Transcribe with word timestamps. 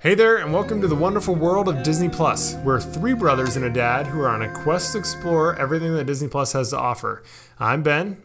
Hey 0.00 0.14
there, 0.14 0.38
and 0.38 0.54
welcome 0.54 0.80
to 0.80 0.88
the 0.88 0.94
wonderful 0.94 1.34
world 1.34 1.68
of 1.68 1.82
Disney 1.82 2.08
Plus. 2.08 2.54
We're 2.64 2.80
three 2.80 3.12
brothers 3.12 3.56
and 3.56 3.66
a 3.66 3.70
dad 3.70 4.06
who 4.06 4.20
are 4.20 4.28
on 4.28 4.40
a 4.40 4.54
quest 4.62 4.92
to 4.92 4.98
explore 4.98 5.54
everything 5.56 5.92
that 5.94 6.06
Disney 6.06 6.28
Plus 6.28 6.54
has 6.54 6.70
to 6.70 6.78
offer. 6.78 7.22
I'm 7.58 7.82
Ben. 7.82 8.22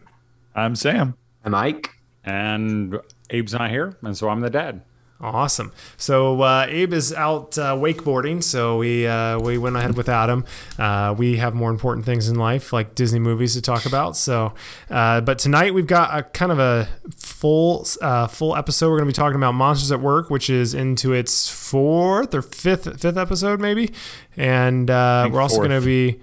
I'm 0.54 0.76
Sam. 0.76 1.14
I'm 1.44 1.54
Ike. 1.54 1.90
And 2.24 3.00
Abe's 3.30 3.52
not 3.52 3.70
here, 3.70 3.96
and 4.02 4.16
so 4.16 4.28
I'm 4.28 4.40
the 4.40 4.50
dad. 4.50 4.82
Awesome. 5.22 5.72
So 5.96 6.42
uh, 6.42 6.66
Abe 6.68 6.92
is 6.92 7.12
out 7.12 7.56
uh, 7.56 7.76
wakeboarding, 7.76 8.42
so 8.42 8.78
we 8.78 9.06
uh, 9.06 9.38
we 9.38 9.56
went 9.56 9.76
ahead 9.76 9.96
without 9.96 10.28
him. 10.28 10.44
Uh, 10.78 11.14
we 11.16 11.36
have 11.36 11.54
more 11.54 11.70
important 11.70 12.04
things 12.04 12.28
in 12.28 12.36
life, 12.36 12.72
like 12.72 12.96
Disney 12.96 13.20
movies, 13.20 13.54
to 13.54 13.62
talk 13.62 13.86
about. 13.86 14.16
So, 14.16 14.52
uh, 14.90 15.20
but 15.20 15.38
tonight 15.38 15.74
we've 15.74 15.86
got 15.86 16.16
a 16.18 16.24
kind 16.24 16.50
of 16.50 16.58
a 16.58 16.88
full 17.16 17.86
uh, 18.00 18.26
full 18.26 18.56
episode. 18.56 18.90
We're 18.90 18.98
going 18.98 19.08
to 19.08 19.12
be 19.12 19.22
talking 19.22 19.36
about 19.36 19.52
Monsters 19.52 19.92
at 19.92 20.00
Work, 20.00 20.28
which 20.28 20.50
is 20.50 20.74
into 20.74 21.12
its 21.12 21.48
fourth 21.48 22.34
or 22.34 22.42
fifth 22.42 23.00
fifth 23.00 23.16
episode, 23.16 23.60
maybe. 23.60 23.92
And 24.36 24.88
we're 24.88 25.40
also 25.40 25.58
going 25.58 25.70
to 25.70 25.80
be 25.80 26.20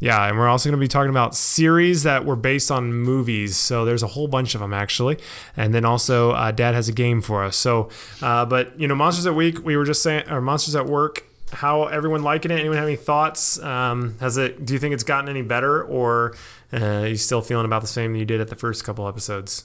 yeah, 0.00 0.26
and 0.26 0.38
we're 0.38 0.48
also 0.48 0.68
going 0.68 0.78
to 0.78 0.84
be 0.84 0.88
talking 0.88 1.10
about 1.10 1.34
series 1.34 2.04
that 2.04 2.24
were 2.24 2.36
based 2.36 2.70
on 2.70 2.92
movies. 2.92 3.56
So 3.56 3.84
there's 3.84 4.02
a 4.02 4.08
whole 4.08 4.28
bunch 4.28 4.54
of 4.54 4.60
them 4.60 4.72
actually, 4.72 5.18
and 5.56 5.74
then 5.74 5.84
also 5.84 6.32
uh, 6.32 6.50
Dad 6.50 6.74
has 6.74 6.88
a 6.88 6.92
game 6.92 7.20
for 7.20 7.44
us. 7.44 7.56
So, 7.56 7.88
uh, 8.22 8.44
but 8.46 8.78
you 8.78 8.86
know, 8.86 8.94
Monsters 8.94 9.26
at 9.26 9.34
Week, 9.34 9.64
we 9.64 9.76
were 9.76 9.84
just 9.84 10.02
saying, 10.02 10.28
or 10.30 10.40
Monsters 10.40 10.76
at 10.76 10.86
Work. 10.86 11.24
How 11.50 11.84
everyone 11.86 12.22
liking 12.22 12.50
it? 12.50 12.60
Anyone 12.60 12.76
have 12.76 12.86
any 12.86 12.96
thoughts? 12.96 13.58
Um, 13.62 14.18
has 14.20 14.36
it? 14.36 14.66
Do 14.66 14.74
you 14.74 14.78
think 14.78 14.92
it's 14.92 15.04
gotten 15.04 15.30
any 15.30 15.42
better, 15.42 15.82
or 15.82 16.36
uh, 16.72 16.76
are 16.76 17.06
you 17.06 17.16
still 17.16 17.40
feeling 17.40 17.64
about 17.64 17.80
the 17.80 17.88
same 17.88 18.12
that 18.12 18.18
you 18.18 18.26
did 18.26 18.40
at 18.40 18.48
the 18.48 18.56
first 18.56 18.84
couple 18.84 19.08
episodes? 19.08 19.64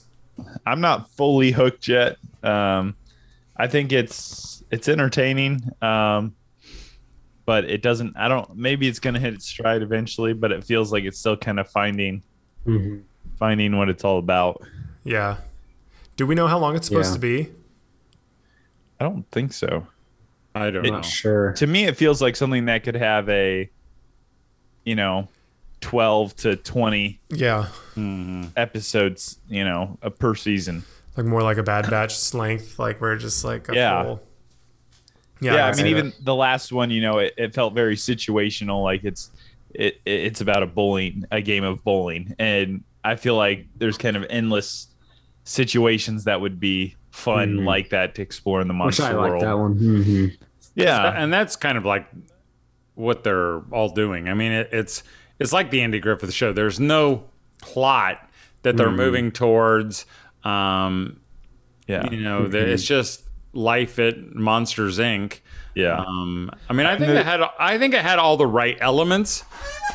I'm 0.66 0.80
not 0.80 1.10
fully 1.10 1.50
hooked 1.50 1.86
yet. 1.86 2.16
Um, 2.42 2.96
I 3.56 3.66
think 3.68 3.92
it's 3.92 4.64
it's 4.70 4.88
entertaining. 4.88 5.60
Um, 5.82 6.34
but 7.46 7.64
it 7.64 7.82
doesn't. 7.82 8.16
I 8.16 8.28
don't. 8.28 8.56
Maybe 8.56 8.88
it's 8.88 8.98
gonna 8.98 9.20
hit 9.20 9.34
its 9.34 9.46
stride 9.46 9.82
eventually, 9.82 10.32
but 10.32 10.52
it 10.52 10.64
feels 10.64 10.92
like 10.92 11.04
it's 11.04 11.18
still 11.18 11.36
kind 11.36 11.60
of 11.60 11.68
finding 11.68 12.22
mm-hmm. 12.66 13.00
finding 13.38 13.76
what 13.76 13.88
it's 13.88 14.04
all 14.04 14.18
about. 14.18 14.62
Yeah. 15.04 15.36
Do 16.16 16.26
we 16.26 16.34
know 16.34 16.46
how 16.46 16.58
long 16.58 16.76
it's 16.76 16.86
supposed 16.86 17.10
yeah. 17.10 17.14
to 17.14 17.20
be? 17.20 17.52
I 19.00 19.04
don't 19.04 19.28
think 19.30 19.52
so. 19.52 19.86
I 20.54 20.70
don't 20.70 20.86
it, 20.86 20.90
know. 20.90 21.02
Sure. 21.02 21.52
To 21.54 21.66
me, 21.66 21.84
it 21.84 21.96
feels 21.96 22.22
like 22.22 22.36
something 22.36 22.66
that 22.66 22.84
could 22.84 22.94
have 22.94 23.28
a, 23.28 23.68
you 24.84 24.94
know, 24.94 25.28
twelve 25.80 26.36
to 26.36 26.56
twenty. 26.56 27.20
Yeah. 27.28 27.66
Mm-hmm. 27.96 28.44
Episodes, 28.56 29.38
you 29.48 29.64
know, 29.64 29.98
a 30.00 30.10
per 30.10 30.34
season. 30.34 30.84
Like 31.16 31.26
more 31.26 31.42
like 31.42 31.58
a 31.58 31.62
Bad 31.62 31.90
Batch 31.90 32.34
length, 32.34 32.78
like 32.78 33.00
we're 33.00 33.16
just 33.16 33.44
like 33.44 33.68
yeah. 33.72 34.02
Full, 34.04 34.22
yeah, 35.44 35.54
yeah 35.54 35.66
I, 35.66 35.70
I 35.70 35.76
mean, 35.76 35.86
even 35.86 36.06
that. 36.06 36.24
the 36.24 36.34
last 36.34 36.72
one, 36.72 36.90
you 36.90 37.02
know, 37.02 37.18
it, 37.18 37.34
it, 37.36 37.54
felt 37.54 37.74
very 37.74 37.96
situational. 37.96 38.82
Like 38.82 39.04
it's 39.04 39.30
it 39.70 40.00
it's 40.04 40.40
about 40.40 40.62
a 40.62 40.66
bowling, 40.66 41.24
a 41.30 41.40
game 41.40 41.64
of 41.64 41.82
bowling, 41.84 42.34
and 42.38 42.82
I 43.04 43.16
feel 43.16 43.36
like 43.36 43.66
there's 43.76 43.98
kind 43.98 44.16
of 44.16 44.24
endless 44.30 44.88
situations 45.44 46.24
that 46.24 46.40
would 46.40 46.58
be 46.58 46.96
fun 47.10 47.56
mm-hmm. 47.56 47.66
like 47.66 47.90
that 47.90 48.14
to 48.16 48.22
explore 48.22 48.60
in 48.60 48.68
the 48.68 48.74
monster 48.74 49.02
Which 49.02 49.12
I 49.12 49.14
world. 49.14 49.32
like 49.32 49.42
that 49.42 49.58
one. 49.58 49.78
Mm-hmm. 49.78 50.26
Yeah, 50.74 51.12
and 51.16 51.32
that's 51.32 51.54
kind 51.56 51.78
of 51.78 51.84
like 51.84 52.08
what 52.94 53.22
they're 53.22 53.60
all 53.70 53.90
doing. 53.90 54.28
I 54.28 54.34
mean, 54.34 54.52
it, 54.52 54.70
it's 54.72 55.02
it's 55.38 55.52
like 55.52 55.70
the 55.70 55.82
Andy 55.82 56.00
Griffith 56.00 56.32
show. 56.32 56.52
There's 56.52 56.80
no 56.80 57.24
plot 57.60 58.28
that 58.62 58.76
they're 58.76 58.88
mm-hmm. 58.88 58.96
moving 58.96 59.32
towards. 59.32 60.06
Um, 60.42 61.20
yeah, 61.86 62.10
you 62.10 62.20
know, 62.20 62.42
mm-hmm. 62.42 62.56
it's 62.56 62.84
just 62.84 63.23
life 63.54 63.98
at 63.98 64.34
Monsters 64.34 64.98
Inc. 64.98 65.40
Yeah. 65.74 65.98
Um, 65.98 66.50
I 66.68 66.72
mean, 66.72 66.86
I 66.86 66.96
think 66.96 67.10
it 67.10 67.24
had 67.24 67.40
I 67.58 67.78
think 67.78 67.94
it 67.94 68.02
had 68.02 68.18
all 68.18 68.36
the 68.36 68.46
right 68.46 68.76
elements. 68.80 69.44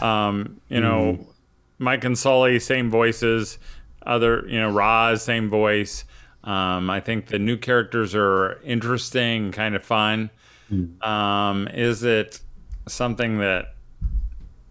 Um, 0.02 0.60
you 0.70 0.82
know, 0.82 1.18
mm. 1.20 1.28
Mike 1.78 2.04
and 2.04 2.18
Sully, 2.18 2.60
same 2.60 2.90
voices. 2.90 3.60
Other, 4.06 4.46
you 4.48 4.60
know, 4.60 4.72
Roz, 4.72 5.24
same 5.24 5.50
voice. 5.50 6.06
Um, 6.44 6.90
I 6.90 7.00
think 7.00 7.28
the 7.28 7.40
new 7.40 7.58
characters 7.58 8.16
are 8.16 8.60
interesting, 8.64 9.52
kind 9.52 9.76
of 9.76 9.84
fun. 9.84 10.30
Mm. 10.72 11.04
Um, 11.06 11.68
is 11.70 12.04
it 12.04 12.40
something 12.88 13.40
that 13.40 13.74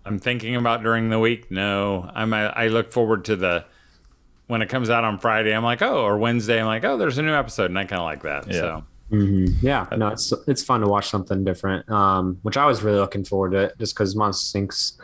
I'm 0.05 0.19
thinking 0.19 0.57
about 0.57 0.83
during 0.83 1.11
the 1.11 1.19
week? 1.19 1.51
No. 1.51 2.11
I'm. 2.15 2.33
I 2.33 2.69
look 2.69 2.93
forward 2.93 3.25
to 3.27 3.37
the 3.37 3.65
when 4.49 4.63
it 4.63 4.69
comes 4.69 4.91
out 4.91 5.05
on 5.05 5.19
Friday, 5.19 5.55
I'm 5.55 5.63
like, 5.63 5.83
oh, 5.83 6.05
or 6.05 6.19
Wednesday, 6.19 6.61
I'm 6.61 6.67
like, 6.67 6.85
oh, 6.85 6.97
there's 6.97 7.19
a 7.19 7.23
new 7.23 7.35
episode, 7.35 7.67
and 7.67 7.79
I 7.79 7.85
kind 7.85 8.01
of 8.01 8.05
like 8.05 8.23
that. 8.23 8.49
Yeah. 8.49 8.53
So. 8.61 8.85
Mm-hmm. 9.13 9.67
Yeah, 9.67 9.87
no, 9.97 10.09
it's 10.09 10.33
it's 10.47 10.63
fun 10.63 10.81
to 10.81 10.89
watch 10.89 11.09
something 11.09 11.43
different. 11.43 11.89
Um, 11.91 12.39
which 12.43 12.59
I 12.59 12.67
was 12.67 12.83
really 12.83 12.99
looking 12.99 13.25
forward 13.25 13.53
to, 13.53 13.73
just 13.79 13.95
because 13.95 14.17
Monsters 14.17 14.61
Inc. 14.61 15.01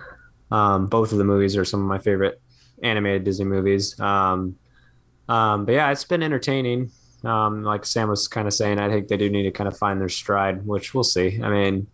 Um, 0.50 0.87
both 0.87 1.12
of 1.12 1.19
the 1.19 1.25
movies 1.25 1.56
are 1.56 1.65
some 1.65 1.81
of 1.81 1.87
my 1.87 1.99
favorite 1.99 2.41
animated 2.82 3.25
Disney 3.25 3.47
movies. 3.47 3.99
Um, 3.99 4.56
um, 5.28 5.65
but 5.65 5.72
yeah, 5.72 5.91
it's 5.91 6.05
been 6.05 6.22
entertaining. 6.22 6.91
Um, 7.25 7.62
like 7.62 7.87
Sam 7.87 8.11
was 8.11 8.28
kind 8.28 8.47
of 8.47 8.53
saying, 8.53 8.78
I 8.78 8.91
think 8.91 9.09
they 9.09 9.16
do 9.16 9.31
need 9.31 9.44
to 9.44 9.50
kind 9.50 9.69
of 9.69 9.78
find 9.78 9.99
their 9.99 10.11
stride, 10.11 10.66
which 10.66 10.93
we'll 10.93 11.03
see. 11.03 11.41
I 11.43 11.49
mean, 11.49 11.87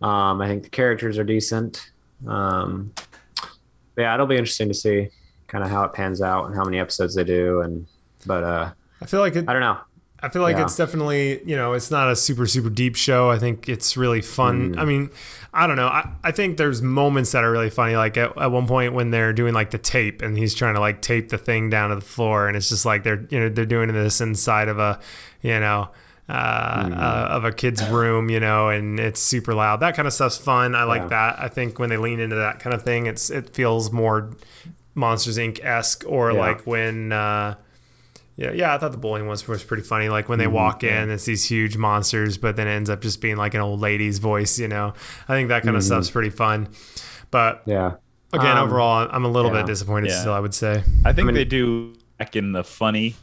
um, 0.00 0.40
I 0.40 0.46
think 0.46 0.62
the 0.62 0.70
characters 0.70 1.18
are 1.18 1.24
decent. 1.24 1.90
Um, 2.26 2.92
yeah, 3.96 4.14
it'll 4.14 4.26
be 4.26 4.36
interesting 4.36 4.68
to 4.68 4.74
see 4.74 5.08
kind 5.48 5.64
of 5.64 5.70
how 5.70 5.82
it 5.82 5.92
pans 5.92 6.22
out 6.22 6.46
and 6.46 6.54
how 6.54 6.64
many 6.64 6.78
episodes 6.78 7.14
they 7.14 7.24
do. 7.24 7.62
And 7.62 7.86
but 8.24 8.44
uh, 8.44 8.70
I 9.02 9.06
feel 9.06 9.20
like 9.20 9.34
it, 9.34 9.48
I 9.48 9.52
don't 9.52 9.62
know. 9.62 9.78
I 10.20 10.28
feel 10.28 10.42
like 10.42 10.56
yeah. 10.56 10.64
it's 10.64 10.76
definitely 10.76 11.42
you 11.44 11.56
know 11.56 11.72
it's 11.72 11.90
not 11.90 12.10
a 12.10 12.16
super 12.16 12.46
super 12.46 12.70
deep 12.70 12.96
show. 12.96 13.30
I 13.30 13.38
think 13.38 13.68
it's 13.68 13.96
really 13.96 14.20
fun. 14.20 14.74
Mm. 14.74 14.78
I 14.78 14.84
mean, 14.84 15.10
I 15.52 15.66
don't 15.66 15.76
know. 15.76 15.86
I, 15.86 16.10
I 16.24 16.32
think 16.32 16.56
there's 16.56 16.82
moments 16.82 17.32
that 17.32 17.44
are 17.44 17.50
really 17.50 17.70
funny. 17.70 17.96
Like 17.96 18.16
at, 18.16 18.36
at 18.36 18.50
one 18.50 18.66
point 18.66 18.94
when 18.94 19.10
they're 19.10 19.32
doing 19.32 19.54
like 19.54 19.70
the 19.70 19.78
tape 19.78 20.22
and 20.22 20.36
he's 20.36 20.54
trying 20.54 20.74
to 20.74 20.80
like 20.80 21.02
tape 21.02 21.28
the 21.28 21.38
thing 21.38 21.70
down 21.70 21.90
to 21.90 21.96
the 21.96 22.02
floor 22.02 22.48
and 22.48 22.56
it's 22.56 22.68
just 22.68 22.84
like 22.84 23.04
they're 23.04 23.26
you 23.30 23.40
know 23.40 23.48
they're 23.48 23.64
doing 23.64 23.92
this 23.92 24.20
inside 24.20 24.68
of 24.68 24.78
a 24.78 25.00
you 25.42 25.58
know. 25.58 25.90
Uh, 26.30 26.84
mm. 26.84 26.92
uh, 26.94 27.28
of 27.30 27.46
a 27.46 27.50
kid's 27.50 27.82
room, 27.88 28.28
you 28.28 28.38
know, 28.38 28.68
and 28.68 29.00
it's 29.00 29.18
super 29.18 29.54
loud. 29.54 29.80
That 29.80 29.96
kind 29.96 30.06
of 30.06 30.12
stuff's 30.12 30.36
fun. 30.36 30.74
I 30.74 30.82
like 30.84 31.00
yeah. 31.00 31.08
that. 31.08 31.38
I 31.38 31.48
think 31.48 31.78
when 31.78 31.88
they 31.88 31.96
lean 31.96 32.20
into 32.20 32.36
that 32.36 32.60
kind 32.60 32.74
of 32.74 32.82
thing, 32.82 33.06
it's 33.06 33.30
it 33.30 33.54
feels 33.54 33.90
more 33.90 34.36
Monsters 34.98 35.38
Inc. 35.38 35.64
esque, 35.64 36.04
or 36.06 36.32
yeah. 36.32 36.38
like 36.38 36.66
when. 36.66 37.12
Uh, 37.12 37.54
yeah, 38.36 38.52
yeah, 38.52 38.72
I 38.72 38.78
thought 38.78 38.92
the 38.92 38.98
bowling 38.98 39.26
was 39.26 39.48
was 39.48 39.64
pretty 39.64 39.82
funny. 39.82 40.08
Like 40.08 40.28
when 40.28 40.38
they 40.38 40.44
mm-hmm, 40.44 40.54
walk 40.54 40.84
in, 40.84 41.10
it's 41.10 41.24
these 41.24 41.44
huge 41.44 41.76
monsters, 41.76 42.38
but 42.38 42.54
then 42.54 42.68
it 42.68 42.70
ends 42.70 42.88
up 42.88 43.00
just 43.00 43.20
being 43.20 43.36
like 43.36 43.54
an 43.54 43.60
old 43.60 43.80
lady's 43.80 44.20
voice. 44.20 44.60
You 44.60 44.68
know, 44.68 44.94
I 45.26 45.34
think 45.34 45.48
that 45.48 45.64
kind 45.64 45.74
of 45.76 45.82
mm-hmm. 45.82 45.88
stuff's 45.88 46.10
pretty 46.10 46.30
fun. 46.30 46.68
But 47.32 47.62
yeah, 47.66 47.94
again, 48.32 48.56
um, 48.56 48.68
overall, 48.68 49.08
I'm 49.10 49.24
a 49.24 49.28
little 49.28 49.52
yeah. 49.52 49.62
bit 49.62 49.66
disappointed 49.66 50.10
yeah. 50.10 50.20
still. 50.20 50.34
I 50.34 50.38
would 50.38 50.54
say. 50.54 50.84
I 51.04 51.12
think 51.12 51.18
I 51.18 51.22
mean, 51.24 51.34
they 51.34 51.44
do 51.44 51.96
back 52.18 52.36
in 52.36 52.52
the 52.52 52.62
funny 52.62 53.16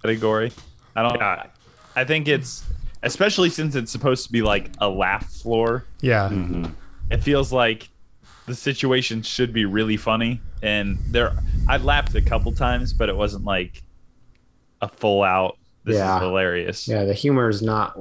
category. 0.00 0.52
I 0.96 1.02
don't. 1.02 1.16
Yeah. 1.16 1.48
I 1.94 2.04
think 2.04 2.26
it's 2.26 2.64
especially 3.02 3.50
since 3.50 3.74
it's 3.74 3.92
supposed 3.92 4.26
to 4.26 4.32
be 4.32 4.40
like 4.40 4.70
a 4.78 4.88
laugh 4.88 5.30
floor. 5.30 5.84
Yeah. 6.00 6.30
Mm-hmm. 6.30 6.72
It 7.10 7.18
feels 7.18 7.52
like 7.52 7.90
the 8.46 8.54
situation 8.54 9.22
should 9.22 9.52
be 9.52 9.64
really 9.64 9.96
funny, 9.96 10.40
and 10.62 10.98
there 11.10 11.32
I 11.68 11.76
laughed 11.76 12.14
a 12.14 12.20
couple 12.20 12.52
times, 12.52 12.92
but 12.92 13.08
it 13.08 13.16
wasn't 13.16 13.44
like 13.44 13.82
a 14.80 14.88
full 14.88 15.22
out. 15.22 15.58
This 15.84 15.96
yeah. 15.96 16.16
is 16.16 16.22
hilarious. 16.22 16.88
Yeah, 16.88 17.04
the 17.04 17.14
humor 17.14 17.48
is 17.48 17.62
not 17.62 17.98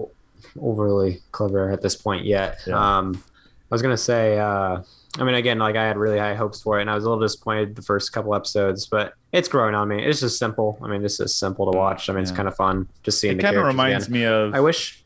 overly 0.60 1.22
clever 1.32 1.72
at 1.72 1.82
this 1.82 1.96
point 1.96 2.26
yet. 2.26 2.60
Yeah. 2.66 2.98
Um, 2.98 3.24
I 3.72 3.76
was 3.76 3.82
gonna 3.82 3.98
say, 3.98 4.38
uh, 4.38 4.82
I 5.18 5.24
mean, 5.24 5.36
again, 5.36 5.60
like 5.60 5.76
I 5.76 5.86
had 5.86 5.98
really 5.98 6.18
high 6.18 6.36
hopes 6.36 6.62
for 6.62 6.80
it, 6.80 6.82
and 6.82 6.90
I 6.90 6.96
was 6.96 7.04
a 7.04 7.10
little 7.10 7.24
disappointed 7.24 7.76
the 7.76 7.82
first 7.82 8.12
couple 8.12 8.34
episodes, 8.34 8.86
but 8.86 9.14
it's 9.32 9.48
growing 9.48 9.76
on 9.76 9.88
me. 9.88 10.04
It's 10.04 10.20
just 10.22 10.40
simple. 10.40 10.80
I 10.82 10.88
mean, 10.88 11.02
this 11.02 11.20
is 11.20 11.36
simple 11.36 11.72
to 11.72 11.78
watch. 11.78 12.10
I 12.10 12.14
mean, 12.14 12.20
yeah. 12.20 12.30
it's 12.30 12.32
kind 12.32 12.48
of 12.48 12.56
fun 12.56 12.88
just 13.04 13.20
seeing. 13.20 13.40
It 13.40 13.42
kind 13.42 13.58
of 13.58 13.66
reminds 13.66 14.08
again. 14.08 14.20
me 14.20 14.26
of. 14.26 14.56
I 14.56 14.60
wish. 14.60 15.04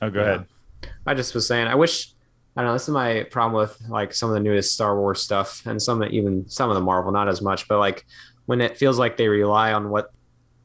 Oh, 0.00 0.10
go 0.10 0.20
ahead. 0.20 0.46
I 1.06 1.14
just 1.14 1.34
was 1.34 1.46
saying, 1.46 1.68
I 1.68 1.74
wish. 1.74 2.12
I 2.56 2.60
don't 2.60 2.68
know. 2.68 2.72
This 2.74 2.82
is 2.82 2.90
my 2.90 3.24
problem 3.30 3.60
with 3.60 3.80
like 3.88 4.12
some 4.14 4.28
of 4.28 4.34
the 4.34 4.40
newest 4.40 4.74
Star 4.74 4.98
Wars 4.98 5.22
stuff, 5.22 5.64
and 5.66 5.80
some 5.80 6.02
even 6.04 6.48
some 6.48 6.68
of 6.68 6.74
the 6.74 6.82
Marvel, 6.82 7.12
not 7.12 7.28
as 7.28 7.40
much, 7.40 7.66
but 7.66 7.78
like 7.78 8.04
when 8.46 8.60
it 8.60 8.76
feels 8.76 8.98
like 8.98 9.16
they 9.16 9.28
rely 9.28 9.72
on 9.72 9.90
what 9.90 10.12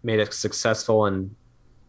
made 0.03 0.19
it 0.19 0.33
successful 0.33 1.05
and 1.05 1.33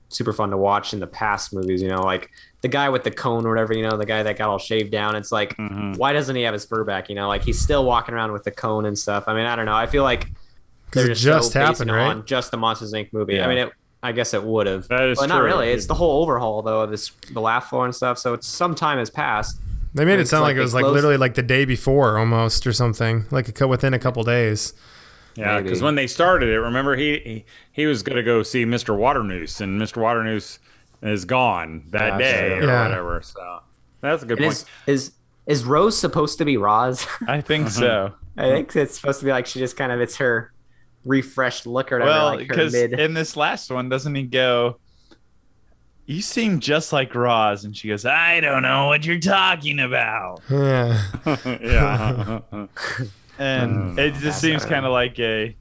super 0.09 0.33
fun 0.33 0.51
to 0.51 0.57
watch 0.57 0.93
in 0.93 1.01
the 1.01 1.07
past 1.07 1.53
movies. 1.53 1.83
You 1.83 1.89
know, 1.89 2.03
like 2.03 2.31
the 2.61 2.69
guy 2.69 2.89
with 2.89 3.03
the 3.03 3.11
cone 3.11 3.45
or 3.45 3.51
whatever. 3.51 3.75
You 3.75 3.83
know, 3.83 3.97
the 3.97 4.07
guy 4.07 4.23
that 4.23 4.39
got 4.39 4.49
all 4.49 4.59
shaved 4.59 4.93
down. 4.93 5.17
It's 5.17 5.33
like, 5.33 5.57
mm-hmm. 5.57 5.95
why 5.95 6.13
doesn't 6.13 6.37
he 6.37 6.43
have 6.43 6.55
his 6.55 6.65
fur 6.65 6.85
back? 6.85 7.09
You 7.09 7.17
know, 7.17 7.27
like 7.27 7.43
he's 7.43 7.59
still 7.59 7.85
walking 7.85 8.15
around 8.15 8.33
with 8.33 8.45
the 8.45 8.53
cone 8.53 8.87
and 8.87 8.97
stuff. 8.97 9.25
I 9.27 9.35
mean, 9.35 9.47
I 9.47 9.57
don't 9.57 9.67
know. 9.67 9.75
I 9.75 9.87
feel 9.87 10.05
like 10.05 10.29
because 10.87 11.09
it 11.09 11.15
just 11.15 11.53
so 11.53 11.61
happened, 11.61 11.91
right? 11.91 12.07
On 12.07 12.25
just 12.25 12.51
the 12.51 12.57
Monsters 12.57 12.93
Inc. 12.93 13.13
movie. 13.13 13.35
Yeah. 13.35 13.47
I 13.47 13.49
mean, 13.49 13.59
it, 13.59 13.73
I 14.03 14.13
guess 14.13 14.33
it 14.33 14.43
would 14.43 14.67
have, 14.67 14.89
but 14.89 15.17
true. 15.17 15.27
not 15.27 15.43
really. 15.43 15.71
It's 15.71 15.87
the 15.87 15.95
whole 15.95 16.23
overhaul 16.23 16.63
though 16.63 16.83
of 16.83 16.91
this 16.91 17.11
the 17.33 17.41
laugh 17.41 17.69
floor 17.69 17.85
and 17.85 17.95
stuff. 17.95 18.19
So 18.19 18.33
it's 18.35 18.47
some 18.47 18.75
time 18.75 18.99
has 18.99 19.11
passed. 19.11 19.61
They 19.95 20.05
made 20.05 20.21
it 20.21 20.29
sound 20.29 20.43
like, 20.43 20.51
like, 20.51 20.59
it 20.59 20.63
was 20.63 20.75
like 20.75 20.85
literally 20.85 21.17
like 21.17 21.35
the 21.35 21.43
day 21.43 21.65
before 21.65 22.19
almost 22.19 22.67
or 22.67 22.73
something, 22.73 23.25
like 23.31 23.61
a, 23.61 23.67
within 23.67 23.95
a 23.95 23.99
couple 23.99 24.23
days. 24.23 24.75
Yeah, 25.35 25.61
because 25.61 25.81
when 25.81 25.95
they 25.95 26.07
started 26.07 26.49
it, 26.49 26.59
remember 26.59 26.97
he 26.97 27.19
he, 27.21 27.45
he 27.73 27.87
was 27.87 28.03
going 28.03 28.17
to 28.17 28.23
go 28.23 28.43
see 28.43 28.65
Mr. 28.65 28.97
Waternoose, 28.97 29.61
and 29.61 29.81
Mr. 29.81 29.99
Waternoose 29.99 30.59
is 31.03 31.25
gone 31.25 31.85
that 31.91 32.19
day 32.19 32.55
or 32.55 32.65
yeah. 32.65 32.89
whatever. 32.89 33.23
So 33.23 33.61
that's 34.01 34.23
a 34.23 34.27
good 34.27 34.39
and 34.39 34.47
point. 34.47 34.65
Is, 34.87 35.07
is 35.07 35.13
is 35.47 35.65
Roze 35.65 35.97
supposed 35.97 36.39
to 36.39 36.45
be 36.45 36.57
Roz? 36.57 37.07
I 37.27 37.41
think 37.41 37.69
so. 37.71 38.13
I 38.37 38.51
think 38.51 38.77
it's 38.77 38.97
supposed 38.97 39.21
to 39.21 39.27
be 39.27 39.33
like 39.33 39.47
she 39.47 39.59
just 39.59 39.77
kind 39.77 39.91
of 39.91 40.01
it's 40.01 40.17
her 40.17 40.53
refreshed 41.05 41.67
look 41.67 41.93
or 41.93 41.99
whatever. 41.99 42.13
Well, 42.13 42.37
because 42.37 42.75
like 42.75 42.93
in 42.93 43.15
this 43.15 43.37
last 43.37 43.71
one, 43.71 43.89
doesn't 43.89 44.15
he 44.15 44.23
go? 44.23 44.79
You 46.09 46.23
seem 46.23 46.61
just 46.61 46.91
like 46.91 47.15
Roz, 47.15 47.67
and 47.67 47.77
she 47.77 47.89
goes, 47.89 48.07
"I 48.07 48.41
don't 48.41 48.63
know 48.63 48.87
what 48.87 49.05
you're 49.05 49.19
talking 49.19 49.79
about." 49.79 50.41
Yeah, 50.51 51.03
yeah. 51.61 52.41
and 53.39 53.99
it 53.99 54.15
just 54.15 54.41
seems 54.41 54.65
kind 54.65 54.87
of 54.87 54.93
like 54.93 55.19
a 55.19 55.55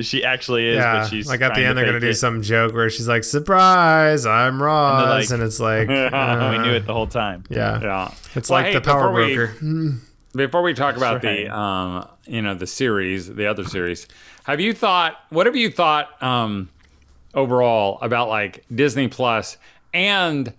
she 0.00 0.22
actually 0.22 0.68
is, 0.68 0.76
yeah, 0.76 1.00
but 1.00 1.08
she's 1.08 1.26
like 1.26 1.40
at 1.40 1.56
the 1.56 1.64
end 1.64 1.76
they're 1.76 1.86
gonna 1.86 1.98
do 1.98 2.12
some 2.12 2.40
joke 2.40 2.72
where 2.72 2.88
she's 2.88 3.08
like, 3.08 3.24
"Surprise, 3.24 4.26
I'm 4.26 4.62
Roz," 4.62 5.02
and, 5.02 5.10
like, 5.10 5.30
and 5.30 5.42
it's 5.42 5.58
like, 5.58 5.88
uh, 5.88 6.56
we 6.56 6.58
knew 6.58 6.74
it 6.74 6.86
the 6.86 6.94
whole 6.94 7.08
time. 7.08 7.42
Yeah, 7.48 7.80
yeah. 7.80 8.14
It's 8.36 8.48
well, 8.48 8.60
like 8.60 8.66
hey, 8.66 8.74
the 8.74 8.80
power 8.80 9.12
broker. 9.12 9.56
We, 9.60 9.94
before 10.36 10.62
we 10.62 10.72
talk 10.72 10.96
about 10.96 11.20
the, 11.20 11.52
um, 11.52 12.06
you 12.26 12.42
know, 12.42 12.54
the 12.54 12.66
series, 12.68 13.26
the 13.26 13.46
other 13.46 13.64
series, 13.64 14.06
have 14.44 14.60
you 14.60 14.72
thought? 14.72 15.16
What 15.30 15.46
have 15.46 15.56
you 15.56 15.68
thought 15.68 16.22
um, 16.22 16.68
overall 17.38 17.98
about 18.02 18.28
like 18.28 18.64
Disney 18.74 19.08
Plus 19.08 19.56
and 19.94 20.52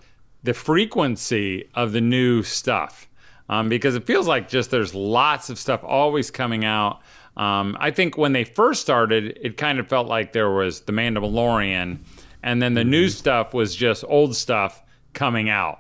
the 0.44 0.54
frequency 0.54 1.70
of 1.76 1.92
the 1.92 2.02
new 2.02 2.44
stuff? 2.44 3.08
Um, 3.50 3.68
because 3.68 3.96
it 3.96 4.06
feels 4.06 4.28
like 4.28 4.48
just 4.48 4.72
there's 4.72 4.94
lots 4.94 5.50
of 5.50 5.58
stuff 5.58 5.84
always 5.84 6.32
coming 6.32 6.66
out. 6.66 7.02
Um, 7.36 7.78
I 7.80 7.92
think 7.92 8.18
when 8.18 8.34
they 8.34 8.44
first 8.44 8.82
started, 8.82 9.40
it 9.42 9.58
kind 9.58 9.80
of 9.80 9.88
felt 9.88 10.08
like 10.08 10.34
there 10.34 10.52
was 10.52 10.82
The 10.82 10.92
Mandalorian, 10.92 12.00
and 12.44 12.62
then 12.62 12.74
the 12.74 12.84
new 12.84 13.06
mm-hmm. 13.06 13.18
stuff 13.18 13.54
was 13.54 13.76
just 13.76 14.04
old 14.08 14.36
stuff 14.36 14.84
coming 15.14 15.50
out. 15.50 15.80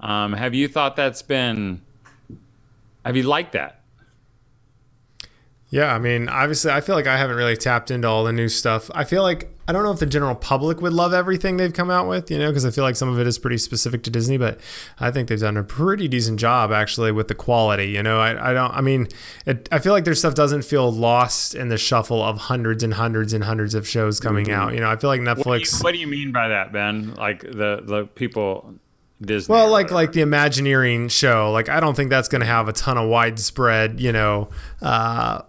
Um, 0.00 0.32
have 0.32 0.54
you 0.54 0.68
thought 0.68 0.96
that's 0.96 1.22
been? 1.22 1.82
Have 3.04 3.16
you 3.16 3.24
liked 3.24 3.52
that? 3.52 3.77
Yeah, 5.70 5.94
I 5.94 5.98
mean, 5.98 6.28
obviously, 6.28 6.70
I 6.70 6.80
feel 6.80 6.94
like 6.94 7.06
I 7.06 7.18
haven't 7.18 7.36
really 7.36 7.56
tapped 7.56 7.90
into 7.90 8.08
all 8.08 8.24
the 8.24 8.32
new 8.32 8.48
stuff. 8.48 8.90
I 8.94 9.04
feel 9.04 9.22
like 9.22 9.50
I 9.68 9.72
don't 9.72 9.82
know 9.82 9.92
if 9.92 9.98
the 9.98 10.06
general 10.06 10.34
public 10.34 10.80
would 10.80 10.94
love 10.94 11.12
everything 11.12 11.58
they've 11.58 11.72
come 11.72 11.90
out 11.90 12.08
with, 12.08 12.30
you 12.30 12.38
know, 12.38 12.48
because 12.48 12.64
I 12.64 12.70
feel 12.70 12.84
like 12.84 12.96
some 12.96 13.10
of 13.10 13.18
it 13.18 13.26
is 13.26 13.38
pretty 13.38 13.58
specific 13.58 14.02
to 14.04 14.10
Disney, 14.10 14.38
but 14.38 14.58
I 14.98 15.10
think 15.10 15.28
they've 15.28 15.38
done 15.38 15.58
a 15.58 15.62
pretty 15.62 16.08
decent 16.08 16.40
job 16.40 16.72
actually 16.72 17.12
with 17.12 17.28
the 17.28 17.34
quality. 17.34 17.90
You 17.90 18.02
know, 18.02 18.18
I, 18.18 18.50
I 18.50 18.54
don't, 18.54 18.70
I 18.72 18.80
mean, 18.80 19.08
it, 19.44 19.68
I 19.70 19.78
feel 19.78 19.92
like 19.92 20.06
their 20.06 20.14
stuff 20.14 20.34
doesn't 20.34 20.62
feel 20.62 20.90
lost 20.90 21.54
in 21.54 21.68
the 21.68 21.76
shuffle 21.76 22.22
of 22.22 22.38
hundreds 22.38 22.82
and 22.82 22.94
hundreds 22.94 23.34
and 23.34 23.44
hundreds 23.44 23.74
of 23.74 23.86
shows 23.86 24.20
coming 24.20 24.46
mm-hmm. 24.46 24.58
out. 24.58 24.72
You 24.72 24.80
know, 24.80 24.88
I 24.88 24.96
feel 24.96 25.08
like 25.08 25.20
Netflix. 25.20 25.44
What 25.44 25.58
do, 25.58 25.58
you, 25.58 25.84
what 25.84 25.92
do 25.92 25.98
you 25.98 26.06
mean 26.06 26.32
by 26.32 26.48
that, 26.48 26.72
Ben? 26.72 27.12
Like 27.12 27.42
the 27.42 27.82
the 27.84 28.08
people 28.14 28.72
Disney. 29.20 29.52
Well, 29.52 29.70
like 29.70 29.90
like 29.90 30.12
the 30.12 30.22
Imagineering 30.22 31.08
show, 31.08 31.50
like 31.52 31.68
I 31.68 31.80
don't 31.80 31.94
think 31.94 32.08
that's 32.08 32.28
going 32.28 32.40
to 32.40 32.46
have 32.46 32.68
a 32.68 32.72
ton 32.72 32.96
of 32.96 33.08
widespread, 33.08 34.00
you 34.00 34.12
know, 34.12 34.48
uh, 34.80 35.42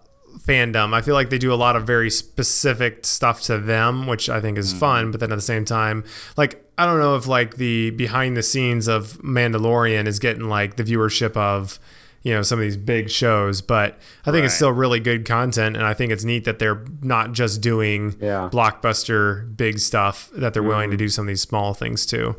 fandom. 0.45 0.93
I 0.93 1.01
feel 1.01 1.13
like 1.13 1.29
they 1.29 1.37
do 1.37 1.53
a 1.53 1.55
lot 1.55 1.75
of 1.75 1.85
very 1.85 2.09
specific 2.09 3.05
stuff 3.05 3.41
to 3.43 3.57
them, 3.57 4.07
which 4.07 4.29
I 4.29 4.41
think 4.41 4.57
is 4.57 4.73
mm. 4.73 4.79
fun. 4.79 5.11
But 5.11 5.19
then 5.19 5.31
at 5.31 5.35
the 5.35 5.41
same 5.41 5.65
time, 5.65 6.03
like 6.37 6.63
I 6.77 6.85
don't 6.85 6.99
know 6.99 7.15
if 7.15 7.27
like 7.27 7.55
the 7.55 7.91
behind 7.91 8.37
the 8.37 8.43
scenes 8.43 8.87
of 8.87 9.19
Mandalorian 9.21 10.07
is 10.07 10.19
getting 10.19 10.49
like 10.49 10.77
the 10.77 10.83
viewership 10.83 11.35
of 11.35 11.79
you 12.23 12.33
know 12.33 12.41
some 12.41 12.59
of 12.59 12.63
these 12.63 12.75
big 12.75 13.09
shows 13.09 13.61
but 13.61 13.97
i 14.21 14.25
think 14.25 14.41
right. 14.41 14.45
it's 14.45 14.55
still 14.55 14.71
really 14.71 14.99
good 14.99 15.25
content 15.25 15.77
and 15.77 15.85
i 15.85 15.93
think 15.93 16.11
it's 16.11 16.25
neat 16.25 16.43
that 16.43 16.59
they're 16.59 16.83
not 17.01 17.31
just 17.31 17.61
doing 17.61 18.15
yeah. 18.19 18.49
blockbuster 18.51 19.55
big 19.55 19.79
stuff 19.79 20.29
that 20.33 20.53
they're 20.53 20.61
mm. 20.61 20.67
willing 20.67 20.89
to 20.89 20.95
mm-hmm. 20.95 21.05
do 21.05 21.09
some 21.09 21.23
of 21.23 21.27
these 21.27 21.41
small 21.41 21.73
things 21.73 22.05
too 22.05 22.35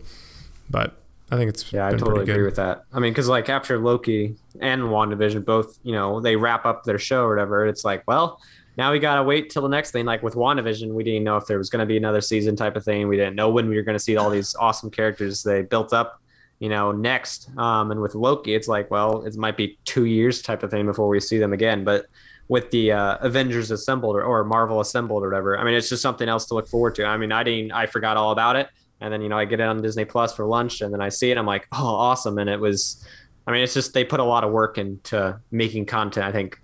but 0.68 1.00
I 1.30 1.36
think 1.36 1.48
it's 1.48 1.72
yeah, 1.72 1.86
I 1.86 1.90
totally 1.90 2.22
agree 2.22 2.42
with 2.42 2.56
that. 2.56 2.84
I 2.92 2.98
mean, 2.98 3.12
because 3.12 3.28
like 3.28 3.48
after 3.48 3.78
Loki 3.78 4.34
and 4.60 4.82
WandaVision, 4.82 5.44
both 5.44 5.78
you 5.84 5.92
know 5.92 6.20
they 6.20 6.34
wrap 6.34 6.66
up 6.66 6.82
their 6.82 6.98
show 6.98 7.24
or 7.24 7.30
whatever. 7.30 7.66
It's 7.66 7.84
like, 7.84 8.02
well, 8.08 8.40
now 8.76 8.90
we 8.90 8.98
gotta 8.98 9.22
wait 9.22 9.50
till 9.50 9.62
the 9.62 9.68
next 9.68 9.92
thing. 9.92 10.04
Like 10.04 10.24
with 10.24 10.34
WandaVision, 10.34 10.92
we 10.92 11.04
didn't 11.04 11.22
know 11.22 11.36
if 11.36 11.46
there 11.46 11.58
was 11.58 11.70
gonna 11.70 11.86
be 11.86 11.96
another 11.96 12.20
season 12.20 12.56
type 12.56 12.74
of 12.74 12.84
thing. 12.84 13.06
We 13.06 13.16
didn't 13.16 13.36
know 13.36 13.48
when 13.48 13.68
we 13.68 13.76
were 13.76 13.82
gonna 13.82 14.00
see 14.00 14.16
all 14.16 14.28
these 14.28 14.56
awesome 14.56 14.90
characters 14.90 15.44
they 15.44 15.62
built 15.62 15.92
up, 15.92 16.20
you 16.58 16.68
know, 16.68 16.90
next. 16.90 17.48
Um, 17.56 17.92
and 17.92 18.00
with 18.00 18.16
Loki, 18.16 18.54
it's 18.54 18.66
like, 18.66 18.90
well, 18.90 19.24
it 19.24 19.36
might 19.36 19.56
be 19.56 19.78
two 19.84 20.06
years 20.06 20.42
type 20.42 20.64
of 20.64 20.70
thing 20.72 20.86
before 20.86 21.06
we 21.06 21.20
see 21.20 21.38
them 21.38 21.52
again. 21.52 21.84
But 21.84 22.06
with 22.48 22.72
the 22.72 22.90
uh, 22.90 23.18
Avengers 23.20 23.70
assembled 23.70 24.16
or, 24.16 24.24
or 24.24 24.42
Marvel 24.42 24.80
assembled 24.80 25.22
or 25.22 25.28
whatever, 25.28 25.56
I 25.56 25.62
mean, 25.62 25.74
it's 25.74 25.88
just 25.88 26.02
something 26.02 26.28
else 26.28 26.46
to 26.46 26.54
look 26.54 26.66
forward 26.66 26.96
to. 26.96 27.04
I 27.04 27.16
mean, 27.16 27.30
I 27.30 27.44
didn't, 27.44 27.70
I 27.70 27.86
forgot 27.86 28.16
all 28.16 28.32
about 28.32 28.56
it 28.56 28.68
and 29.00 29.12
then 29.12 29.22
you 29.22 29.28
know 29.28 29.38
I 29.38 29.44
get 29.44 29.60
it 29.60 29.64
on 29.64 29.80
Disney 29.82 30.04
Plus 30.04 30.34
for 30.34 30.44
lunch, 30.44 30.80
and 30.80 30.92
then 30.92 31.00
I 31.00 31.08
see 31.08 31.30
it. 31.30 31.38
I'm 31.38 31.46
like, 31.46 31.66
oh, 31.72 31.86
awesome! 31.86 32.38
And 32.38 32.50
it 32.50 32.60
was, 32.60 33.04
I 33.46 33.52
mean, 33.52 33.62
it's 33.62 33.74
just 33.74 33.94
they 33.94 34.04
put 34.04 34.20
a 34.20 34.24
lot 34.24 34.44
of 34.44 34.52
work 34.52 34.78
into 34.78 35.38
making 35.50 35.86
content. 35.86 36.26
I 36.26 36.32
think 36.32 36.60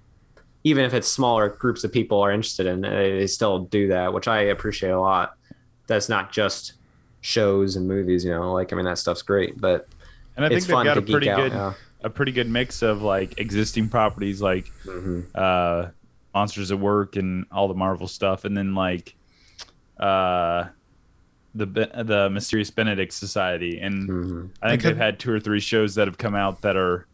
even 0.65 0.85
if 0.85 0.95
it's 0.95 1.09
smaller 1.09 1.49
groups 1.49 1.85
of 1.85 1.93
people 1.93 2.21
are 2.21 2.33
interested 2.33 2.67
in, 2.67 2.81
they 2.81 3.27
still 3.27 3.61
do 3.61 3.89
that, 3.89 4.13
which 4.13 4.29
I 4.29 4.41
appreciate 4.41 4.91
a 4.91 5.01
lot. 5.01 5.37
That's 5.87 6.09
not 6.09 6.33
just 6.33 6.75
shows 7.21 7.77
and 7.77 7.87
movies, 7.89 8.25
you 8.25 8.31
know. 8.31 8.53
Like 8.53 8.73
I 8.73 8.77
mean, 8.77 8.85
that 8.85 8.99
stuff's 8.99 9.23
great, 9.23 9.61
but 9.61 9.89
and 10.37 10.45
I 10.45 10.49
think 10.49 10.63
they've 10.63 10.85
got 10.85 10.99
a 10.99 11.03
pretty 11.03 11.27
good 11.27 11.53
yeah. 11.53 11.73
a 12.03 12.11
pretty 12.11 12.33
good 12.33 12.49
mix 12.49 12.83
of 12.83 13.03
like 13.03 13.39
existing 13.39 13.89
properties 13.89 14.43
like 14.43 14.67
mm-hmm. 14.85 15.23
uh, 15.35 15.89
Monsters 16.35 16.71
at 16.71 16.79
Work 16.79 17.17
and 17.17 17.47
all 17.51 17.69
the 17.69 17.75
Marvel 17.75 18.09
stuff, 18.09 18.45
and 18.45 18.57
then 18.57 18.75
like 18.75 19.15
uh 19.99 20.65
the 21.57 22.05
the 22.05 22.31
Mysterious 22.31 22.71
Benedict 22.71 23.13
Society, 23.13 23.81
and 23.81 24.09
mm-hmm. 24.09 24.47
I 24.63 24.71
think 24.71 24.83
they've 24.83 24.97
had 24.97 25.19
two 25.19 25.33
or 25.33 25.41
three 25.41 25.61
shows 25.61 25.95
that 25.95 26.07
have 26.07 26.19
come 26.19 26.35
out 26.35 26.63
that 26.63 26.77
are 26.77 27.07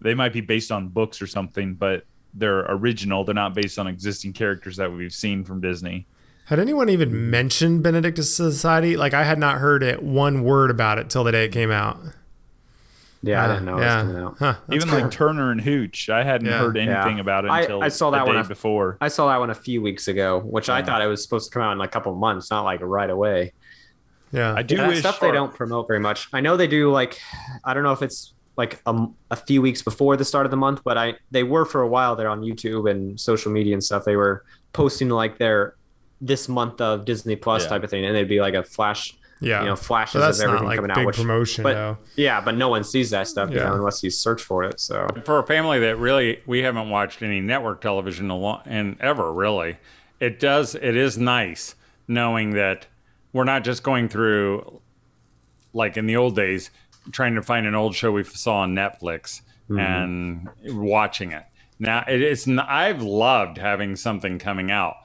they 0.00 0.14
might 0.14 0.32
be 0.32 0.40
based 0.40 0.70
on 0.70 0.88
books 0.88 1.22
or 1.22 1.26
something, 1.26 1.74
but 1.74 2.04
they're 2.34 2.66
original. 2.68 3.24
They're 3.24 3.34
not 3.34 3.54
based 3.54 3.78
on 3.78 3.86
existing 3.86 4.34
characters 4.34 4.76
that 4.76 4.92
we've 4.92 5.14
seen 5.14 5.44
from 5.44 5.60
Disney. 5.60 6.06
Had 6.46 6.60
anyone 6.60 6.88
even 6.88 7.30
mentioned 7.30 7.82
Benedict 7.82 8.22
Society? 8.22 8.96
Like 8.96 9.14
I 9.14 9.24
had 9.24 9.38
not 9.38 9.58
heard 9.58 9.82
it 9.82 10.02
one 10.02 10.44
word 10.44 10.70
about 10.70 10.98
it 10.98 11.10
till 11.10 11.24
the 11.24 11.32
day 11.32 11.46
it 11.46 11.52
came 11.52 11.70
out. 11.70 11.98
Yeah, 13.22 13.42
uh, 13.42 13.44
I 13.44 13.48
didn't 13.48 13.64
know 13.64 13.78
yeah. 13.80 14.00
it 14.00 14.04
was 14.04 14.12
coming 14.12 14.22
out. 14.22 14.36
Huh, 14.38 14.54
Even 14.72 14.88
cool. 14.88 15.00
like 15.00 15.10
Turner 15.10 15.50
and 15.50 15.60
Hooch, 15.60 16.08
I 16.08 16.22
hadn't 16.22 16.46
yeah. 16.46 16.58
heard 16.58 16.76
anything 16.76 17.16
yeah. 17.16 17.20
about 17.20 17.44
it 17.44 17.50
until 17.50 17.82
I, 17.82 17.86
I 17.86 17.88
saw 17.88 18.10
that 18.10 18.26
one 18.26 18.36
a, 18.36 18.44
before. 18.44 18.98
I 19.00 19.08
saw 19.08 19.28
that 19.28 19.38
one 19.38 19.50
a 19.50 19.54
few 19.54 19.82
weeks 19.82 20.06
ago, 20.06 20.40
which 20.40 20.68
I 20.68 20.82
thought 20.82 21.02
it 21.02 21.06
was 21.06 21.22
supposed 21.22 21.50
to 21.50 21.54
come 21.54 21.62
out 21.62 21.72
in 21.72 21.80
a 21.80 21.88
couple 21.88 22.14
months, 22.14 22.50
not 22.50 22.62
like 22.62 22.80
right 22.82 23.10
away. 23.10 23.52
Yeah, 24.32 24.54
I 24.54 24.62
do. 24.62 24.76
That 24.76 24.96
stuff 24.96 25.18
for... 25.18 25.28
they 25.28 25.32
don't 25.32 25.54
promote 25.54 25.86
very 25.86 26.00
much. 26.00 26.28
I 26.32 26.40
know 26.40 26.56
they 26.56 26.66
do. 26.66 26.90
Like, 26.90 27.20
I 27.64 27.74
don't 27.74 27.82
know 27.82 27.92
if 27.92 28.02
it's 28.02 28.34
like 28.56 28.80
a, 28.86 29.06
a 29.30 29.36
few 29.36 29.62
weeks 29.62 29.82
before 29.82 30.16
the 30.16 30.24
start 30.24 30.46
of 30.46 30.50
the 30.50 30.56
month, 30.56 30.82
but 30.84 30.98
I 30.98 31.14
they 31.30 31.42
were 31.42 31.64
for 31.64 31.82
a 31.82 31.88
while 31.88 32.16
there 32.16 32.28
on 32.28 32.40
YouTube 32.40 32.90
and 32.90 33.18
social 33.20 33.52
media 33.52 33.74
and 33.74 33.82
stuff. 33.82 34.04
They 34.04 34.16
were 34.16 34.44
posting 34.72 35.08
like 35.08 35.38
their 35.38 35.76
this 36.20 36.48
month 36.48 36.80
of 36.80 37.04
Disney 37.04 37.36
Plus 37.36 37.64
yeah. 37.64 37.68
type 37.68 37.84
of 37.84 37.90
thing, 37.90 38.04
and 38.04 38.14
they'd 38.14 38.28
be 38.28 38.40
like 38.40 38.54
a 38.54 38.62
flash. 38.62 39.16
Yeah, 39.38 39.60
you 39.60 39.66
know, 39.66 39.76
flashes 39.76 40.22
of 40.22 40.40
everything 40.40 40.66
like 40.66 40.76
coming 40.76 40.90
out. 40.90 41.04
Which, 41.04 41.16
promotion, 41.16 41.62
but, 41.62 41.74
though. 41.74 41.98
Yeah, 42.16 42.40
but 42.40 42.54
no 42.54 42.70
one 42.70 42.82
sees 42.82 43.10
that 43.10 43.28
stuff 43.28 43.50
yeah. 43.50 43.56
you 43.56 43.64
know, 43.64 43.74
unless 43.74 44.02
you 44.02 44.08
search 44.08 44.42
for 44.42 44.64
it. 44.64 44.80
So 44.80 45.06
for 45.26 45.38
a 45.38 45.46
family 45.46 45.78
that 45.80 45.98
really 45.98 46.40
we 46.46 46.60
haven't 46.60 46.88
watched 46.88 47.20
any 47.20 47.42
network 47.42 47.82
television 47.82 48.30
a 48.30 48.36
lot 48.36 48.62
and 48.64 48.98
ever 48.98 49.30
really, 49.30 49.76
it 50.20 50.40
does 50.40 50.74
it 50.74 50.96
is 50.96 51.18
nice 51.18 51.74
knowing 52.08 52.52
that 52.52 52.86
we're 53.36 53.44
not 53.44 53.64
just 53.64 53.82
going 53.82 54.08
through 54.08 54.80
like 55.74 55.98
in 55.98 56.06
the 56.06 56.16
old 56.16 56.34
days 56.34 56.70
trying 57.12 57.34
to 57.34 57.42
find 57.42 57.66
an 57.66 57.74
old 57.74 57.94
show 57.94 58.10
we 58.10 58.24
saw 58.24 58.60
on 58.60 58.74
Netflix 58.74 59.42
mm-hmm. 59.68 59.78
and 59.78 60.48
watching 60.64 61.32
it. 61.32 61.44
Now 61.78 62.02
it 62.08 62.22
is. 62.22 62.48
I've 62.48 63.02
loved 63.02 63.58
having 63.58 63.94
something 63.94 64.38
coming 64.38 64.70
out 64.70 64.96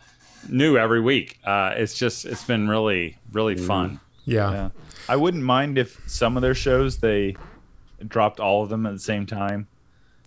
new 0.47 0.77
every 0.77 1.01
week. 1.01 1.39
Uh, 1.43 1.73
it's 1.75 1.93
just 1.93 2.25
it's 2.25 2.45
been 2.45 2.69
really 2.69 3.17
really 3.33 3.55
mm-hmm. 3.55 3.67
fun. 3.67 3.99
Yeah. 4.23 4.51
yeah. 4.51 4.69
I 5.09 5.17
wouldn't 5.17 5.43
mind 5.43 5.77
if 5.77 6.01
some 6.07 6.37
of 6.37 6.41
their 6.41 6.55
shows 6.55 6.99
they 6.99 7.35
dropped 8.07 8.39
all 8.39 8.63
of 8.63 8.69
them 8.69 8.85
at 8.85 8.93
the 8.93 8.99
same 8.99 9.25
time. 9.25 9.67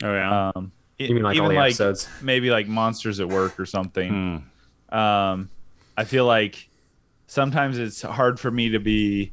Oh 0.02 0.12
yeah. 0.12 0.50
Um, 0.54 0.72
you 0.98 1.14
mean 1.14 1.22
like 1.22 1.36
even 1.36 1.54
like 1.54 1.70
episodes? 1.70 2.06
maybe 2.20 2.50
like 2.50 2.68
Monsters 2.68 3.18
at 3.18 3.28
Work 3.30 3.58
or 3.58 3.64
something. 3.64 4.44
Hmm. 4.90 4.96
Um, 4.96 5.50
I 5.96 6.04
feel 6.04 6.26
like 6.26 6.68
sometimes 7.26 7.78
it's 7.78 8.02
hard 8.02 8.38
for 8.38 8.50
me 8.50 8.70
to 8.70 8.78
be 8.78 9.32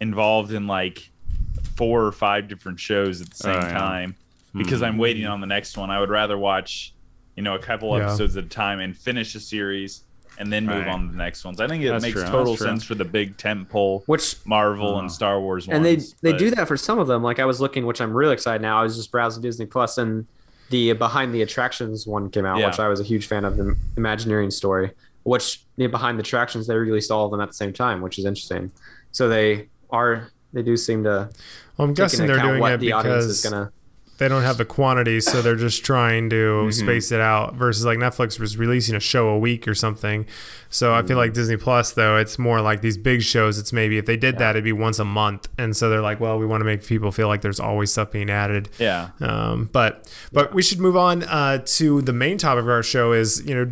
involved 0.00 0.52
in 0.52 0.66
like 0.66 1.10
four 1.76 2.04
or 2.04 2.12
five 2.12 2.48
different 2.48 2.78
shows 2.80 3.20
at 3.20 3.30
the 3.30 3.36
same 3.36 3.56
oh, 3.56 3.60
yeah. 3.60 3.72
time 3.72 4.14
because 4.54 4.80
mm-hmm. 4.80 4.84
I'm 4.84 4.98
waiting 4.98 5.26
on 5.26 5.40
the 5.40 5.46
next 5.46 5.76
one. 5.76 5.90
I 5.90 6.00
would 6.00 6.10
rather 6.10 6.36
watch 6.38 6.94
you 7.36 7.42
know, 7.42 7.54
a 7.54 7.58
couple 7.58 7.96
Yeah. 7.96 8.06
episodes 8.06 8.36
at 8.36 8.44
a 8.44 8.48
time 8.48 8.80
and 8.80 8.96
finish 8.96 9.34
a 9.34 9.40
series 9.40 10.02
and 10.38 10.52
then 10.52 10.66
move 10.66 10.84
Right. 10.84 10.88
on 10.88 11.06
to 11.06 11.12
the 11.12 11.18
next 11.18 11.44
ones. 11.44 11.60
I 11.60 11.68
think 11.68 11.84
it 11.84 11.88
That's 11.88 12.02
makes 12.02 12.20
true, 12.20 12.28
total 12.30 12.56
sense 12.56 12.82
for 12.82 12.94
the 12.94 13.04
big 13.04 13.36
tent 13.36 13.68
pole 13.68 14.02
Which 14.06 14.36
Marvel 14.44 14.96
Uh, 14.96 15.00
and 15.00 15.12
Star 15.12 15.40
Wars 15.40 15.68
ones. 15.68 15.76
and 15.76 15.84
they 15.84 15.96
they 16.22 16.32
but- 16.32 16.38
do 16.38 16.50
that 16.52 16.66
for 16.66 16.76
some 16.76 16.98
of 16.98 17.06
them. 17.06 17.22
Like 17.22 17.38
I 17.38 17.44
was 17.44 17.60
looking, 17.60 17.86
which 17.86 18.00
I'm 18.00 18.12
really 18.12 18.32
excited 18.32 18.62
now. 18.62 18.80
I 18.80 18.82
was 18.82 18.96
just 18.96 19.10
browsing 19.12 19.42
Disney 19.42 19.66
Plus, 19.66 19.98
and 19.98 20.26
the 20.70 20.94
behind 20.94 21.32
the 21.34 21.42
attractions 21.42 22.06
one 22.06 22.30
came 22.30 22.44
out, 22.46 22.58
Yeah. 22.58 22.66
which 22.68 22.80
I 22.80 22.88
was 22.88 23.00
a 23.00 23.04
huge 23.04 23.26
fan 23.26 23.44
of. 23.44 23.56
The 23.56 23.76
Imagineering 23.96 24.50
story, 24.50 24.90
which 25.26 25.64
the 25.76 25.86
behind 25.88 26.18
the 26.18 26.22
attractions 26.22 26.66
they 26.66 26.76
released 26.76 27.10
all 27.10 27.24
of 27.26 27.30
them 27.32 27.40
at 27.40 27.48
the 27.48 27.54
same 27.54 27.72
time, 27.72 28.00
which 28.00 28.18
is 28.18 28.24
interesting. 28.24 28.70
So 29.12 29.28
they 29.28 29.68
are 29.90 30.28
they 30.52 30.62
do 30.62 30.76
seem 30.76 31.02
to 31.04 31.28
Well, 31.76 31.88
I'm 31.88 31.90
take 31.90 31.96
guessing 32.04 32.20
into 32.22 32.34
they're 32.34 32.42
doing 32.42 32.60
what 32.60 32.72
it 32.72 32.80
the 32.80 32.92
audience 32.92 33.24
is 33.24 33.42
because 33.42 33.52
gonna. 33.52 33.72
they 34.18 34.28
don't 34.28 34.42
have 34.42 34.56
the 34.56 34.64
quantity, 34.64 35.20
so 35.20 35.42
they're 35.42 35.56
just 35.56 35.84
trying 35.84 36.30
to 36.30 36.36
Mm-hmm. 36.36 36.70
space 36.70 37.12
it 37.12 37.20
out. 37.20 37.54
Versus 37.56 37.84
like 37.84 37.98
Netflix 37.98 38.38
was 38.40 38.56
releasing 38.56 38.94
a 38.94 39.00
show 39.00 39.28
a 39.28 39.38
week 39.38 39.66
or 39.68 39.74
something. 39.74 40.26
So 40.70 40.94
I 40.94 40.98
Mm-hmm. 40.98 41.08
feel 41.08 41.16
like 41.18 41.32
Disney 41.34 41.56
Plus 41.56 41.92
though, 41.92 42.16
it's 42.16 42.38
more 42.38 42.60
like 42.60 42.80
these 42.80 42.96
big 42.96 43.20
shows. 43.22 43.58
It's 43.58 43.72
maybe 43.72 43.98
if 43.98 44.06
they 44.06 44.16
did 44.16 44.38
that, 44.38 44.50
it'd 44.50 44.64
be 44.64 44.72
once 44.72 44.98
a 44.98 45.04
month, 45.04 45.48
and 45.58 45.76
so 45.76 45.90
they're 45.90 46.00
like, 46.10 46.20
well, 46.20 46.38
we 46.38 46.46
want 46.46 46.60
to 46.60 46.64
make 46.64 46.84
people 46.84 47.10
feel 47.12 47.28
like 47.28 47.40
there's 47.42 47.60
always 47.60 47.90
stuff 47.92 48.10
being 48.12 48.30
added. 48.30 48.68
Yeah. 48.78 49.10
Um, 49.20 49.68
but 49.72 50.10
but 50.32 50.54
we 50.54 50.62
should 50.62 50.80
move 50.80 50.96
on 50.96 51.22
uh, 51.24 51.58
to 51.76 52.00
the 52.02 52.12
main 52.12 52.38
topic 52.38 52.62
of 52.62 52.68
our 52.70 52.82
show. 52.84 53.12
Is 53.12 53.44
you 53.44 53.54
know 53.54 53.70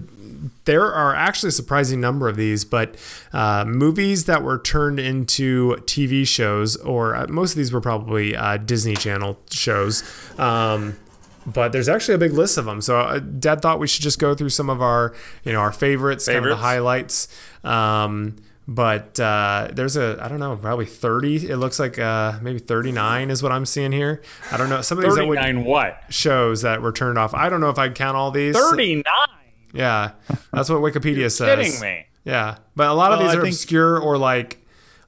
there 0.65 0.85
are 0.85 1.15
actually 1.15 1.49
a 1.49 1.53
surprising 1.53 2.01
number 2.01 2.29
of 2.29 2.37
these, 2.37 2.65
but 2.65 2.97
uh, 3.33 3.65
movies 3.67 4.25
that 4.25 4.43
were 4.43 4.59
turned 4.59 4.99
into 4.99 5.77
TV 5.83 6.27
shows, 6.27 6.77
or 6.77 7.15
uh, 7.15 7.27
most 7.29 7.53
of 7.53 7.57
these 7.57 7.73
were 7.73 7.81
probably 7.81 8.37
uh, 8.37 8.57
Disney 8.59 8.95
Channel 8.95 9.39
shows. 9.51 10.03
Um, 10.39 10.97
but 11.47 11.73
there's 11.73 11.89
actually 11.89 12.15
a 12.15 12.19
big 12.19 12.33
list 12.33 12.57
of 12.57 12.65
them. 12.65 12.81
So 12.81 12.99
uh, 12.99 13.19
Dad 13.19 13.61
thought 13.61 13.79
we 13.79 13.87
should 13.87 14.03
just 14.03 14.19
go 14.19 14.35
through 14.35 14.49
some 14.49 14.71
of 14.71 14.81
our, 14.81 15.15
you 15.45 15.53
know, 15.53 15.61
our 15.61 15.73
favorites, 15.73 16.27
kind 16.27 16.39
of 16.39 16.45
the 16.45 16.57
highlights. 16.57 17.29
Um, 17.63 18.37
but 18.67 19.21
uh, 19.21 19.69
there's 19.73 19.97
a, 19.97 20.19
I 20.23 20.29
don't 20.29 20.41
know, 20.41 20.57
probably 20.57 20.87
30. 20.87 21.51
It 21.51 21.57
looks 21.59 21.79
like 21.79 21.99
uh, 21.99 22.39
maybe 22.41 22.59
39 22.59 23.31
is 23.31 23.43
what 23.43 23.53
I'm 23.53 23.67
seeing 23.67 23.93
here. 23.93 24.23
I 24.51 24.57
don't 24.57 24.71
know. 24.71 24.81
Some 24.81 24.99
of 24.99 25.05
these 25.05 25.19
I 25.19 25.23
would, 25.23 25.39
39 25.39 25.65
what? 25.67 26.03
shows 26.09 26.63
that 26.63 26.81
were 26.81 26.93
turned 26.93 27.19
off. 27.19 27.35
I 27.35 27.51
don't 27.51 27.61
know 27.61 27.69
if 27.69 27.79
I'd 27.79 27.95
count 27.95 28.17
all 28.17 28.31
these. 28.31 28.57
39? 28.57 29.05
Yeah, 29.75 30.13
that's 30.53 30.71
what 30.71 30.79
Wikipedia 30.81 31.31
says. 31.31 31.57
Kidding 31.75 31.81
me. 31.81 32.07
Yeah, 32.25 32.57
but 32.77 32.87
a 32.89 32.95
lot 32.95 33.13
of 33.13 33.19
these 33.19 33.35
are 33.35 33.43
think- 33.43 33.53
obscure 33.53 33.99
or 33.99 34.17
like, 34.17 34.59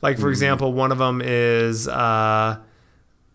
like 0.02 0.18
for 0.18 0.28
example, 0.28 0.72
one 0.74 0.92
of 0.92 0.98
them 0.98 1.22
is 1.24 1.88
uh, 1.88 2.58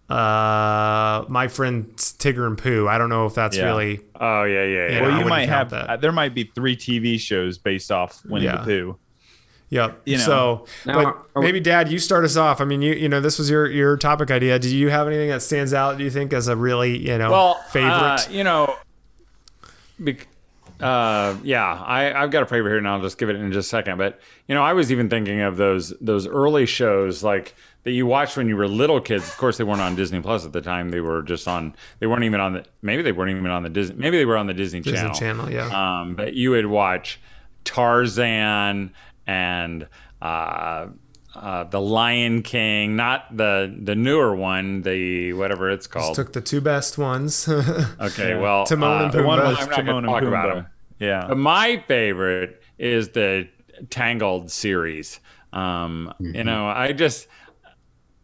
uh, 0.09 1.25
my 1.29 1.47
friend 1.47 1.95
Tigger 1.95 2.45
and 2.45 2.57
Pooh. 2.57 2.87
I 2.87 2.97
don't 2.97 3.09
know 3.09 3.25
if 3.25 3.33
that's 3.33 3.57
Yeah. 3.57 3.65
really. 3.65 4.01
Oh, 4.19 4.43
yeah, 4.43 4.63
yeah, 4.63 4.65
yeah. 4.65 4.91
Yeah, 4.91 4.99
I 4.99 5.01
Well, 5.01 5.19
you 5.19 5.25
might 5.25 5.49
have 5.49 5.69
that. 5.71 5.89
uh, 5.89 5.97
there 5.97 6.11
might 6.11 6.33
be 6.35 6.51
three 6.53 6.75
TV 6.75 7.17
shows 7.19 7.57
based 7.57 7.91
off 7.91 8.21
Winnie 8.25 8.45
Yeah. 8.45 8.57
the 8.57 8.63
Pooh. 8.65 8.97
Yep. 9.69 10.01
You 10.05 10.17
know. 10.17 10.23
so, 10.23 10.65
Now, 10.85 11.03
but 11.03 11.35
we- 11.37 11.41
maybe 11.43 11.59
Dad, 11.61 11.89
you 11.89 11.97
start 11.97 12.25
us 12.25 12.35
off. 12.35 12.59
I 12.59 12.65
mean, 12.65 12.81
you 12.81 12.93
you 12.93 13.07
know 13.07 13.21
this 13.21 13.39
was 13.39 13.49
your 13.49 13.67
your 13.71 13.95
topic 13.95 14.29
idea. 14.29 14.59
Do 14.59 14.67
you 14.75 14.89
have 14.89 15.07
anything 15.07 15.29
that 15.29 15.41
stands 15.41 15.73
out? 15.73 15.97
Do 15.97 16.03
you 16.03 16.09
think 16.11 16.33
as 16.33 16.49
a 16.49 16.57
really 16.57 16.97
you 16.97 17.17
know 17.17 17.31
well, 17.31 17.53
favorite? 17.71 17.89
uh, 17.93 18.17
you 18.29 18.43
know, 18.43 18.75
bec- 19.97 20.27
uh, 20.81 21.37
yeah, 21.43 21.73
I, 21.73 22.13
I've 22.13 22.31
got 22.31 22.43
a 22.43 22.45
favorite 22.45 22.71
here, 22.71 22.77
and 22.77 22.87
I'll 22.87 23.01
just 23.01 23.17
give 23.17 23.29
it 23.29 23.35
in 23.35 23.51
just 23.51 23.67
a 23.67 23.69
second. 23.69 23.97
But 23.97 24.19
you 24.47 24.55
know, 24.55 24.63
I 24.63 24.73
was 24.73 24.91
even 24.91 25.09
thinking 25.09 25.41
of 25.41 25.57
those 25.57 25.93
those 26.01 26.27
early 26.27 26.65
shows 26.65 27.23
like 27.23 27.55
that 27.83 27.91
you 27.91 28.05
watched 28.05 28.37
when 28.37 28.47
you 28.47 28.55
were 28.55 28.67
little 28.67 28.99
kids. 29.01 29.27
Of 29.27 29.37
course, 29.37 29.57
they 29.57 29.63
weren't 29.63 29.81
on 29.81 29.95
Disney 29.95 30.21
Plus 30.21 30.45
at 30.45 30.53
the 30.53 30.61
time. 30.61 30.89
They 30.89 31.01
were 31.01 31.21
just 31.21 31.47
on. 31.47 31.75
They 31.99 32.07
weren't 32.07 32.23
even 32.23 32.39
on 32.39 32.53
the. 32.53 32.65
Maybe 32.81 33.01
they 33.01 33.11
weren't 33.11 33.31
even 33.31 33.47
on 33.47 33.63
the 33.63 33.69
Disney. 33.69 33.95
Maybe 33.95 34.17
they 34.17 34.25
were 34.25 34.37
on 34.37 34.47
the 34.47 34.53
Disney, 34.53 34.79
Disney 34.81 34.97
Channel. 34.97 35.15
Channel, 35.15 35.51
yeah. 35.51 36.01
Um, 36.01 36.15
but 36.15 36.33
you 36.33 36.51
would 36.51 36.65
watch 36.67 37.19
Tarzan 37.63 38.93
and. 39.27 39.87
Uh, 40.21 40.87
uh, 41.35 41.63
the 41.65 41.79
Lion 41.79 42.41
King, 42.43 42.95
not 42.95 43.35
the 43.35 43.73
the 43.83 43.95
newer 43.95 44.35
one, 44.35 44.81
the 44.81 45.33
whatever 45.33 45.69
it's 45.69 45.87
called. 45.87 46.15
Took 46.15 46.33
the 46.33 46.41
two 46.41 46.61
best 46.61 46.97
ones. 46.97 47.47
Okay, 47.99 48.35
well, 48.35 48.65
Timon 48.65 49.03
and 49.03 49.15
uh, 49.15 49.17
Pumbaa. 49.19 49.25
One 49.25 49.39
was 49.39 49.59
I'm 49.59 49.69
not 49.69 49.75
Timon 49.75 49.95
and 49.97 50.07
talk 50.07 50.23
about 50.23 50.49
Pumbaa. 50.49 50.55
them. 50.55 50.67
Yeah. 50.99 51.25
But 51.29 51.37
my 51.37 51.83
favorite 51.87 52.61
is 52.77 53.09
the 53.09 53.47
Tangled 53.89 54.51
series. 54.51 55.19
Um, 55.53 56.13
You 56.19 56.43
know, 56.43 56.67
I 56.67 56.91
just, 56.93 57.27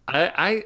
I, 0.08 0.64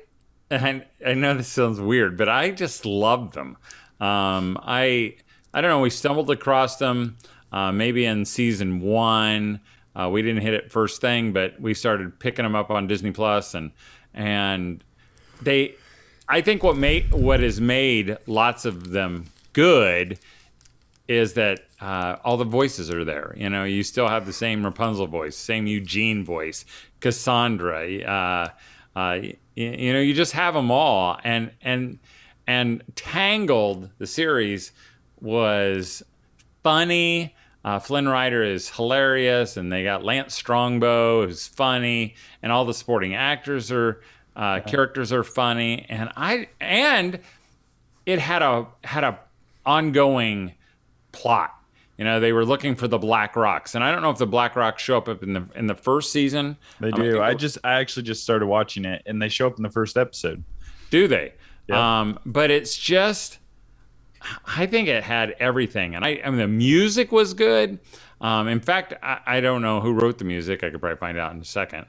I, 0.52 0.56
I, 0.56 0.86
I 1.06 1.14
know 1.14 1.34
this 1.36 1.48
sounds 1.48 1.80
weird, 1.80 2.18
but 2.18 2.28
I 2.30 2.52
just 2.52 2.86
love 2.86 3.32
them. 3.34 3.58
Um, 4.00 4.58
I, 4.62 5.16
I 5.54 5.62
don't 5.62 5.70
know. 5.72 5.80
We 5.80 5.90
stumbled 5.90 6.30
across 6.30 6.78
them 6.78 7.18
uh, 7.52 7.72
maybe 7.72 8.06
in 8.06 8.26
season 8.26 8.80
one. 8.82 9.60
Uh, 9.96 10.10
we 10.10 10.22
didn't 10.22 10.42
hit 10.42 10.54
it 10.54 10.72
first 10.72 11.02
thing, 11.02 11.34
but 11.34 11.60
we 11.60 11.74
started 11.74 12.18
picking 12.20 12.44
them 12.44 12.56
up 12.56 12.70
on 12.72 12.88
Disney 12.88 13.12
Plus, 13.12 13.54
and 13.54 13.72
and 14.14 14.84
they 15.42 15.76
I 16.30 16.42
think 16.42 16.64
what 16.64 16.78
made 16.78 17.12
what 17.14 17.42
has 17.42 17.60
made 17.60 18.18
lots 18.28 18.66
of 18.66 18.92
them 18.92 19.26
good 19.54 20.18
is 21.08 21.34
that 21.34 21.60
uh, 21.82 22.16
all 22.24 22.38
the 22.38 22.46
voices 22.46 22.90
are 22.90 23.04
there. 23.04 23.34
You 23.38 23.50
know, 23.50 23.66
you 23.66 23.84
still 23.84 24.08
have 24.08 24.26
the 24.26 24.32
same 24.32 24.64
Rapunzel 24.64 25.08
voice, 25.08 25.36
same 25.36 25.68
Eugene 25.68 26.24
voice, 26.24 26.64
Cassandra. 27.02 27.98
Uh, 28.02 28.50
uh, 28.96 29.20
y- 29.22 29.38
you 29.56 29.92
know, 29.92 30.00
you 30.00 30.14
just 30.14 30.32
have 30.32 30.54
them 30.54 30.72
all, 30.72 31.20
and 31.24 31.52
and 31.62 32.00
and 32.48 32.82
Tangled, 32.96 33.90
the 33.98 34.08
series, 34.08 34.72
was 35.20 36.02
funny. 36.64 37.36
Uh, 37.64 37.78
Flynn 37.80 38.08
Rider 38.08 38.44
is 38.44 38.70
hilarious, 38.70 39.56
and 39.58 39.72
they 39.72 39.84
got 39.84 40.04
Lance 40.04 40.34
Strongbow, 40.34 41.28
who's 41.28 41.48
funny, 41.48 42.16
and 42.42 42.52
all 42.52 42.66
the 42.66 42.74
supporting 42.74 43.14
actors 43.16 43.72
are 43.72 44.02
uh, 44.36 44.62
characters 44.62 45.12
are 45.14 45.24
funny, 45.24 45.86
and 45.90 46.10
I 46.16 46.48
and 46.60 47.20
it 48.06 48.20
had 48.20 48.42
a 48.42 48.66
had 48.84 49.04
a 49.04 49.20
ongoing 49.66 50.54
plot. 51.12 51.56
You 51.98 52.06
know, 52.06 52.20
they 52.20 52.34
were 52.34 52.46
looking 52.46 52.74
for 52.76 52.88
the 52.88 52.98
Black 52.98 53.36
Rocks, 53.36 53.76
and 53.76 53.84
I 53.84 53.92
don't 53.92 54.02
know 54.02 54.10
if 54.10 54.18
the 54.18 54.26
Black 54.26 54.56
Rocks 54.56 54.82
show 54.82 54.98
up 54.98 55.22
in 55.22 55.34
the 55.34 55.48
in 55.56 55.68
the 55.68 55.76
first 55.76 56.12
season. 56.12 56.58
They 56.80 56.90
Um, 56.92 57.00
do. 57.02 57.12
think 57.12 57.24
I 57.24 57.34
just 57.36 57.58
I 57.64 57.74
actually 57.74 58.04
just 58.04 58.24
started 58.24 58.48
watching 58.48 58.86
it 58.86 59.04
and 59.06 59.22
they 59.22 59.30
show 59.30 59.46
up 59.46 59.58
in 59.58 59.64
the 59.64 59.70
first 59.70 59.98
episode. 59.98 60.44
Do 60.90 61.08
they? 61.08 61.34
Yeah. 61.68 62.00
Um, 62.02 62.18
but 62.26 62.50
it's 62.50 62.76
just, 62.76 63.38
I 64.46 64.66
think 64.66 64.88
it 64.88 65.04
had 65.04 65.36
everything, 65.40 65.96
and 65.96 66.06
I, 66.06 66.22
I 66.24 66.30
mean, 66.30 66.40
the 66.40 66.48
music 66.48 67.12
was 67.12 67.34
good. 67.34 67.80
Um, 68.20 68.48
in 68.48 68.60
fact, 68.60 68.94
I, 69.02 69.20
I 69.26 69.42
don't 69.42 69.62
know 69.62 69.80
who 69.82 69.94
wrote 69.94 70.18
the 70.18 70.26
music. 70.26 70.64
I 70.64 70.70
could 70.70 70.80
probably 70.80 70.98
find 70.98 71.18
out 71.18 71.34
in 71.34 71.42
a 71.42 71.46
second. 71.46 71.86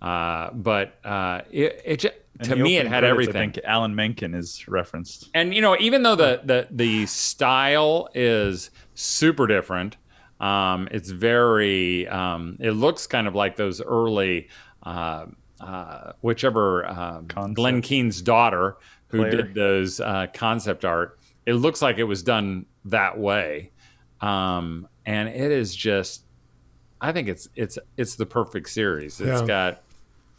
Uh, 0.00 0.50
but 0.52 0.98
uh, 1.04 1.42
it, 1.50 1.80
it 1.84 1.96
ju- 2.00 2.10
And 2.40 2.48
to 2.48 2.56
me, 2.56 2.76
it 2.76 2.86
had 2.86 3.00
credits, 3.00 3.10
everything. 3.10 3.50
I 3.50 3.52
think 3.52 3.64
Alan 3.64 3.94
Menken 3.94 4.34
is 4.34 4.66
referenced. 4.68 5.30
and 5.34 5.54
you 5.54 5.60
know 5.62 5.76
even 5.80 6.02
though 6.02 6.16
the 6.16 6.40
the, 6.44 6.68
the 6.70 7.06
style 7.06 8.08
is 8.14 8.70
super 8.94 9.46
different 9.46 9.96
um, 10.40 10.88
it's 10.90 11.08
very 11.10 12.06
um, 12.08 12.58
it 12.60 12.72
looks 12.72 13.06
kind 13.06 13.26
of 13.26 13.34
like 13.34 13.56
those 13.56 13.80
early 13.80 14.48
uh, 14.82 15.26
uh, 15.60 16.12
whichever 16.20 16.84
uh, 16.86 17.20
Glen 17.20 17.80
Keane's 17.80 18.20
daughter 18.20 18.76
who 19.08 19.18
Claire. 19.18 19.30
did 19.30 19.54
those 19.54 20.00
uh, 20.00 20.26
concept 20.34 20.84
art 20.84 21.18
it 21.46 21.54
looks 21.54 21.82
like 21.82 21.98
it 21.98 22.04
was 22.04 22.22
done 22.22 22.66
that 22.86 23.18
way 23.18 23.70
um, 24.20 24.88
and 25.06 25.28
it 25.28 25.50
is 25.52 25.74
just 25.74 26.24
i 27.00 27.12
think 27.12 27.28
it's 27.28 27.48
it's 27.56 27.78
it's 27.96 28.16
the 28.16 28.26
perfect 28.26 28.68
series 28.68 29.20
It's 29.20 29.40
Yeah. 29.40 29.46
got 29.46 29.82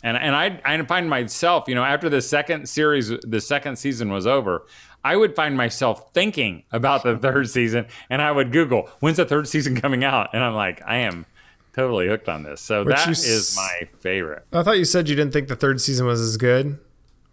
and 0.03 0.17
and 0.17 0.35
I 0.35 0.62
I 0.63 0.79
find 0.83 1.09
myself, 1.09 1.67
you 1.67 1.74
know, 1.74 1.83
after 1.83 2.09
the 2.09 2.21
second 2.21 2.69
series, 2.69 3.09
the 3.09 3.41
second 3.41 3.77
season 3.77 4.12
was 4.12 4.27
over, 4.27 4.67
I 5.03 5.15
would 5.15 5.35
find 5.35 5.57
myself 5.57 6.13
thinking 6.13 6.63
about 6.71 7.01
the 7.01 7.17
third 7.17 7.50
season, 7.50 7.88
and 8.12 8.21
I 8.21 8.31
would 8.31 8.51
Google 8.51 8.88
when's 9.00 9.17
the 9.17 9.25
third 9.25 9.47
season 9.47 9.75
coming 9.81 10.03
out, 10.03 10.29
and 10.33 10.43
I'm 10.43 10.53
like, 10.53 10.81
I 10.85 10.97
am 10.97 11.25
totally 11.74 12.07
hooked 12.07 12.29
on 12.29 12.43
this. 12.43 12.62
So 12.62 12.83
Which 12.83 12.95
that 12.97 13.07
you 13.07 13.12
is 13.13 13.55
my 13.55 13.88
favorite. 14.01 14.45
I 14.53 14.62
thought 14.62 14.77
you 14.77 14.85
said 14.85 15.09
you 15.09 15.15
didn't 15.15 15.33
think 15.33 15.47
the 15.47 15.55
third 15.55 15.81
season 15.81 16.05
was 16.05 16.21
as 16.21 16.38
good, 16.38 16.77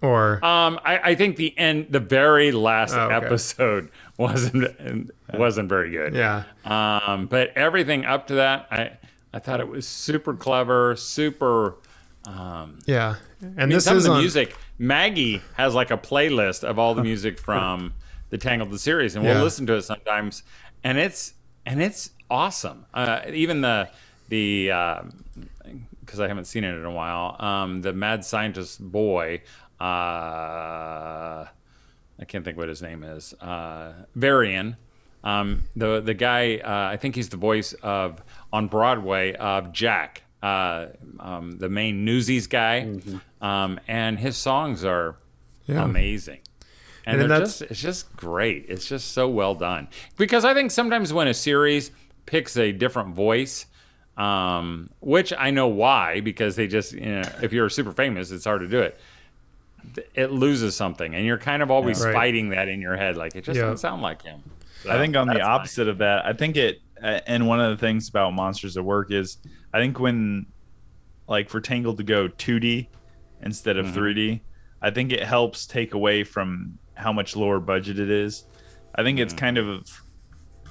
or 0.02 0.44
Um, 0.44 0.78
I, 0.84 0.98
I 1.10 1.14
think 1.14 1.36
the 1.36 1.56
end, 1.58 1.86
the 1.90 2.00
very 2.00 2.52
last 2.52 2.94
Oh, 2.94 3.06
okay. 3.06 3.14
episode 3.26 3.88
wasn't 4.18 5.10
wasn't 5.32 5.68
very 5.68 5.90
good. 5.90 6.14
yeah. 6.14 6.42
Um, 6.64 7.26
but 7.26 7.50
everything 7.56 8.04
up 8.04 8.26
to 8.26 8.34
that, 8.34 8.66
I 8.70 8.90
I 9.32 9.38
thought 9.38 9.60
it 9.60 9.68
was 9.68 9.86
super 9.88 10.34
clever, 10.34 10.94
super. 10.96 11.76
Yeah, 12.86 13.16
and 13.40 13.54
I 13.58 13.60
mean, 13.66 13.70
this 13.70 13.84
some 13.84 13.96
is 13.96 14.04
of 14.04 14.10
the 14.10 14.16
on, 14.16 14.20
music. 14.20 14.56
Maggie 14.78 15.40
has 15.56 15.74
like 15.74 15.90
a 15.90 15.96
playlist 15.98 16.62
of 16.64 16.78
all 16.78 16.94
the 16.94 17.02
music 17.02 17.38
from 17.46 17.94
the 18.30 18.38
Tangled 18.38 18.70
the 18.70 18.78
series, 18.78 19.16
and 19.16 19.24
we'll 19.24 19.42
listen 19.42 19.66
to 19.66 19.74
it 19.74 19.82
sometimes, 19.82 20.42
and 20.84 20.98
it's 20.98 21.34
and 21.66 21.82
it's 21.82 22.10
awesome. 22.30 22.86
Uh, 22.94 23.20
even 23.32 23.60
the 23.60 23.88
the 24.28 24.70
because 26.00 26.20
I 26.20 26.28
haven't 26.28 26.44
seen 26.46 26.64
it 26.64 26.74
in 26.74 26.84
a 26.84 26.90
while. 26.90 27.36
Um, 27.38 27.82
the 27.82 27.92
mad 27.92 28.24
scientist 28.24 28.80
boy. 28.80 29.42
Uh, 29.82 31.46
I 32.20 32.24
can't 32.28 32.44
think 32.44 32.56
what 32.56 32.68
his 32.68 32.82
name 32.82 33.02
is. 33.02 33.34
Uh, 33.34 33.92
Varian. 34.14 34.76
Um, 35.24 35.64
the 35.74 36.00
the 36.00 36.14
guy, 36.14 36.58
uh, 36.58 36.92
I 36.92 36.96
think 36.96 37.16
he's 37.16 37.28
the 37.28 37.36
voice 37.36 37.72
of 37.82 38.22
on 38.52 38.68
Broadway 38.68 39.34
of 39.34 39.72
Jack, 39.72 40.22
uh, 40.42 40.86
um, 41.18 41.58
the 41.58 41.68
main 41.68 42.04
Newsies 42.04 42.46
guy, 42.46 42.86
mm-hmm. 42.86 43.44
um, 43.44 43.80
and 43.88 44.18
his 44.18 44.36
songs 44.36 44.84
are 44.84 45.16
yeah. 45.66 45.84
amazing. 45.84 46.40
And, 47.04 47.20
and 47.20 47.28
just 47.30 47.62
it's 47.62 47.80
just 47.80 48.14
great. 48.16 48.66
It's 48.68 48.86
just 48.86 49.12
so 49.12 49.28
well 49.28 49.56
done. 49.56 49.88
Because 50.16 50.44
I 50.44 50.54
think 50.54 50.70
sometimes 50.70 51.12
when 51.12 51.26
a 51.26 51.34
series 51.34 51.90
picks 52.26 52.56
a 52.56 52.70
different 52.70 53.14
voice, 53.14 53.66
um, 54.16 54.90
which 55.00 55.32
I 55.36 55.50
know 55.50 55.68
why, 55.68 56.20
because 56.20 56.54
they 56.54 56.68
just 56.68 56.92
you 56.92 57.00
know, 57.00 57.22
if 57.42 57.52
you're 57.52 57.68
super 57.68 57.92
famous, 57.92 58.30
it's 58.30 58.44
hard 58.44 58.60
to 58.60 58.68
do 58.68 58.80
it. 58.80 58.98
It 60.14 60.30
loses 60.30 60.76
something, 60.76 61.14
and 61.14 61.24
you're 61.24 61.38
kind 61.38 61.62
of 61.62 61.70
always 61.70 62.00
yeah, 62.00 62.06
right. 62.06 62.14
fighting 62.14 62.50
that 62.50 62.68
in 62.68 62.80
your 62.80 62.96
head, 62.96 63.16
like 63.16 63.34
it 63.34 63.44
just 63.44 63.56
yeah. 63.56 63.62
doesn't 63.62 63.78
sound 63.78 64.02
like 64.02 64.22
him. 64.22 64.42
So, 64.82 64.90
I 64.90 64.98
think 64.98 65.16
on 65.16 65.28
the 65.28 65.40
opposite 65.40 65.88
of 65.88 65.98
that, 65.98 66.26
I 66.26 66.32
think 66.32 66.56
it, 66.56 66.80
uh, 67.02 67.20
and 67.26 67.46
one 67.46 67.60
of 67.60 67.70
the 67.70 67.76
things 67.76 68.08
about 68.08 68.32
Monsters 68.32 68.76
at 68.76 68.84
Work 68.84 69.12
is, 69.12 69.38
I 69.72 69.78
think 69.78 70.00
when, 70.00 70.46
like, 71.28 71.48
for 71.48 71.60
Tangled 71.60 71.98
to 71.98 72.02
go 72.02 72.28
2D 72.28 72.88
instead 73.42 73.76
of 73.76 73.86
mm-hmm. 73.86 73.98
3D, 73.98 74.40
I 74.80 74.90
think 74.90 75.12
it 75.12 75.22
helps 75.22 75.66
take 75.66 75.94
away 75.94 76.24
from 76.24 76.78
how 76.94 77.12
much 77.12 77.36
lower 77.36 77.60
budget 77.60 77.98
it 78.00 78.10
is. 78.10 78.44
I 78.94 79.02
think 79.04 79.20
it's 79.20 79.34
mm. 79.34 79.38
kind 79.38 79.58
of 79.58 79.88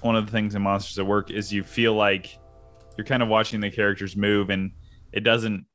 one 0.02 0.16
of 0.16 0.26
the 0.26 0.32
things 0.32 0.56
in 0.56 0.62
Monsters 0.62 1.00
at 1.00 1.06
Work 1.06 1.32
is 1.32 1.54
you 1.54 1.64
feel 1.64 1.94
like 1.94 2.38
you're 2.98 3.06
kind 3.06 3.24
of 3.24 3.30
watching 3.30 3.62
the 3.62 3.72
characters 3.72 4.16
move 4.16 4.50
and 4.50 4.72
it 5.12 5.22
doesn't 5.22 5.66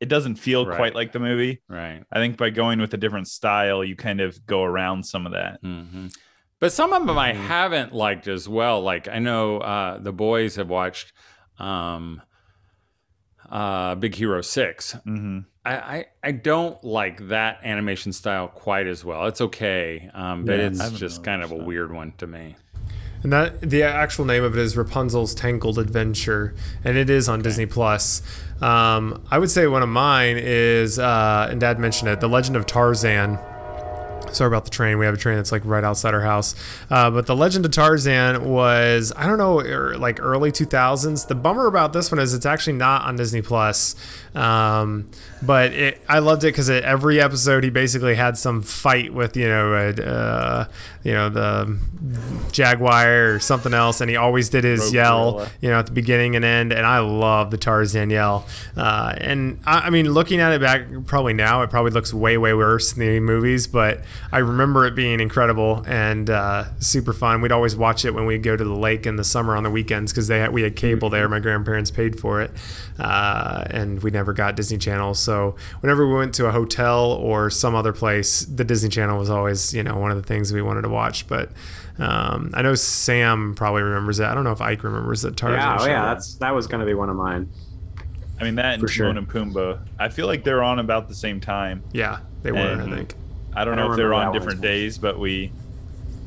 it, 0.00 0.04
it 0.04 0.08
doesn't 0.08 0.36
feel 0.36 0.66
right. 0.66 0.76
quite 0.76 0.94
like 0.94 1.12
the 1.12 1.20
movie. 1.20 1.60
Right. 1.68 2.02
I 2.10 2.18
think 2.18 2.36
by 2.36 2.50
going 2.50 2.80
with 2.80 2.94
a 2.94 2.96
different 2.96 3.28
style, 3.28 3.84
you 3.84 3.96
kind 3.96 4.20
of 4.20 4.44
go 4.46 4.62
around 4.62 5.04
some 5.04 5.26
of 5.26 5.32
that. 5.32 5.62
Mm-hmm. 5.62 6.08
But 6.58 6.72
some 6.72 6.92
of 6.92 7.06
them 7.06 7.18
I 7.18 7.32
mm-hmm. 7.32 7.46
haven't 7.46 7.94
liked 7.94 8.28
as 8.28 8.48
well. 8.48 8.82
Like 8.82 9.08
I 9.08 9.18
know 9.18 9.58
uh, 9.58 9.98
the 9.98 10.12
boys 10.12 10.56
have 10.56 10.68
watched 10.68 11.12
um, 11.58 12.22
uh, 13.50 13.94
Big 13.94 14.14
Hero 14.14 14.40
6 14.42 14.92
mm-hmm. 15.06 15.40
I, 15.64 15.76
I, 15.76 16.04
I 16.24 16.32
don't 16.32 16.82
like 16.82 17.28
that 17.28 17.60
animation 17.64 18.12
style 18.12 18.48
quite 18.48 18.86
as 18.86 19.04
well. 19.04 19.26
It's 19.26 19.42
okay, 19.42 20.08
um, 20.14 20.46
but 20.46 20.58
yeah, 20.58 20.68
it's 20.68 20.90
just 20.92 21.22
kind 21.22 21.42
of 21.42 21.52
a 21.52 21.56
weird 21.56 21.92
one 21.92 22.12
to 22.16 22.26
me. 22.26 22.56
And 23.22 23.32
that 23.32 23.60
the 23.60 23.82
actual 23.82 24.24
name 24.24 24.42
of 24.42 24.56
it 24.56 24.60
is 24.60 24.76
Rapunzel's 24.76 25.34
Tangled 25.34 25.78
Adventure, 25.78 26.54
and 26.82 26.96
it 26.96 27.10
is 27.10 27.28
on 27.28 27.40
okay. 27.40 27.48
Disney 27.50 27.66
Plus. 27.66 28.22
Um, 28.60 29.22
I 29.30 29.38
would 29.38 29.50
say 29.50 29.66
one 29.66 29.82
of 29.82 29.88
mine 29.88 30.36
is, 30.38 30.98
uh, 30.98 31.48
and 31.50 31.60
Dad 31.60 31.78
mentioned 31.78 32.10
it, 32.10 32.20
The 32.20 32.28
Legend 32.28 32.56
of 32.56 32.66
Tarzan. 32.66 33.38
Sorry 34.32 34.48
about 34.48 34.64
the 34.64 34.70
train. 34.70 34.98
We 34.98 35.06
have 35.06 35.14
a 35.14 35.18
train 35.18 35.36
that's 35.36 35.52
like 35.52 35.62
right 35.64 35.84
outside 35.84 36.14
our 36.14 36.20
house. 36.20 36.54
Uh, 36.90 37.10
but 37.10 37.26
The 37.26 37.36
Legend 37.36 37.64
of 37.64 37.72
Tarzan 37.72 38.44
was, 38.48 39.12
I 39.16 39.26
don't 39.26 39.38
know, 39.38 39.60
er, 39.60 39.96
like 39.96 40.20
early 40.20 40.52
2000s. 40.52 41.28
The 41.28 41.34
bummer 41.34 41.66
about 41.66 41.92
this 41.92 42.10
one 42.10 42.18
is 42.18 42.34
it's 42.34 42.46
actually 42.46 42.74
not 42.74 43.02
on 43.02 43.16
Disney 43.16 43.42
Plus. 43.42 43.96
Um, 44.34 45.10
but 45.42 45.72
it, 45.72 46.00
I 46.08 46.20
loved 46.20 46.44
it 46.44 46.48
because 46.48 46.70
every 46.70 47.20
episode 47.20 47.64
he 47.64 47.70
basically 47.70 48.14
had 48.14 48.38
some 48.38 48.62
fight 48.62 49.12
with 49.12 49.36
you 49.36 49.48
know 49.48 49.74
uh, 49.74 50.66
you 51.02 51.12
know 51.12 51.28
the 51.28 51.78
jaguar 52.52 53.34
or 53.34 53.40
something 53.40 53.74
else, 53.74 54.00
and 54.00 54.08
he 54.08 54.16
always 54.16 54.50
did 54.50 54.62
his 54.62 54.80
Rogue 54.84 54.94
yell 54.94 55.32
gorilla. 55.32 55.50
you 55.60 55.70
know 55.70 55.78
at 55.78 55.86
the 55.86 55.92
beginning 55.92 56.36
and 56.36 56.44
end, 56.44 56.72
and 56.72 56.86
I 56.86 57.00
love 57.00 57.50
the 57.50 57.58
Tarzan 57.58 58.10
yell. 58.10 58.46
Uh, 58.76 59.14
and 59.18 59.60
I, 59.66 59.86
I, 59.86 59.90
mean, 59.90 60.10
looking 60.10 60.40
at 60.40 60.52
it 60.52 60.60
back 60.60 60.86
probably 61.06 61.32
now, 61.32 61.62
it 61.62 61.70
probably 61.70 61.90
looks 61.90 62.14
way 62.14 62.36
way 62.38 62.54
worse 62.54 62.92
than 62.92 63.06
the 63.06 63.20
movies, 63.20 63.66
but 63.66 64.02
I 64.32 64.38
remember 64.38 64.86
it 64.86 64.94
being 64.94 65.20
incredible 65.20 65.84
and 65.86 66.30
uh, 66.30 66.64
super 66.78 67.12
fun. 67.12 67.40
We'd 67.40 67.52
always 67.52 67.76
watch 67.76 68.04
it 68.04 68.14
when 68.14 68.26
we'd 68.26 68.42
go 68.42 68.56
to 68.56 68.64
the 68.64 68.74
lake 68.74 69.06
in 69.06 69.16
the 69.16 69.24
summer 69.24 69.56
on 69.56 69.62
the 69.62 69.70
weekends 69.70 70.12
because 70.12 70.28
they 70.28 70.38
had, 70.38 70.52
we 70.52 70.62
had 70.62 70.76
cable 70.76 71.10
there. 71.10 71.28
My 71.28 71.40
grandparents 71.40 71.90
paid 71.90 72.20
for 72.20 72.40
it, 72.40 72.52
uh, 72.98 73.64
and 73.70 74.02
we 74.02 74.10
never 74.10 74.32
got 74.32 74.56
Disney 74.56 74.78
Channel. 74.78 75.14
So 75.14 75.56
whenever 75.80 76.06
we 76.06 76.14
went 76.14 76.34
to 76.36 76.46
a 76.46 76.52
hotel 76.52 77.12
or 77.12 77.50
some 77.50 77.74
other 77.74 77.92
place, 77.92 78.42
the 78.42 78.64
Disney 78.64 78.88
Channel 78.88 79.18
was 79.18 79.30
always 79.30 79.74
you 79.74 79.82
know 79.82 79.96
one 79.96 80.10
of 80.10 80.16
the 80.16 80.22
things 80.22 80.52
we 80.52 80.62
wanted 80.62 80.82
to 80.82 80.88
watch. 80.88 81.26
But 81.26 81.50
um, 81.98 82.50
I 82.54 82.62
know 82.62 82.74
Sam 82.74 83.54
probably 83.54 83.82
remembers 83.82 84.20
it. 84.20 84.24
I 84.24 84.34
don't 84.34 84.44
know 84.44 84.52
if 84.52 84.60
Ike 84.60 84.84
remembers 84.84 85.24
it. 85.24 85.36
Tarzan 85.36 85.58
yeah, 85.58 85.76
oh 85.80 85.86
yeah, 85.86 86.04
that's 86.06 86.36
that 86.36 86.54
was 86.54 86.66
going 86.66 86.80
to 86.80 86.86
be 86.86 86.94
one 86.94 87.10
of 87.10 87.16
mine. 87.16 87.50
I 88.40 88.44
mean 88.44 88.54
that 88.54 88.74
and 88.74 88.82
For 88.82 88.88
Timon 88.88 89.26
sure. 89.26 89.40
and 89.42 89.54
Pumbaa. 89.54 89.86
I 89.98 90.08
feel 90.08 90.26
like 90.26 90.44
they're 90.44 90.62
on 90.62 90.78
about 90.78 91.08
the 91.08 91.14
same 91.14 91.40
time. 91.40 91.82
Yeah, 91.92 92.20
they 92.42 92.52
were. 92.52 92.80
I 92.80 92.96
think. 92.96 93.14
I 93.54 93.64
don't 93.64 93.74
I 93.74 93.76
know 93.76 93.82
don't 93.82 93.90
if 93.92 93.96
they're 93.96 94.14
on 94.14 94.32
different 94.32 94.60
days, 94.60 94.98
but 94.98 95.18
we 95.18 95.52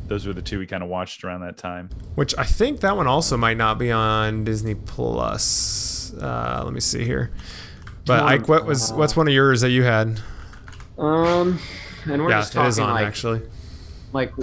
those 0.07 0.27
were 0.27 0.33
the 0.33 0.41
two 0.41 0.59
we 0.59 0.67
kind 0.67 0.83
of 0.83 0.89
watched 0.89 1.23
around 1.23 1.41
that 1.41 1.57
time. 1.57 1.89
Which 2.15 2.37
I 2.37 2.43
think 2.43 2.81
that 2.81 2.95
one 2.97 3.07
also 3.07 3.37
might 3.37 3.57
not 3.57 3.77
be 3.79 3.91
on 3.91 4.43
Disney 4.43 4.75
Plus. 4.75 6.13
Uh, 6.13 6.61
let 6.63 6.73
me 6.73 6.79
see 6.79 7.05
here. 7.05 7.31
But 8.05 8.23
Ike, 8.23 8.47
what 8.47 8.65
was 8.65 8.91
uh, 8.91 8.95
what's 8.95 9.15
one 9.15 9.27
of 9.27 9.33
yours 9.33 9.61
that 9.61 9.69
you 9.69 9.83
had? 9.83 10.19
Um, 10.97 11.59
and 12.05 12.21
we're 12.21 12.29
yeah, 12.29 12.41
just 12.41 12.53
talking 12.53 12.65
it 12.65 12.69
is 12.69 12.79
on 12.79 12.89
like, 12.89 13.07
actually. 13.07 13.41
Like, 14.11 14.33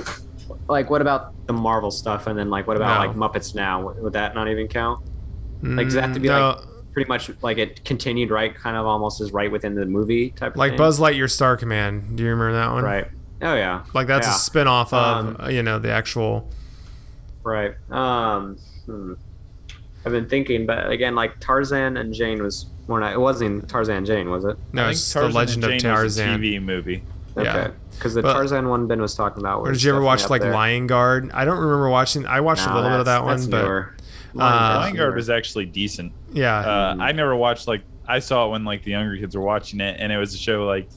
like 0.69 0.89
what 0.89 1.03
about 1.03 1.35
the 1.47 1.53
Marvel 1.53 1.91
stuff, 1.91 2.27
and 2.27 2.39
then 2.39 2.49
like 2.49 2.67
what 2.67 2.77
about 2.77 3.01
no. 3.03 3.21
like 3.21 3.33
Muppets 3.33 3.55
Now? 3.55 3.93
Would 3.93 4.15
that 4.15 4.35
not 4.35 4.49
even 4.49 4.67
count? 4.67 5.05
Like, 5.63 5.87
does 5.87 5.95
that 5.95 6.05
have 6.05 6.15
to 6.15 6.21
be 6.21 6.29
no. 6.29 6.49
like 6.49 6.65
pretty 6.93 7.09
much 7.09 7.31
like 7.43 7.59
it 7.59 7.85
continued 7.85 8.31
right, 8.31 8.55
kind 8.55 8.77
of 8.77 8.87
almost 8.87 9.21
as 9.21 9.33
right 9.33 9.51
within 9.51 9.75
the 9.75 9.87
movie 9.87 10.31
type? 10.31 10.57
Like 10.57 10.71
thing? 10.71 10.79
Like 10.79 10.79
Buzz 10.79 11.01
Lightyear 11.01 11.31
Star 11.31 11.57
Command. 11.57 12.17
Do 12.17 12.23
you 12.23 12.31
remember 12.31 12.53
that 12.55 12.73
one? 12.73 12.85
Right. 12.85 13.09
Oh 13.43 13.55
yeah. 13.55 13.85
Like 13.95 14.07
that's 14.07 14.27
yeah. 14.27 14.35
a 14.35 14.39
spin-off 14.39 14.93
of 14.93 15.41
um, 15.41 15.51
you 15.51 15.63
know 15.63 15.79
the 15.79 15.91
actual. 15.91 16.51
Right. 17.43 17.75
Um. 17.91 18.57
Hmm. 18.87 19.15
I've 20.05 20.13
been 20.13 20.29
thinking, 20.29 20.65
but 20.65 20.91
again, 20.91 21.15
like 21.15 21.39
Tarzan 21.41 21.99
and 21.99 22.15
Jane 22.15 22.43
was 22.43 22.67
more 22.89 23.01
not. 23.01 23.13
It 23.13 23.21
wasn't 23.21 23.69
Tarzan 23.69 23.99
and 23.99 24.07
Jane, 24.07 24.31
was 24.31 24.45
it? 24.45 24.57
No, 24.73 24.89
it's 24.89 25.13
the 25.13 25.29
Legend 25.29 25.65
of 25.65 25.79
Tarzan 25.79 26.41
TV 26.41 26.63
movie. 26.63 27.03
Okay. 27.37 27.45
Yeah. 27.45 27.71
Because 27.93 28.15
the 28.15 28.23
but, 28.23 28.33
Tarzan 28.33 28.69
one 28.69 28.87
Ben 28.87 29.01
was 29.01 29.15
talking 29.15 29.41
about. 29.41 29.63
Was 29.63 29.79
did 29.79 29.85
you 29.85 29.93
ever 29.93 30.03
watch 30.03 30.29
like 30.31 30.41
there. 30.41 30.53
Lion 30.53 30.87
Guard? 30.87 31.31
I 31.33 31.45
don't 31.45 31.59
remember 31.59 31.91
watching. 31.91 32.27
I 32.27 32.41
watched 32.41 32.67
a 32.67 32.75
little 32.75 32.89
bit 32.89 33.01
of 33.01 33.07
that 33.07 33.25
one, 33.25 33.51
but 33.51 33.63
newer. 33.63 33.95
Lion, 34.35 34.77
uh, 34.77 34.81
Lion 34.81 34.97
Guard 34.97 35.15
was 35.15 35.31
actually 35.31 35.67
decent. 35.67 36.13
Yeah. 36.33 36.59
Uh, 36.59 36.97
I 36.99 37.13
never 37.13 37.35
watched 37.35 37.69
like 37.69 37.83
I 38.07 38.19
saw 38.19 38.47
it 38.47 38.51
when 38.51 38.65
like 38.65 38.83
the 38.85 38.93
younger 38.93 39.17
kids 39.17 39.37
were 39.37 39.43
watching 39.43 39.81
it, 39.81 39.97
and 39.99 40.13
it 40.13 40.19
was 40.19 40.35
a 40.35 40.39
show 40.39 40.65
like 40.65 40.89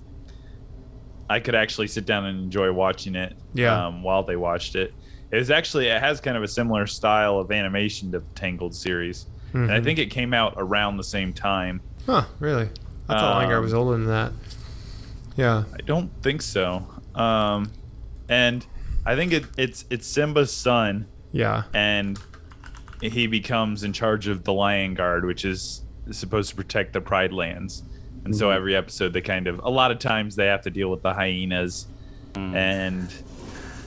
I 1.30 1.40
could 1.40 1.56
actually 1.56 1.88
sit 1.88 2.06
down 2.06 2.26
and 2.26 2.40
enjoy 2.40 2.72
watching 2.72 3.16
it. 3.16 3.36
Yeah. 3.54 3.88
Um, 3.88 4.04
while 4.04 4.24
they 4.24 4.36
watched 4.36 4.76
it, 4.76 4.94
it 5.32 5.38
was 5.38 5.52
actually 5.52 5.88
it 5.88 6.00
has 6.00 6.22
kind 6.22 6.38
of 6.38 6.44
a 6.44 6.48
similar 6.48 6.88
style 6.88 7.40
of 7.40 7.52
animation 7.52 8.12
to 8.12 8.20
the 8.20 8.26
Tangled 8.36 8.76
series, 8.76 9.26
mm-hmm. 9.50 9.58
and 9.58 9.72
I 9.72 9.76
mm-hmm. 9.76 9.86
think 9.86 10.00
it 10.00 10.08
came 10.08 10.34
out 10.34 10.54
around 10.58 10.98
the 10.98 11.04
same 11.04 11.34
time. 11.34 11.82
Huh? 12.06 12.26
Really? 12.40 12.70
I 13.10 13.20
thought 13.20 13.32
um, 13.32 13.38
Lion 13.38 13.50
Guard 13.50 13.64
was 13.64 13.74
older 13.74 13.98
than 13.98 14.08
that. 14.08 14.32
Yeah. 15.36 15.64
I 15.74 15.78
don't 15.78 16.12
think 16.22 16.42
so. 16.42 16.86
Um, 17.16 17.72
and 18.30 18.66
I 19.06 19.16
think 19.16 19.34
it, 19.34 19.46
it's 19.58 19.86
it's 19.90 20.08
Simba's 20.08 20.52
son. 20.52 21.08
Yeah. 21.32 21.64
And 21.74 22.20
he 23.04 23.28
becomes 23.28 23.84
in 23.84 23.94
charge 23.94 24.28
of 24.28 24.44
the 24.44 24.54
Lion 24.54 24.94
Guard, 24.94 25.26
which 25.26 25.46
is 25.46 25.84
supposed 26.12 26.50
to 26.52 26.56
protect 26.56 26.94
the 26.94 27.02
Pride 27.02 27.34
Lands. 27.34 27.84
And 28.24 28.34
mm-hmm. 28.34 28.34
so 28.34 28.50
every 28.50 28.76
episode, 28.76 29.14
they 29.14 29.22
kind 29.22 29.48
of 29.48 29.60
a 29.64 29.70
lot 29.70 29.92
of 29.92 30.00
times 30.00 30.36
they 30.36 30.46
have 30.48 30.62
to 30.62 30.70
deal 30.70 30.90
with 30.90 31.02
the 31.02 31.14
hyenas, 31.14 31.88
mm. 32.34 32.56
and 32.56 33.14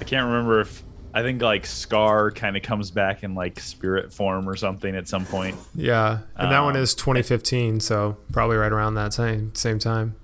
I 0.00 0.04
can't 0.04 0.26
remember 0.26 0.60
if 0.60 0.82
I 1.14 1.22
think 1.22 1.40
like 1.40 1.64
Scar 1.64 2.30
kind 2.30 2.56
of 2.56 2.62
comes 2.62 2.90
back 2.90 3.22
in 3.22 3.34
like 3.34 3.58
spirit 3.58 4.12
form 4.12 4.46
or 4.46 4.54
something 4.56 4.94
at 4.94 5.08
some 5.08 5.24
point. 5.24 5.56
Yeah, 5.74 6.18
and 6.36 6.52
that 6.52 6.58
um, 6.58 6.66
one 6.66 6.76
is 6.76 6.94
2015, 6.94 7.80
so 7.80 8.18
probably 8.32 8.58
right 8.58 8.72
around 8.72 8.94
that 8.94 9.14
same 9.14 9.54
same 9.54 9.78
time. 9.78 10.16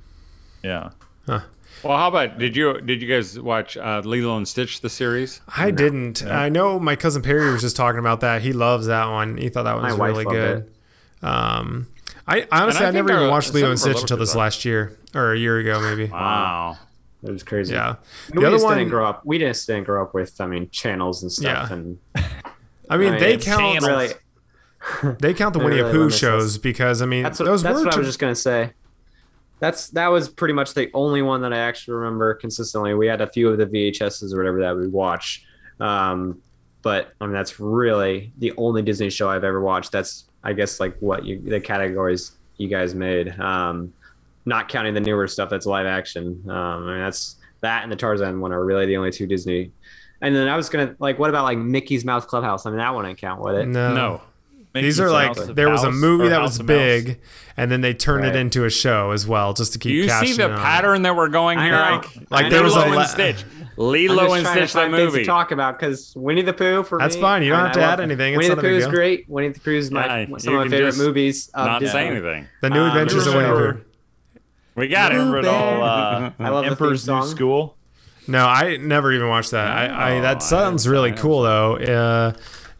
Yeah. 0.62 0.90
Huh. 1.26 1.40
Well, 1.82 1.96
how 1.96 2.08
about 2.08 2.38
did 2.38 2.56
you 2.56 2.80
did 2.80 3.02
you 3.02 3.08
guys 3.08 3.38
watch 3.38 3.76
uh, 3.76 4.02
Lilo 4.04 4.36
and 4.36 4.46
Stitch 4.46 4.80
the 4.80 4.90
series? 4.90 5.40
I 5.48 5.70
no. 5.70 5.76
didn't. 5.76 6.24
No. 6.24 6.30
I 6.30 6.48
know 6.48 6.78
my 6.78 6.96
cousin 6.96 7.22
Perry 7.22 7.50
was 7.50 7.62
just 7.62 7.76
talking 7.76 7.98
about 7.98 8.20
that. 8.20 8.42
He 8.42 8.52
loves 8.52 8.86
that 8.86 9.06
one. 9.08 9.36
He 9.36 9.48
thought 9.48 9.64
that 9.64 9.74
one 9.76 9.84
was 9.84 9.98
really 9.98 10.24
good. 10.24 10.70
Um, 11.22 11.88
I 12.26 12.46
honestly 12.52 12.86
I, 12.86 12.88
I, 12.88 12.92
never 12.92 13.12
even 13.12 13.30
watched 13.30 13.52
Lilo 13.52 13.70
and 13.70 13.80
Stitch 13.80 14.00
until 14.00 14.16
this 14.16 14.34
last 14.34 14.64
year 14.64 14.96
or 15.14 15.32
a 15.32 15.38
year 15.38 15.58
ago 15.58 15.80
maybe. 15.80 16.10
Wow. 16.10 16.78
It 17.22 17.30
was 17.30 17.42
crazy. 17.42 17.74
Yeah. 17.74 17.96
The 18.30 18.40
we 18.40 18.46
just 18.50 18.64
one, 18.64 18.78
didn't 18.78 18.90
grow 18.90 19.06
up. 19.06 19.24
We 19.24 19.38
just 19.38 19.66
didn't 19.66 19.84
grow 19.84 20.02
up 20.02 20.12
with. 20.12 20.40
I 20.40 20.46
mean, 20.46 20.68
channels 20.70 21.22
and 21.22 21.30
stuff. 21.30 21.70
Yeah. 21.70 21.76
And 21.76 21.98
I 22.16 22.96
mean, 22.96 23.08
I 23.08 23.10
mean 23.12 23.20
they 23.20 23.36
count. 23.38 23.82
Really, 23.82 24.10
they 25.20 25.32
count 25.32 25.52
the 25.52 25.58
Winnie 25.64 25.80
the 25.80 25.90
Pooh 25.90 26.10
shows 26.10 26.58
because 26.58 27.00
I 27.00 27.06
mean, 27.06 27.22
that's 27.22 27.38
what, 27.38 27.46
those 27.46 27.62
that's 27.62 27.78
were. 27.78 27.84
What 27.84 27.94
I 27.94 27.98
was 27.98 28.08
just 28.08 28.18
gonna 28.18 28.34
say. 28.34 28.72
That's 29.62 29.90
that 29.90 30.08
was 30.08 30.28
pretty 30.28 30.54
much 30.54 30.74
the 30.74 30.90
only 30.92 31.22
one 31.22 31.40
that 31.42 31.52
I 31.52 31.58
actually 31.58 31.94
remember 31.94 32.34
consistently. 32.34 32.94
We 32.94 33.06
had 33.06 33.20
a 33.20 33.28
few 33.28 33.48
of 33.48 33.58
the 33.58 33.66
VHSs 33.66 34.34
or 34.34 34.38
whatever 34.38 34.58
that 34.58 34.76
we 34.76 34.88
watch, 34.88 35.46
um, 35.78 36.42
but 36.82 37.12
I 37.20 37.26
mean 37.26 37.32
that's 37.32 37.60
really 37.60 38.32
the 38.38 38.52
only 38.56 38.82
Disney 38.82 39.08
show 39.08 39.30
I've 39.30 39.44
ever 39.44 39.60
watched. 39.60 39.92
That's 39.92 40.24
I 40.42 40.52
guess 40.52 40.80
like 40.80 40.96
what 40.98 41.24
you 41.24 41.40
the 41.40 41.60
categories 41.60 42.32
you 42.56 42.66
guys 42.66 42.92
made. 42.96 43.38
Um, 43.38 43.92
not 44.46 44.68
counting 44.68 44.94
the 44.94 45.00
newer 45.00 45.28
stuff 45.28 45.48
that's 45.48 45.64
live 45.64 45.86
action. 45.86 46.42
Um, 46.50 46.88
I 46.88 46.94
mean, 46.94 46.98
that's 46.98 47.36
that 47.60 47.84
and 47.84 47.92
the 47.92 47.94
Tarzan 47.94 48.40
one 48.40 48.50
are 48.50 48.64
really 48.64 48.86
the 48.86 48.96
only 48.96 49.12
two 49.12 49.28
Disney 49.28 49.70
And 50.22 50.34
then 50.34 50.48
I 50.48 50.56
was 50.56 50.68
gonna 50.70 50.96
like, 50.98 51.20
what 51.20 51.30
about 51.30 51.44
like 51.44 51.58
Mickey's 51.58 52.04
Mouse 52.04 52.24
Clubhouse? 52.24 52.66
I 52.66 52.70
mean, 52.70 52.78
that 52.78 52.92
wouldn't 52.92 53.16
count, 53.16 53.40
would 53.40 53.54
it? 53.54 53.68
No. 53.68 53.94
No. 53.94 54.22
These 54.74 54.98
are 55.00 55.10
like 55.10 55.34
there 55.34 55.68
was 55.68 55.84
a 55.84 55.90
movie 55.92 56.28
that 56.28 56.40
was 56.40 56.58
big, 56.58 57.20
and 57.56 57.70
then 57.70 57.80
they 57.82 57.92
turned 57.94 58.24
it 58.24 58.34
into 58.34 58.64
a 58.64 58.70
show 58.70 59.10
as 59.10 59.26
well, 59.26 59.52
just 59.52 59.74
to 59.74 59.78
keep. 59.78 59.90
Do 59.90 59.96
you 59.96 60.08
see 60.08 60.32
the 60.34 60.44
in 60.46 60.50
on 60.52 60.58
it. 60.58 60.62
pattern 60.62 61.02
that 61.02 61.14
we're 61.14 61.28
going 61.28 61.58
here? 61.58 61.72
Like, 61.72 62.06
Like, 62.30 62.44
I 62.46 62.48
there 62.48 62.60
know. 62.60 62.64
was 62.64 62.76
a 62.76 62.78
Lilo 62.86 62.94
la- 62.94 63.00
and 63.02 63.08
Stitch. 63.10 63.44
Lilo 63.76 64.22
just 64.24 64.36
and 64.36 64.46
Stitch, 64.46 64.72
the 64.72 64.78
find 64.80 64.92
movie. 64.92 65.18
to 65.20 65.24
talk 65.24 65.50
about 65.50 65.78
because 65.78 66.14
Winnie 66.16 66.42
the 66.42 66.52
Pooh 66.52 66.82
for 66.84 66.98
That's 66.98 67.16
me. 67.16 67.20
fine. 67.22 67.42
You 67.42 67.50
don't 67.50 67.60
I 67.60 67.62
have 67.64 67.72
to 67.72 67.82
add 67.82 67.90
love- 67.90 68.00
anything. 68.00 68.32
It's 68.34 68.38
Winnie 68.38 68.48
not 68.50 68.54
the 68.62 68.66
a 68.66 68.70
Pooh 68.70 68.76
is 68.76 68.84
deal. 68.84 68.94
great. 68.94 69.28
Winnie 69.28 69.48
the 69.48 69.60
Pooh 69.60 69.70
is 69.72 69.90
my 69.90 70.20
Yeah, 70.22 70.36
some 70.38 70.54
of 70.54 70.64
my 70.64 70.68
favorite 70.68 70.96
movies. 70.96 71.50
Of 71.54 71.66
Not 71.66 71.80
Disney. 71.80 71.92
say 71.92 72.06
anything. 72.08 72.48
The 72.62 72.70
New 72.70 72.80
Um, 72.80 72.88
Adventures 72.88 73.26
of 73.26 73.34
Winnie 73.34 73.48
the 73.48 73.54
Pooh. 73.54 73.80
We 74.74 74.88
got 74.88 75.12
it. 75.12 75.16
Remember 75.16 75.38
it 75.38 75.44
all? 75.46 75.82
Uh, 75.82 76.30
I 76.38 76.48
love 76.48 76.64
the 76.64 76.70
Emperor's 76.70 77.06
New. 77.06 77.22
School. 77.26 77.76
No, 78.28 78.46
I 78.46 78.76
never 78.78 79.12
even 79.12 79.28
watched 79.28 79.50
that. 79.50 79.66
I, 79.66 79.86
I 79.86 80.18
Oh, 80.18 80.22
that 80.22 80.42
sounds 80.42 80.86
really 80.88 81.12
cool 81.12 81.42
though. 81.42 81.76
Uh, 81.76 82.32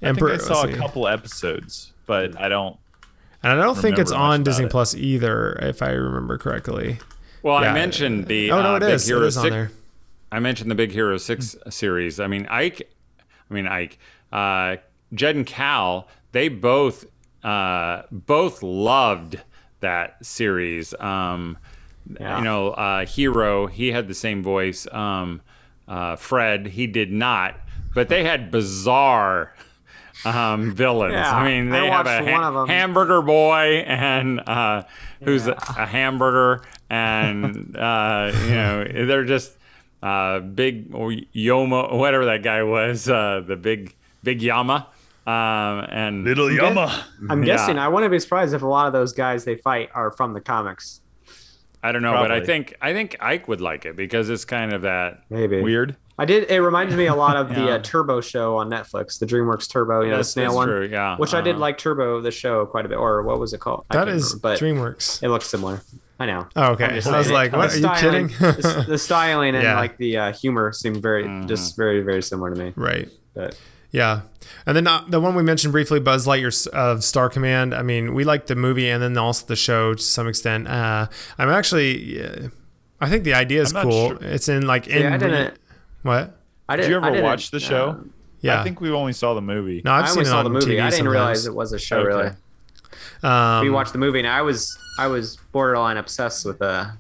I 0.03 0.13
think 0.13 0.23
I 0.23 0.37
saw 0.39 0.65
a 0.65 0.73
couple 0.73 1.07
episodes, 1.09 1.93
but 2.07 2.39
I 2.41 2.49
don't. 2.49 2.77
and 3.43 3.53
I 3.53 3.63
don't 3.63 3.77
think 3.79 3.99
it's 3.99 4.13
on 4.13 4.43
Disney 4.43 4.67
it. 4.67 4.71
Plus 4.71 4.95
either, 4.95 5.53
if 5.63 5.83
I 5.83 5.91
remember 5.91 6.39
correctly. 6.39 6.99
Well, 7.43 7.61
Yeah. 7.61 7.71
I 7.71 7.75
mentioned 7.75 8.27
the 8.27 8.51
Oh 8.53 8.63
no, 8.63 8.75
uh, 8.75 8.77
it 8.77 8.81
Big 8.81 8.91
is. 8.91 9.09
It 9.09 9.15
Hero 9.15 9.27
is 9.27 9.37
on 9.37 9.43
6 9.45 9.53
there. 9.53 9.71
I 10.31 10.41
mentioned 10.41 10.71
the 10.71 10.75
Big 10.75 10.93
Hero 10.93 11.17
Six 11.19 11.57
series. 11.71 12.19
I 12.21 12.27
mean, 12.27 12.47
Ike. 12.47 12.89
I 13.51 13.55
mean, 13.55 13.67
Ike. 13.67 13.99
Uh, 14.33 14.77
Jed 15.13 15.37
and 15.37 15.47
Cal. 15.47 16.09
They 16.33 16.49
both 16.49 17.05
uh, 17.45 18.03
both 18.11 18.63
loved 18.63 19.41
that 19.81 20.25
series. 20.25 20.95
Um, 21.01 21.59
Yeah. 22.19 22.39
You 22.39 22.45
know, 22.45 22.71
uh, 22.71 23.05
Hero. 23.07 23.67
He 23.67 23.93
had 23.93 24.09
the 24.09 24.15
same 24.15 24.43
voice. 24.43 24.87
Um, 24.91 25.43
uh, 25.87 26.17
Fred. 26.17 26.67
He 26.69 26.87
did 26.87 27.13
not. 27.13 27.57
But 27.95 28.09
they 28.09 28.25
had 28.25 28.51
bizarre 28.51 29.55
um, 30.25 30.73
villains. 30.73 31.15
Yeah, 31.15 31.35
I 31.35 31.45
mean, 31.45 31.73
I 31.73 31.81
they 31.81 31.87
have 31.89 32.07
a 32.07 32.19
ha- 32.25 32.33
one 32.33 32.45
of 32.45 32.57
'em. 32.57 32.69
hamburger 32.69 33.23
boy 33.23 33.85
and 33.87 34.41
uh, 34.41 34.85
who's 35.23 35.47
a, 35.47 35.53
a 35.53 35.87
hamburger, 35.87 36.63
and 36.91 37.77
uh, 37.77 38.31
you 38.45 38.51
know 38.55 38.85
they're 39.07 39.25
just 39.25 39.57
uh, 40.03 40.41
big 40.41 40.95
or 40.95 41.11
Yoma, 41.35 41.93
whatever 41.97 42.25
that 42.27 42.43
guy 42.43 42.63
was, 42.63 43.09
uh, 43.09 43.43
the 43.47 43.57
big 43.57 43.95
big 44.23 44.43
Yama, 44.43 44.87
um, 45.27 45.33
and 45.91 46.25
Little 46.25 46.51
Yama. 46.51 47.05
I'm 47.31 47.43
Yeah. 47.45 47.57
guessing. 47.57 47.79
I 47.79 47.89
wouldn't 47.89 48.11
be 48.13 48.19
surprised 48.19 48.55
if 48.55 48.63
a 48.63 48.67
lot 48.67 48.87
of 48.87 48.93
those 48.93 49.13
guys 49.13 49.45
they 49.45 49.57
fight 49.57 49.91
are 49.95 50.11
from 50.11 50.33
the 50.35 50.41
comics. 50.41 51.01
I 51.85 51.91
don't 51.91 52.03
know, 52.03 52.13
but 52.13 52.31
I 52.31 52.41
think 52.41 52.77
I 52.81 52.93
think 52.93 53.17
Ike 53.21 53.49
would 53.49 53.61
like 53.61 53.87
it 53.87 53.97
because 53.97 54.31
it's 54.31 54.45
kind 54.45 54.73
of 54.73 54.83
that. 54.83 55.25
Maybe 55.31 55.61
Weird. 55.61 55.97
I 56.23 56.25
did. 56.25 56.51
It 56.51 56.61
reminded 56.63 56.97
me 56.97 57.07
a 57.07 57.15
lot 57.15 57.37
of 57.37 57.49
the 57.55 57.73
uh, 57.73 57.79
Turbo 57.81 58.21
show 58.21 58.57
on 58.57 58.71
Netflix, 58.71 59.19
the 59.19 59.27
DreamWorks 59.27 59.69
Turbo, 59.69 60.03
you 60.03 60.11
know, 60.11 60.19
the 60.19 60.25
snail 60.25 60.51
that's 60.51 60.57
one. 60.57 60.69
true, 60.69 60.89
yeah. 60.91 61.17
Which 61.17 61.35
I 61.35 61.41
did 61.41 61.57
Uh, 61.57 61.59
like 61.59 61.79
Turbo, 61.79 62.21
the 62.21 62.31
show, 62.31 62.65
quite 62.67 62.87
a 62.87 62.89
bit. 62.89 62.99
Or 62.99 63.23
what 63.23 63.41
was 63.41 63.53
it 63.53 63.59
called? 63.61 63.85
I 63.91 63.95
That 63.97 64.05
can't 64.07 64.17
is 64.17 64.35
remember, 64.35 64.41
but 64.43 64.61
DreamWorks. 64.61 65.23
it 65.23 65.29
looks 65.29 65.47
similar. 65.47 65.83
I 66.21 66.27
know. 66.27 66.47
Oh, 66.55 66.73
okay. 66.73 66.85
I'm 67.05 67.13
was 67.13 67.31
like, 67.31 67.51
The 67.51 67.57
what? 67.59 67.73
Are 67.73 67.77
you 67.79 67.91
kidding? 67.97 68.27
the, 68.39 68.85
the 68.87 68.99
styling 68.99 69.55
and 69.57 69.65
Yeah. 69.69 69.75
like 69.77 69.97
the 69.97 70.17
uh, 70.17 70.33
humor 70.33 70.73
seemed 70.73 71.03
very, 71.03 71.25
Mm-hmm. 71.25 71.49
just 71.49 71.77
very, 71.77 72.01
very 72.03 72.23
similar 72.23 72.55
to 72.55 72.57
me. 72.65 72.73
right. 72.77 73.09
But 73.35 73.59
Yeah. 73.91 74.21
And 74.67 74.77
then 74.77 74.87
uh, 74.87 75.05
the 75.09 75.19
one 75.21 75.35
we 75.35 75.43
mentioned 75.43 75.73
briefly, 75.73 75.99
Buzz 75.99 76.27
Lightyear 76.27 76.69
of 76.69 77.03
Star 77.03 77.29
Command. 77.29 77.75
I 77.75 77.83
mean, 77.83 78.15
we 78.15 78.23
like 78.25 78.47
the 78.47 78.55
movie 78.55 78.89
and 78.89 79.03
then 79.03 79.17
also 79.19 79.45
the 79.47 79.57
show 79.57 79.95
to 79.95 80.03
some 80.03 80.29
extent. 80.29 80.69
Uh, 80.69 81.09
I'm 81.39 81.49
actually, 81.49 82.23
uh, 82.25 82.49
I 83.01 83.09
think 83.09 83.25
the 83.25 83.35
idea 83.35 83.63
is 83.63 83.73
cool. 83.73 84.11
sure. 84.11 84.19
It's 84.21 84.49
in 84.49 84.67
like 84.67 84.87
in 84.87 85.03
yeah, 85.03 85.15
I 85.15 85.19
didn't. 85.19 85.55
What? 86.03 86.39
I 86.69 86.77
Did 86.77 86.83
didn't. 86.83 86.91
you 86.91 86.97
I 86.97 86.99
ever 87.07 87.11
didn't, 87.17 87.25
watch 87.25 87.51
the 87.51 87.61
show? 87.61 87.89
uh, 87.91 88.05
Yeah. 88.41 88.61
I 88.61 88.65
think 88.65 88.81
we 88.81 88.91
only 88.91 89.13
saw 89.13 89.35
the 89.35 89.41
movie. 89.43 89.83
no, 89.85 89.93
I've 89.93 90.05
I 90.05 90.07
seen 90.09 90.19
only 90.19 90.29
it 90.29 90.31
saw 90.31 90.39
on 90.39 90.45
the 90.45 90.51
movie. 90.51 90.67
TV 90.67 90.81
I 90.81 90.91
didn't 90.91 90.93
sometimes. 90.93 91.13
realize 91.13 91.47
it 91.47 91.55
was 91.55 91.73
a 91.73 91.79
show. 91.79 91.99
Okay. 91.99 92.11
Really, 92.17 92.31
Um, 93.23 93.65
we 93.65 93.71
watched 93.71 93.93
the 93.93 93.99
movie, 93.99 94.19
and 94.19 94.29
I 94.29 94.43
was, 94.43 94.77
I 94.99 95.07
was 95.07 95.37
borderline 95.53 95.97
obsessed 95.97 96.45
with 96.45 96.59
the 96.59 96.93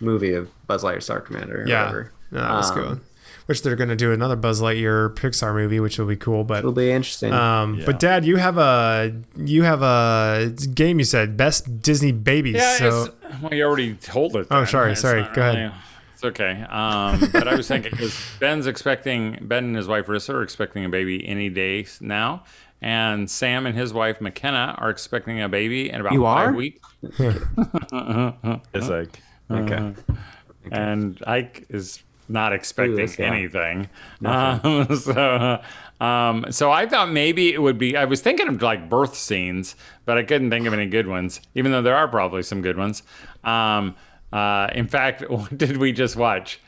movie 0.00 0.34
of 0.34 0.48
Buzz 0.66 0.82
Lightyear 0.84 1.02
Star 1.02 1.20
Commander. 1.20 1.62
Or 1.62 1.66
Yeah. 1.68 1.80
whatever. 1.86 2.12
No, 2.30 2.40
that 2.40 2.52
was 2.52 2.70
Um, 2.70 2.76
good. 2.78 3.00
Which 3.46 3.62
they're 3.62 3.76
going 3.76 3.88
to 3.88 3.96
do 3.96 4.12
another 4.12 4.36
Buzz 4.36 4.60
Lightyear 4.60 5.14
Pixar 5.14 5.54
movie, 5.54 5.80
which 5.80 5.98
will 5.98 6.04
be 6.06 6.16
cool. 6.16 6.44
But 6.44 6.58
It'll 6.58 6.72
be 6.72 6.90
interesting. 6.90 7.32
um, 7.32 7.76
Yeah. 7.76 7.86
but 7.86 7.98
Dad, 7.98 8.26
you 8.26 8.36
have 8.36 8.58
a 8.58 9.10
you 9.36 9.62
have 9.62 9.80
a 9.82 10.52
game. 10.74 10.98
You 10.98 11.06
said 11.06 11.38
best 11.38 11.80
Disney 11.80 12.12
babies. 12.12 12.56
Yeah, 12.56 12.76
so 12.76 13.12
well, 13.40 13.54
you 13.54 13.64
already 13.64 13.94
told 13.94 14.36
it. 14.36 14.48
Oh, 14.50 14.66
sorry, 14.66 14.92
It's 14.92 15.00
sorry. 15.00 15.22
not 15.22 15.32
Go 15.34 15.40
ahead. 15.40 15.72
Really- 16.22 16.32
It's 16.32 16.40
okay. 16.40 16.62
Um, 16.68 17.30
but 17.32 17.46
I 17.46 17.54
was 17.54 17.68
thinking 17.68 17.92
because 17.92 18.14
Ben's 18.40 18.66
expecting 18.66 19.38
Ben 19.42 19.64
and 19.64 19.76
his 19.76 19.86
wife 19.86 20.06
Rissa 20.06 20.34
are 20.34 20.42
expecting 20.42 20.84
a 20.84 20.88
baby 20.88 21.26
any 21.26 21.48
day 21.48 21.86
now, 22.00 22.44
and 22.82 23.30
Sam 23.30 23.66
and 23.66 23.76
his 23.76 23.92
wife 23.92 24.20
McKenna 24.20 24.74
are 24.78 24.90
expecting 24.90 25.40
a 25.42 25.48
baby 25.48 25.90
in 25.90 26.00
about 26.00 26.12
You 26.12 26.22
five 26.22 26.48
are? 26.48 26.52
weeks. 26.52 26.80
It's 28.74 28.88
like 28.88 29.20
okay. 29.50 29.94
and 30.70 31.22
Ike 31.26 31.66
is 31.70 32.02
not 32.28 32.52
expecting 32.52 32.96
that's- 32.96 33.18
yeah. 33.18 33.26
anything. 33.32 33.88
Um, 34.24 34.94
so, 35.00 35.62
um, 36.00 36.44
so 36.50 36.70
I 36.70 36.86
thought 36.86 37.10
maybe 37.10 37.52
it 37.54 37.62
would 37.62 37.78
be. 37.78 37.96
I 37.96 38.04
was 38.04 38.20
thinking 38.20 38.48
of 38.48 38.60
like 38.60 38.88
birth 38.90 39.14
scenes, 39.14 39.76
but 40.04 40.18
I 40.18 40.22
couldn't 40.24 40.50
think 40.50 40.66
of 40.66 40.74
any 40.74 40.86
good 40.86 41.06
ones, 41.06 41.40
even 41.54 41.72
though 41.72 41.82
there 41.82 41.96
are 41.96 42.08
probably 42.08 42.42
some 42.42 42.60
good 42.60 42.76
ones. 42.76 43.02
Um, 43.44 43.94
uh, 44.32 44.68
in 44.74 44.88
fact, 44.88 45.22
what 45.30 45.56
did 45.56 45.76
we 45.76 45.92
just 45.92 46.16
watch? 46.16 46.60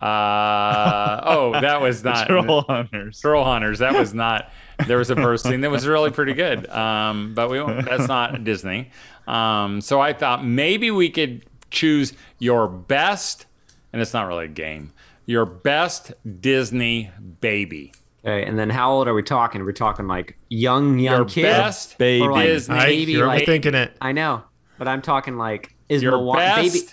Uh, 0.00 1.20
oh, 1.24 1.52
that 1.60 1.80
was 1.82 2.04
not 2.04 2.26
Troll 2.26 2.62
Hunters. 2.62 3.20
Troll 3.20 3.44
Hunters. 3.44 3.78
That 3.78 3.94
was 3.94 4.12
not. 4.14 4.50
There 4.86 4.98
was 4.98 5.08
a 5.10 5.16
first 5.16 5.44
scene 5.44 5.62
that 5.62 5.70
was 5.70 5.86
really 5.88 6.10
pretty 6.10 6.34
good. 6.34 6.68
Um, 6.68 7.34
but 7.34 7.48
we 7.50 7.62
won't, 7.62 7.86
that's 7.86 8.08
not 8.08 8.44
Disney. 8.44 8.90
Um, 9.26 9.80
so 9.80 10.00
I 10.00 10.12
thought 10.12 10.44
maybe 10.44 10.90
we 10.90 11.08
could 11.08 11.46
choose 11.70 12.12
your 12.38 12.68
best, 12.68 13.46
and 13.92 14.02
it's 14.02 14.12
not 14.12 14.26
really 14.28 14.44
a 14.44 14.48
game. 14.48 14.92
Your 15.24 15.46
best 15.46 16.12
Disney 16.40 17.10
baby. 17.40 17.92
Okay, 18.24 18.44
and 18.46 18.58
then 18.58 18.70
how 18.70 18.92
old 18.92 19.08
are 19.08 19.14
we 19.14 19.22
talking? 19.22 19.60
We're 19.62 19.68
we 19.68 19.72
talking 19.72 20.06
like 20.06 20.36
young, 20.48 20.98
young 20.98 21.16
Your 21.16 21.24
kid? 21.24 21.42
best 21.42 21.96
baby. 21.96 22.22
Or 22.24 22.32
like 22.32 22.46
Disney 22.48 22.76
Ike, 22.76 22.86
maybe 22.88 23.12
you're 23.12 23.26
like- 23.26 23.44
overthinking 23.46 23.74
it. 23.74 23.96
I 24.00 24.12
know, 24.12 24.42
but 24.78 24.88
I'm 24.88 25.00
talking 25.00 25.36
like 25.38 25.74
is 25.88 26.02
Your 26.02 26.12
Milwaukee 26.12 26.38
best 26.40 26.74
baby? 26.74 26.86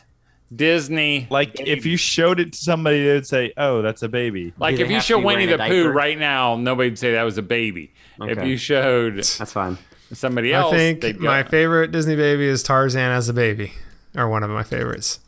Disney. 0.55 1.27
Like 1.29 1.59
if 1.59 1.85
you 1.85 1.97
showed 1.97 2.39
it 2.39 2.53
to 2.53 2.57
somebody, 2.57 3.03
they 3.03 3.13
would 3.13 3.27
say, 3.27 3.53
"Oh, 3.57 3.81
that's 3.81 4.03
a 4.03 4.09
baby." 4.09 4.53
Like 4.57 4.79
if 4.79 4.89
you 4.89 4.99
show 5.01 5.19
Winnie 5.19 5.45
the 5.45 5.57
Pooh 5.57 5.87
right 5.89 6.17
now, 6.17 6.55
nobody'd 6.57 6.97
say 6.99 7.13
that 7.13 7.23
was 7.23 7.37
a 7.37 7.41
baby. 7.41 7.93
If 8.21 8.43
you 8.45 8.57
showed 8.57 9.15
That's 9.17 9.51
fine. 9.51 9.77
somebody 10.13 10.53
else. 10.53 10.73
I 10.73 10.77
think 10.77 11.01
they'd 11.01 11.19
go, 11.19 11.25
my 11.25 11.43
favorite 11.43 11.91
Disney 11.91 12.15
baby 12.15 12.45
is 12.45 12.61
Tarzan 12.63 13.11
as 13.11 13.27
a 13.29 13.33
baby, 13.33 13.73
or 14.15 14.27
one 14.29 14.43
of 14.43 14.49
my 14.51 14.63
favorites. 14.63 15.19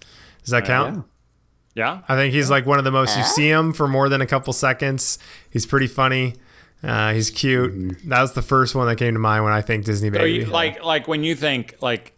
Does 0.44 0.52
that 0.52 0.66
count? 0.66 1.06
yeah. 1.74 2.02
I 2.08 2.16
think 2.16 2.34
he's 2.34 2.50
like 2.52 2.66
one 2.68 2.78
of 2.78 2.86
the 2.86 2.92
most. 2.92 3.18
You 3.18 3.24
see 3.24 3.50
him 3.50 3.74
for 3.74 3.88
more 3.88 4.10
than 4.10 4.22
a 4.22 4.28
couple 4.28 4.54
seconds. 4.54 5.18
He's 5.50 5.66
pretty 5.66 5.88
funny. 5.88 6.36
Uh, 6.84 7.14
he's 7.14 7.32
cute. 7.32 7.98
That 8.08 8.22
was 8.22 8.34
the 8.34 8.44
first 8.44 8.76
one 8.76 8.86
that 8.88 8.98
came 8.98 9.14
to 9.16 9.20
mind 9.20 9.44
when 9.44 9.54
I 9.54 9.62
think 9.62 9.86
Disney 9.86 10.10
So 10.10 10.20
baby. 10.20 10.34
you, 10.42 10.46
like 10.46 10.84
like 10.84 11.08
when 11.08 11.24
you 11.24 11.36
think 11.36 11.76
like 11.82 12.15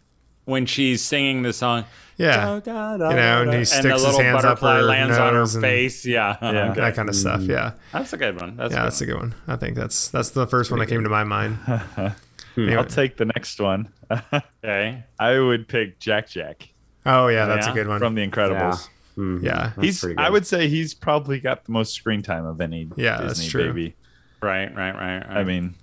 when 0.48 0.64
she's 0.64 1.04
singing 1.04 1.42
the 1.42 1.52
song, 1.52 1.84
yeah, 2.16 2.56
you 2.56 2.62
know, 2.64 3.42
and 3.42 3.52
he 3.52 3.64
sticks 3.66 3.84
and 3.84 3.92
his 3.92 4.16
hands 4.16 4.44
up 4.44 4.60
butterfly 4.60 4.76
her 4.76 4.82
lands 4.82 5.18
on 5.18 5.34
her 5.34 5.42
and 5.42 5.50
face. 5.60 6.06
Yeah, 6.06 6.36
Yeah. 6.40 6.48
Okay. 6.70 6.80
that 6.80 6.94
kind 6.94 7.08
of 7.08 7.14
stuff. 7.14 7.40
Mm-hmm. 7.40 7.50
Yeah, 7.50 7.72
that's 7.92 8.12
a 8.14 8.16
good 8.16 8.40
one. 8.40 8.56
That's 8.56 8.72
yeah, 8.72 8.80
a 8.80 8.82
that's 8.84 8.98
good 8.98 9.10
a 9.10 9.12
good 9.12 9.20
one. 9.20 9.34
I 9.46 9.56
think 9.56 9.76
that's 9.76 10.08
that's 10.08 10.30
the 10.30 10.46
first 10.46 10.70
one 10.70 10.80
that 10.80 10.86
came 10.86 11.04
to 11.04 11.10
my 11.10 11.24
mind. 11.24 11.58
Hmm, 12.54 12.62
anyway. 12.62 12.78
I'll 12.78 12.86
take 12.86 13.16
the 13.16 13.26
next 13.26 13.60
one. 13.60 13.88
one. 14.08 14.24
okay. 14.64 15.04
I 15.20 15.38
would 15.38 15.68
pick 15.68 16.00
Jack 16.00 16.28
Jack 16.28 16.70
Oh 17.06 17.28
yeah, 17.28 17.46
that's 17.46 17.66
Yeah, 17.66 17.72
a 17.72 17.74
good 17.74 17.86
one. 17.86 18.00
from 18.00 18.16
The 18.16 18.26
Incredibles. 18.26 18.88
Mhm. 19.16 19.42
yeah, 19.42 19.70
mm-hmm. 19.70 19.82
He's. 19.82 20.04
I 20.16 20.28
would 20.28 20.44
say 20.44 20.66
he's 20.66 20.92
probably 20.92 21.38
got 21.38 21.66
the 21.66 21.72
most 21.72 21.94
screen 21.94 22.22
time 22.22 22.46
of 22.46 22.60
any 22.60 22.88
Yeah, 22.96 23.18
Disney 23.18 23.26
that's 23.28 23.46
true. 23.46 23.66
baby. 23.68 23.94
Right, 24.42 24.74
right, 24.74 24.92
right. 24.94 25.18
right. 25.18 25.36
I 25.36 25.44
mean, 25.44 25.74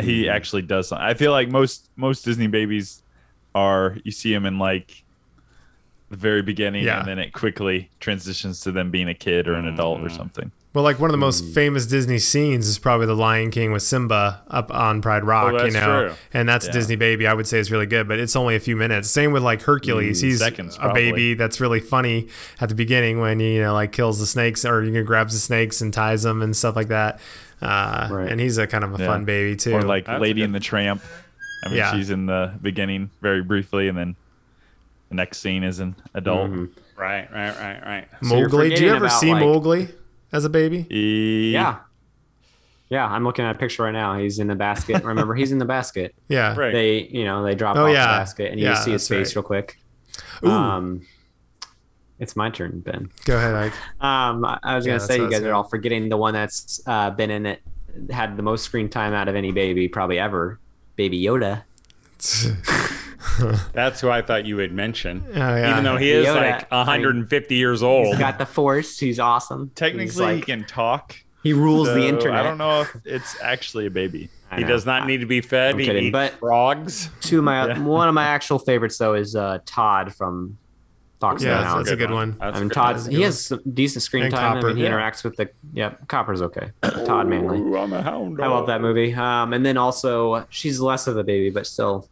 he 0.00 0.22
mm-hmm. 0.24 0.34
actually 0.34 0.62
does 0.62 0.88
something. 0.88 1.06
I 1.06 1.14
feel 1.14 1.30
like 1.30 1.50
most 1.50 1.90
most 1.94 2.24
Disney 2.24 2.48
babies 2.48 3.03
are 3.54 3.96
you 4.04 4.10
see 4.12 4.32
him 4.34 4.46
in 4.46 4.58
like 4.58 5.02
the 6.10 6.16
very 6.16 6.42
beginning, 6.42 6.84
Yeah. 6.84 7.00
and 7.00 7.08
then 7.08 7.18
it 7.18 7.32
quickly 7.32 7.90
transitions 8.00 8.60
to 8.60 8.72
them 8.72 8.90
being 8.90 9.08
a 9.08 9.14
kid 9.14 9.48
or 9.48 9.54
an 9.54 9.66
adult 9.66 10.00
Mm. 10.00 10.06
or 10.06 10.08
something. 10.10 10.52
Well, 10.74 10.82
like 10.82 10.98
one 10.98 11.08
of 11.08 11.12
the 11.12 11.18
most 11.18 11.44
famous 11.54 11.86
Disney 11.86 12.18
scenes 12.18 12.66
is 12.66 12.80
probably 12.80 13.06
the 13.06 13.14
Lion 13.14 13.52
King 13.52 13.70
with 13.70 13.84
Simba 13.84 14.42
up 14.50 14.74
on 14.74 15.00
Pride 15.00 15.22
Rock, 15.22 15.52
you 15.52 15.58
Oh, 15.58 15.62
that's 15.62 15.74
know, 15.74 16.06
true. 16.08 16.14
and 16.32 16.48
that's 16.48 16.66
Yeah. 16.66 16.72
Disney 16.72 16.96
Baby. 16.96 17.28
I 17.28 17.32
would 17.34 17.46
say 17.46 17.60
is 17.60 17.70
really 17.70 17.86
good, 17.86 18.08
but 18.08 18.18
it's 18.18 18.34
only 18.34 18.56
a 18.56 18.60
few 18.60 18.74
minutes. 18.74 19.08
Same 19.08 19.30
with 19.30 19.44
like 19.44 19.62
Hercules. 19.62 20.20
He's 20.20 20.40
seconds, 20.40 20.74
a 20.76 20.80
probably. 20.80 21.12
baby 21.12 21.34
that's 21.34 21.60
really 21.60 21.78
funny 21.78 22.26
at 22.60 22.68
the 22.70 22.74
beginning 22.74 23.20
when 23.20 23.38
he 23.38 23.54
you 23.54 23.62
know 23.62 23.72
like 23.72 23.92
kills 23.92 24.18
the 24.18 24.26
snakes 24.26 24.64
or 24.64 24.82
you 24.82 24.90
know, 24.90 25.04
grabs 25.04 25.32
the 25.32 25.38
snakes 25.40 25.80
and 25.80 25.94
ties 25.94 26.24
them 26.24 26.42
and 26.42 26.56
stuff 26.56 26.74
like 26.74 26.88
that. 26.88 27.20
Uh, 27.62 28.08
Right. 28.10 28.30
And 28.32 28.40
he's 28.40 28.58
a 28.58 28.66
kind 28.66 28.82
of 28.82 28.94
a 28.94 28.98
Yeah. 29.02 29.06
fun 29.06 29.24
baby 29.24 29.54
too. 29.56 29.74
Or 29.74 29.82
like 29.82 30.06
That's 30.06 30.20
Lady 30.20 30.40
good. 30.40 30.46
and 30.46 30.54
the 30.56 30.60
Tramp. 30.60 31.00
I 31.64 31.68
mean, 31.68 31.78
Yeah. 31.78 31.92
she's 31.94 32.10
in 32.10 32.26
the 32.26 32.52
beginning 32.62 33.10
very 33.22 33.42
briefly, 33.42 33.88
and 33.88 33.96
then 33.96 34.16
the 35.08 35.14
next 35.16 35.38
scene 35.38 35.64
is 35.64 35.80
an 35.80 35.96
adult. 36.14 36.50
Mhm. 36.50 36.68
right, 36.96 37.28
right, 37.32 37.56
right, 37.58 37.82
right. 37.84 38.08
So 38.22 38.28
Mowgli. 38.36 38.74
Do 38.74 38.84
you 38.84 38.90
ever 38.90 39.06
about, 39.06 39.18
see 39.18 39.32
like- 39.32 39.40
Mowgli 39.42 39.88
as 40.32 40.44
a 40.44 40.50
baby? 40.50 40.86
Yeah. 40.90 41.76
Yeah, 42.90 43.06
I'm 43.06 43.24
looking 43.24 43.44
at 43.44 43.56
a 43.56 43.58
picture 43.58 43.82
right 43.82 43.92
now. 43.92 44.16
He's 44.18 44.38
in 44.38 44.46
the 44.46 44.54
basket. 44.54 45.02
Remember, 45.04 45.34
he's 45.34 45.50
in 45.52 45.58
the 45.58 45.64
basket. 45.64 46.14
Yeah. 46.28 46.54
Right. 46.54 46.72
They, 46.72 47.08
you 47.10 47.24
know, 47.24 47.42
they 47.42 47.54
drop 47.54 47.76
Oh, 47.76 47.86
off 47.86 47.92
yeah. 47.92 48.02
the 48.06 48.18
basket, 48.20 48.50
and 48.52 48.60
you 48.60 48.66
Yeah, 48.66 48.74
see 48.74 48.92
his 48.92 49.08
face 49.08 49.30
right. 49.34 49.36
real 49.36 49.42
quick. 49.44 49.78
Ooh. 50.44 50.50
Um, 50.50 51.00
it's 52.20 52.36
my 52.36 52.50
turn, 52.50 52.80
Ben. 52.80 53.10
Go 53.24 53.36
ahead, 53.36 53.54
Ike. 53.54 53.72
Um, 54.00 54.44
I 54.44 54.58
I 54.62 54.76
was 54.76 54.84
Yeah, 54.86 54.90
gonna 54.92 54.98
that's 54.98 55.06
say 55.06 55.16
you 55.16 55.22
was 55.22 55.30
guys 55.32 55.42
are 55.42 55.52
all 55.54 55.64
forgetting 55.64 56.08
the 56.10 56.16
one 56.16 56.34
that's 56.34 56.80
uh, 56.86 57.10
been 57.10 57.30
in 57.30 57.46
it, 57.46 57.62
had 58.10 58.36
the 58.36 58.42
most 58.42 58.64
screen 58.64 58.88
time 58.88 59.12
out 59.14 59.28
of 59.28 59.34
any 59.34 59.50
baby 59.50 59.88
probably 59.88 60.18
ever. 60.18 60.60
Baby 60.96 61.22
Yoda. 61.22 61.62
That's 63.72 64.00
who 64.00 64.10
I 64.10 64.22
thought 64.22 64.44
you 64.46 64.56
would 64.56 64.72
mention. 64.72 65.24
Oh, 65.28 65.32
yeah. 65.36 65.70
Even 65.72 65.84
though 65.84 65.96
he 65.96 66.10
is 66.10 66.26
Yoda, 66.26 66.34
like 66.60 66.70
150 66.70 67.54
years 67.54 67.82
old. 67.82 68.06
He's 68.08 68.18
got 68.18 68.38
the 68.38 68.46
force. 68.46 68.98
He's 68.98 69.18
awesome. 69.18 69.66
He's 69.66 69.74
Technically, 69.74 70.24
like- 70.24 70.36
he 70.36 70.42
can 70.42 70.64
talk. 70.64 71.16
he 71.42 71.52
rules 71.52 71.88
so 71.88 71.94
the 71.94 72.06
internet. 72.06 72.40
I 72.40 72.42
don't 72.42 72.58
know 72.58 72.82
if 72.82 72.96
it's 73.04 73.40
actually 73.42 73.86
a 73.86 73.90
baby. 73.90 74.28
I 74.50 74.56
He 74.56 74.62
know. 74.62 74.68
does 74.68 74.86
not 74.86 75.06
need 75.06 75.18
to 75.20 75.26
be 75.26 75.40
fed. 75.40 75.72
I'm 75.74 75.78
he 75.80 75.86
kidding, 75.86 76.04
eats 76.06 76.12
but- 76.12 76.32
frogs. 76.38 77.08
Two 77.20 77.38
of 77.38 77.44
my 77.44 77.66
Yeah. 77.68 77.78
one 77.80 78.08
of 78.08 78.14
my 78.14 78.24
actual 78.24 78.58
favorites 78.58 78.98
though 78.98 79.14
is 79.14 79.34
uh, 79.34 79.58
Todd 79.66 80.14
from 80.14 80.56
Fox 81.24 81.42
Yeah, 81.42 81.60
and 81.60 81.70
the 81.70 81.74
that's 81.84 81.90
a 81.90 81.96
good 81.96 82.10
one. 82.10 82.36
That's 82.38 82.42
I 82.42 82.48
a 82.48 82.60
mean, 82.60 82.68
good 82.68 82.74
Todd, 82.74 83.06
he 83.10 83.22
has 83.22 83.46
some 83.46 83.60
decent 83.72 84.02
screen 84.02 84.24
And 84.24 84.34
time. 84.34 84.58
I 84.58 84.60
mean, 84.68 84.76
he 84.76 84.82
yeah. 84.82 84.90
interacts 84.90 85.24
with 85.24 85.36
the 85.36 85.48
yeah. 85.72 85.94
Copper's 86.08 86.42
okay. 86.42 86.70
Todd 86.82 87.26
Manley. 87.28 87.58
Ooh, 87.60 87.76
I'm 87.78 87.92
a 87.92 88.02
hound 88.02 88.40
I 88.42 88.46
love 88.48 88.66
that 88.66 88.80
movie. 88.80 89.14
Um, 89.14 89.52
and 89.54 89.64
then 89.64 89.76
also 89.76 90.46
she's 90.50 90.80
less 90.80 91.06
of 91.06 91.16
a 91.16 91.24
baby, 91.24 91.50
but 91.50 91.66
still 91.66 92.08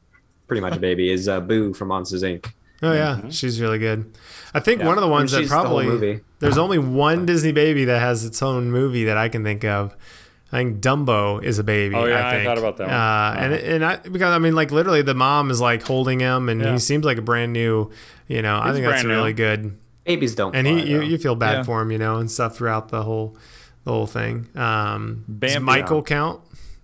pretty 0.46 0.60
much 0.60 0.76
a 0.76 0.80
baby. 0.80 1.10
Is 1.10 1.28
uh, 1.28 1.40
Boo 1.40 1.74
from 1.74 1.88
Monsters 1.88 2.22
Inc. 2.22 2.50
Oh 2.84 2.92
yeah, 2.92 3.20
she's 3.30 3.60
really 3.60 3.78
good. 3.78 4.10
I 4.54 4.60
think 4.60 4.80
Yeah. 4.80 4.86
one 4.88 4.98
of 4.98 5.02
the 5.02 5.08
ones 5.08 5.32
I 5.32 5.36
mean, 5.38 5.42
that 5.42 5.44
she's 5.44 5.50
the 5.50 5.62
probably 5.62 5.86
movie. 5.86 6.20
there's 6.40 6.58
only 6.58 6.78
one 6.78 7.26
Disney 7.26 7.52
baby 7.52 7.84
that 7.84 8.00
has 8.00 8.24
its 8.24 8.42
own 8.42 8.70
movie 8.72 9.04
that 9.04 9.16
I 9.16 9.28
can 9.28 9.44
think 9.44 9.64
of. 9.64 9.94
I 10.52 10.58
think 10.58 10.80
Dumbo 10.82 11.42
is 11.42 11.58
a 11.58 11.64
baby. 11.64 11.94
Oh, 11.94 12.04
yeah, 12.04 12.26
I, 12.26 12.40
I 12.40 12.44
thought 12.44 12.58
about 12.58 12.76
that 12.76 12.86
one. 12.88 12.94
Uh, 12.94 13.34
And 13.38 13.52
and 13.54 13.84
I 13.84 13.96
because 13.96 14.34
I 14.34 14.38
mean 14.38 14.54
like 14.54 14.70
literally 14.70 15.00
the 15.02 15.14
mom 15.14 15.50
is 15.50 15.60
like 15.60 15.82
holding 15.82 16.20
him 16.20 16.48
and 16.50 16.60
Yeah. 16.60 16.72
he 16.72 16.78
seems 16.78 17.04
like 17.04 17.16
a 17.18 17.22
brand 17.22 17.52
new. 17.54 17.90
You 18.28 18.42
know, 18.42 18.60
I 18.62 18.72
think 18.72 18.84
that's 18.84 19.02
new. 19.02 19.08
really 19.10 19.32
good. 19.32 19.76
Babies 20.04 20.34
don't. 20.34 20.54
And 20.54 20.66
fly, 20.66 20.76
he 20.80 20.90
you, 20.90 20.98
though. 20.98 21.04
you 21.04 21.18
feel 21.18 21.34
bad 21.36 21.58
Yeah. 21.58 21.62
for 21.62 21.80
him, 21.80 21.90
you 21.90 21.98
know, 21.98 22.16
and 22.18 22.30
stuff 22.30 22.56
throughout 22.56 22.88
the 22.90 23.02
whole 23.02 23.36
the 23.84 23.92
whole 23.92 24.06
thing. 24.06 24.48
Um, 24.54 25.24
does 25.38 25.54
Bambi. 25.54 25.64
Michael 25.64 26.02
count? 26.02 26.40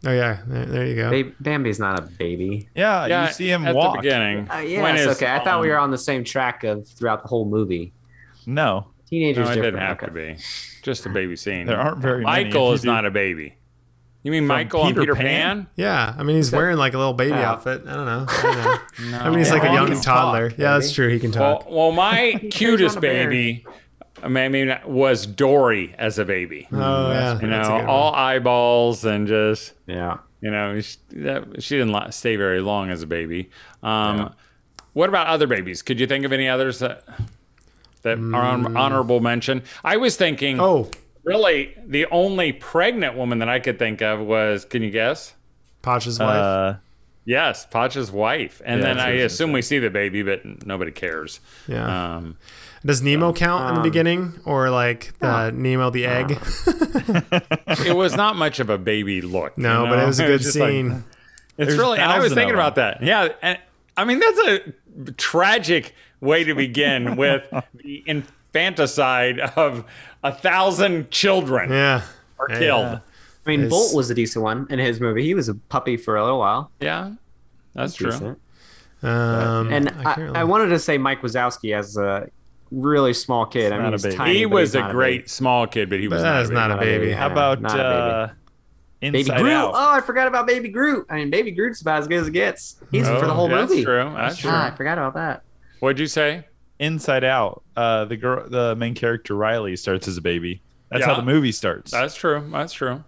Oh 0.07 0.13
yeah, 0.13 0.39
there, 0.47 0.65
there 0.65 0.87
you 0.87 0.95
go. 0.95 1.11
Ba- 1.11 1.33
Bambi's 1.41 1.79
not 1.81 1.99
a 1.99 2.03
baby. 2.03 2.69
Yeah, 2.75 3.07
Yeah, 3.07 3.27
you 3.27 3.33
see 3.33 3.51
him 3.51 3.67
at 3.67 3.75
walk. 3.75 3.97
the 3.97 4.03
beginning. 4.03 4.49
Uh, 4.49 4.55
When 4.61 4.67
yes, 4.97 5.01
is, 5.01 5.17
okay. 5.17 5.27
I 5.31 5.43
thought 5.45 5.61
we 5.61 5.69
um, 5.69 5.73
were 5.75 5.79
on 5.81 5.91
the 5.91 5.99
same 5.99 6.23
track 6.25 6.63
of 6.65 6.87
throughout 6.89 7.23
the 7.23 7.29
whole 7.29 7.45
movie. 7.45 7.93
No, 8.47 8.87
Teenagers 9.11 9.47
No, 9.47 9.53
it 9.53 9.57
didn't 9.57 9.81
have 9.81 9.97
okay. 9.97 10.07
to 10.07 10.13
be. 10.13 10.37
Just 10.83 11.05
a 11.07 11.09
baby 11.09 11.35
scene. 11.37 11.67
there 11.67 11.79
aren't 11.81 11.99
very 11.99 12.25
many. 12.25 12.45
Michael 12.45 12.73
is 12.73 12.85
not 12.85 13.05
a 13.05 13.11
baby. 13.11 13.55
You 14.29 14.33
mean 14.33 14.43
From 14.43 14.49
Michael 14.49 14.85
and 14.85 14.91
Peter 14.95 15.01
Peter 15.01 15.14
Pan? 15.14 15.25
Pan? 15.25 15.67
Yeah, 15.77 16.14
I 16.19 16.23
mean 16.23 16.37
he's 16.37 16.53
wearing 16.53 16.77
like 16.77 16.93
a 16.93 16.99
little 16.99 17.14
baby 17.14 17.31
Yeah. 17.31 17.53
outfit. 17.53 17.85
I 17.88 17.95
don't 17.95 18.05
know. 18.05 18.27
I, 18.29 18.43
don't 18.43 18.55
know. 18.57 19.11
No. 19.11 19.19
I 19.21 19.31
mean 19.31 19.38
he's 19.38 19.51
like 19.51 19.62
a 19.62 19.73
young 19.73 19.99
toddler. 20.03 20.51
talk, 20.51 20.59
yeah, 20.59 20.75
that's 20.75 20.93
true. 20.93 21.09
He 21.09 21.19
can 21.19 21.33
talk. 21.33 21.64
well, 21.71 21.93
my 21.93 22.35
cutest 22.51 22.97
on 22.97 22.99
a 22.99 23.01
bear. 23.01 23.31
baby, 23.31 23.64
I 24.23 24.29
mean, 24.29 24.77
was 24.85 25.25
Dory 25.27 25.95
as 25.97 26.19
a 26.19 26.27
baby. 26.27 26.69
oh 26.73 27.11
yeah, 27.11 27.41
You 27.41 27.47
know, 27.47 27.87
all 27.88 28.14
eyeballs 28.14 29.07
and 29.07 29.27
just 29.27 29.73
Yeah. 29.87 30.19
you 30.43 30.51
know, 30.51 30.79
she, 30.79 30.99
that, 31.12 31.62
she 31.62 31.79
didn't 31.79 32.12
stay 32.12 32.37
very 32.37 32.61
long 32.61 32.91
as 32.91 33.03
a 33.03 33.07
baby. 33.07 33.49
Um, 33.83 34.19
Yeah. 34.19 34.29
What 34.93 35.09
about 35.09 35.29
other 35.29 35.47
babies? 35.47 35.81
Could 35.81 35.99
you 36.01 36.07
think 36.07 36.27
of 36.27 36.35
any 36.35 36.51
others 36.51 36.81
that 36.81 37.03
that 38.03 38.19
are 38.19 38.35
on, 38.43 38.77
honorable 38.77 39.21
mention? 39.21 39.62
I 39.83 39.97
was 39.97 40.17
thinking, 40.17 40.61
Oh, 40.61 40.91
really, 41.29 41.75
the 41.87 42.07
only 42.07 42.53
pregnant 42.53 43.17
woman 43.17 43.38
that 43.41 43.49
I 43.49 43.61
could 43.61 43.79
think 43.79 44.01
of 44.03 44.21
was, 44.21 44.64
can 44.64 44.83
you 44.83 44.91
guess? 44.91 45.35
Potch's 45.83 46.19
wife. 46.19 46.29
Uh, 46.37 46.75
Yes, 47.25 47.67
Pacha's 47.67 48.11
wife. 48.11 48.62
And 48.64 48.81
Yeah, 48.81 48.87
then 48.87 48.99
I 48.99 49.11
what 49.11 49.19
I 49.19 49.23
was 49.25 49.33
assume 49.35 49.53
we 49.53 49.61
see 49.61 49.79
the 49.79 49.91
baby, 49.91 50.23
but 50.23 50.64
nobody 50.67 50.91
cares. 50.91 51.41
yeah. 51.67 52.17
Um, 52.17 52.38
Does 52.87 53.03
Nemo 53.03 53.35
count 53.35 53.69
in 53.69 53.75
the 53.75 53.81
um, 53.81 53.83
beginning, 53.83 54.41
or 54.47 54.71
like 54.71 55.12
the 55.19 55.51
Nemo 55.51 55.91
the 55.91 56.07
egg? 56.07 56.31
it 57.87 57.95
was 57.95 58.17
not 58.17 58.37
much 58.37 58.61
of 58.61 58.71
a 58.71 58.79
baby 58.79 59.21
look. 59.21 59.53
you 59.59 59.62
no, 59.64 59.85
but 59.87 59.99
it 59.99 60.07
was 60.07 60.21
a 60.21 60.27
good 60.27 60.41
just 60.41 60.57
like- 60.57 60.71
scene. 60.71 61.05
It's 61.59 61.67
There's 61.69 61.79
really, 61.79 61.99
and 61.99 62.11
I 62.11 62.19
was 62.19 62.33
thinking 62.33 62.55
about 62.55 62.77
that. 62.77 63.03
Yeah, 63.03 63.29
and 63.43 63.59
I 63.97 64.05
mean 64.07 64.21
that's 64.21 64.38
a 65.09 65.12
tragic 65.19 65.95
way 66.23 66.45
to 66.45 66.55
begin 66.55 67.17
with 67.17 67.45
the 67.75 68.03
infanticide 68.07 69.38
of 69.41 69.85
a 70.29 70.33
thousand 70.33 71.11
children 71.11 71.71
yeah. 71.71 72.03
are 72.38 72.47
Yeah. 72.51 72.59
killed. 72.59 72.87
I 72.87 73.51
mean, 73.51 73.61
It's- 73.61 73.71
Bolt 73.71 73.95
was 73.95 74.11
a 74.11 74.14
decent 74.14 74.43
one 74.43 74.67
in 74.71 74.79
his 74.79 75.01
movie. 75.01 75.23
He 75.25 75.35
was 75.35 75.49
a 75.49 75.55
puppy 75.55 75.97
for 75.97 76.17
a 76.17 76.23
little 76.23 76.38
while. 76.38 76.71
Yeah, 76.81 77.12
that's 77.75 77.95
true. 77.95 78.11
Decent. 78.11 78.38
Um, 79.03 79.73
And 79.73 79.88
I 80.05 80.12
I, 80.35 80.41
I, 80.41 80.45
wanted 80.45 80.69
to 80.69 80.79
say 80.79 80.99
Mike 80.99 81.23
Wazowski 81.23 81.75
as 81.77 81.97
a 81.97 82.29
really 82.73 83.14
small 83.14 83.47
kid. 83.47 83.73
I 83.73 83.79
mean, 83.81 83.93
he's 83.93 84.14
tiny, 84.14 84.38
He 84.38 84.45
was 84.47 84.75
a 84.75 84.83
great 84.91 85.19
baby. 85.21 85.29
small 85.29 85.67
kid, 85.69 85.88
but 85.88 86.01
he 86.01 86.09
was 86.09 86.21
But 86.21 86.23
that 86.25 86.43
is 86.43 86.51
not, 86.51 86.69
not 86.69 86.79
a 86.79 86.81
a 86.83 86.85
baby. 86.85 87.05
baby. 87.07 87.12
how 87.12 87.29
about 87.31 87.61
not 87.62 87.79
a 87.79 87.83
uh, 87.83 88.31
Baby 89.01 89.21
Inside 89.21 89.38
Groot. 89.41 89.53
Out? 89.53 89.71
Oh, 89.75 89.93
I 89.93 90.01
forgot 90.01 90.27
about 90.27 90.47
Baby 90.49 90.69
Groot. 90.69 91.07
I 91.09 91.14
mean, 91.14 91.31
Baby 91.31 91.53
Groot's 91.53 91.81
about 91.81 92.01
as 92.01 92.09
good 92.09 92.19
as 92.19 92.27
it 92.27 92.33
gets. 92.33 92.81
He's 92.91 93.07
for 93.07 93.14
the 93.21 93.27
Oh, 93.31 93.35
whole 93.35 93.49
that's 93.49 93.71
movie. 93.71 93.85
true. 93.85 94.12
That's 94.17 94.37
true. 94.37 94.51
Ah, 94.53 94.67
I 94.73 94.77
forgot 94.77 94.99
about 94.99 95.14
that. 95.14 95.45
What'd 95.79 96.01
you 96.01 96.09
say? 96.09 96.45
Inside 96.79 97.25
Out. 97.25 97.62
Uh, 97.77 98.05
the 98.05 98.17
girl, 98.17 98.49
the 98.49 98.75
main 98.77 98.95
character 98.95 99.35
Riley 99.35 99.77
starts 99.77 100.07
as 100.09 100.17
a 100.17 100.23
baby. 100.23 100.62
That's 100.91 101.01
Yeah. 101.01 101.14
how 101.14 101.14
the 101.17 101.23
movie 101.27 101.53
starts. 101.53 101.91
That's 101.91 102.14
true. 102.14 102.49
That's 102.53 102.73
true. 102.73 103.05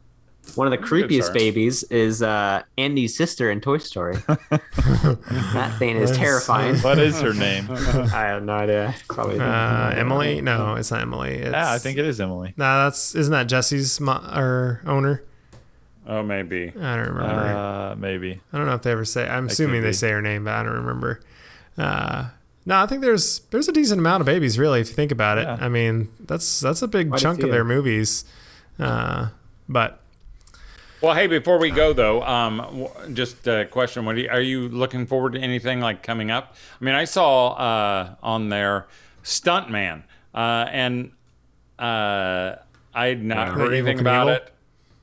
One 0.54 0.66
of 0.66 0.70
the 0.72 0.78
Good 0.78 1.09
creepiest 1.09 1.33
babies 1.33 1.83
is 1.85 2.22
uh, 2.22 2.62
Andy's 2.78 3.16
sister 3.16 3.50
in 3.50 3.61
Toy 3.61 3.78
Story. 3.78 4.16
that 4.26 5.74
thing 5.78 5.96
is 5.96 6.11
terrifying. 6.16 6.76
what 6.78 6.98
is 6.98 7.20
her 7.20 7.33
name? 7.35 7.68
I 7.70 8.22
have 8.26 8.42
no 8.42 8.54
idea. 8.54 8.94
Probably. 9.09 9.38
uh, 9.38 9.90
Emily? 9.90 10.40
No, 10.40 10.74
it's 10.74 10.90
not 10.90 11.02
Emily. 11.02 11.35
It's, 11.35 11.52
yeah, 11.52 11.70
I 11.72 11.78
think 11.78 11.98
it 11.98 12.04
is 12.06 12.20
Emily. 12.20 12.54
Nah, 12.56 12.85
that's 12.85 13.14
isn't 13.14 13.33
that 13.33 13.44
Jesse's 13.48 14.00
mo- 14.00 14.22
or 14.35 14.80
owner? 14.87 15.22
Oh, 16.06 16.22
maybe. 16.22 16.72
I 16.80 16.96
don't 16.96 17.09
remember. 17.14 17.42
Uh, 17.56 17.94
maybe. 17.96 18.40
I 18.52 18.56
don't 18.59 18.66
know 18.66 18.74
if 18.74 18.83
they 18.83 18.90
ever 18.92 19.04
say. 19.04 19.28
I'm 19.28 19.44
That 19.46 19.52
assuming 19.52 19.83
they 19.83 19.92
say 19.92 20.11
her 20.11 20.22
name, 20.22 20.44
but 20.44 20.54
I 20.54 20.62
don't 20.64 20.72
remember. 20.74 21.20
Uh, 21.78 22.28
no, 22.66 22.77
I 22.83 22.87
think 22.87 23.01
there's 23.03 23.40
there's 23.51 23.68
a 23.68 23.73
decent 23.73 23.99
amount 24.01 24.20
of 24.20 24.27
babies, 24.27 24.59
really, 24.59 24.81
if 24.81 24.88
you 24.88 24.94
think 24.94 25.12
about 25.12 25.38
it. 25.38 25.42
Yeah. 25.42 25.57
I 25.61 25.68
mean, 25.68 26.09
that's 26.20 26.61
that's 26.61 26.83
a 26.83 26.88
big 26.88 27.09
Quite 27.09 27.20
a 27.20 27.23
chunk 27.23 27.42
of 27.42 27.51
their 27.51 27.64
movies. 27.64 28.25
Uh, 28.79 29.29
but 29.68 30.01
Well, 31.03 31.14
hey, 31.14 31.27
before 31.27 31.59
we 31.59 31.70
go 31.70 31.92
though, 31.92 32.23
um, 32.23 32.59
w- 32.59 32.88
just 33.14 33.46
a 33.49 33.66
question: 33.66 34.05
What 34.05 34.16
are 34.16 34.18
you, 34.20 34.29
are 34.31 34.40
you 34.40 34.68
looking 34.68 35.07
forward 35.07 35.33
to 35.35 35.38
anything 35.40 35.81
like 35.81 36.03
coming 36.03 36.31
up? 36.31 36.57
I 36.81 36.85
mean, 36.85 36.94
I 36.94 37.05
saw 37.05 37.53
uh, 37.55 38.14
on 38.23 38.49
there 38.49 38.87
Stuntman, 39.25 40.03
uh, 40.35 40.66
and 40.70 41.12
uh, 41.79 42.57
I'd 42.94 43.23
not 43.25 43.49
Yeah. 43.49 43.55
heard 43.55 43.73
anything 43.73 44.01
about 44.01 44.27
Knievel? 44.29 44.37
it. 44.37 44.53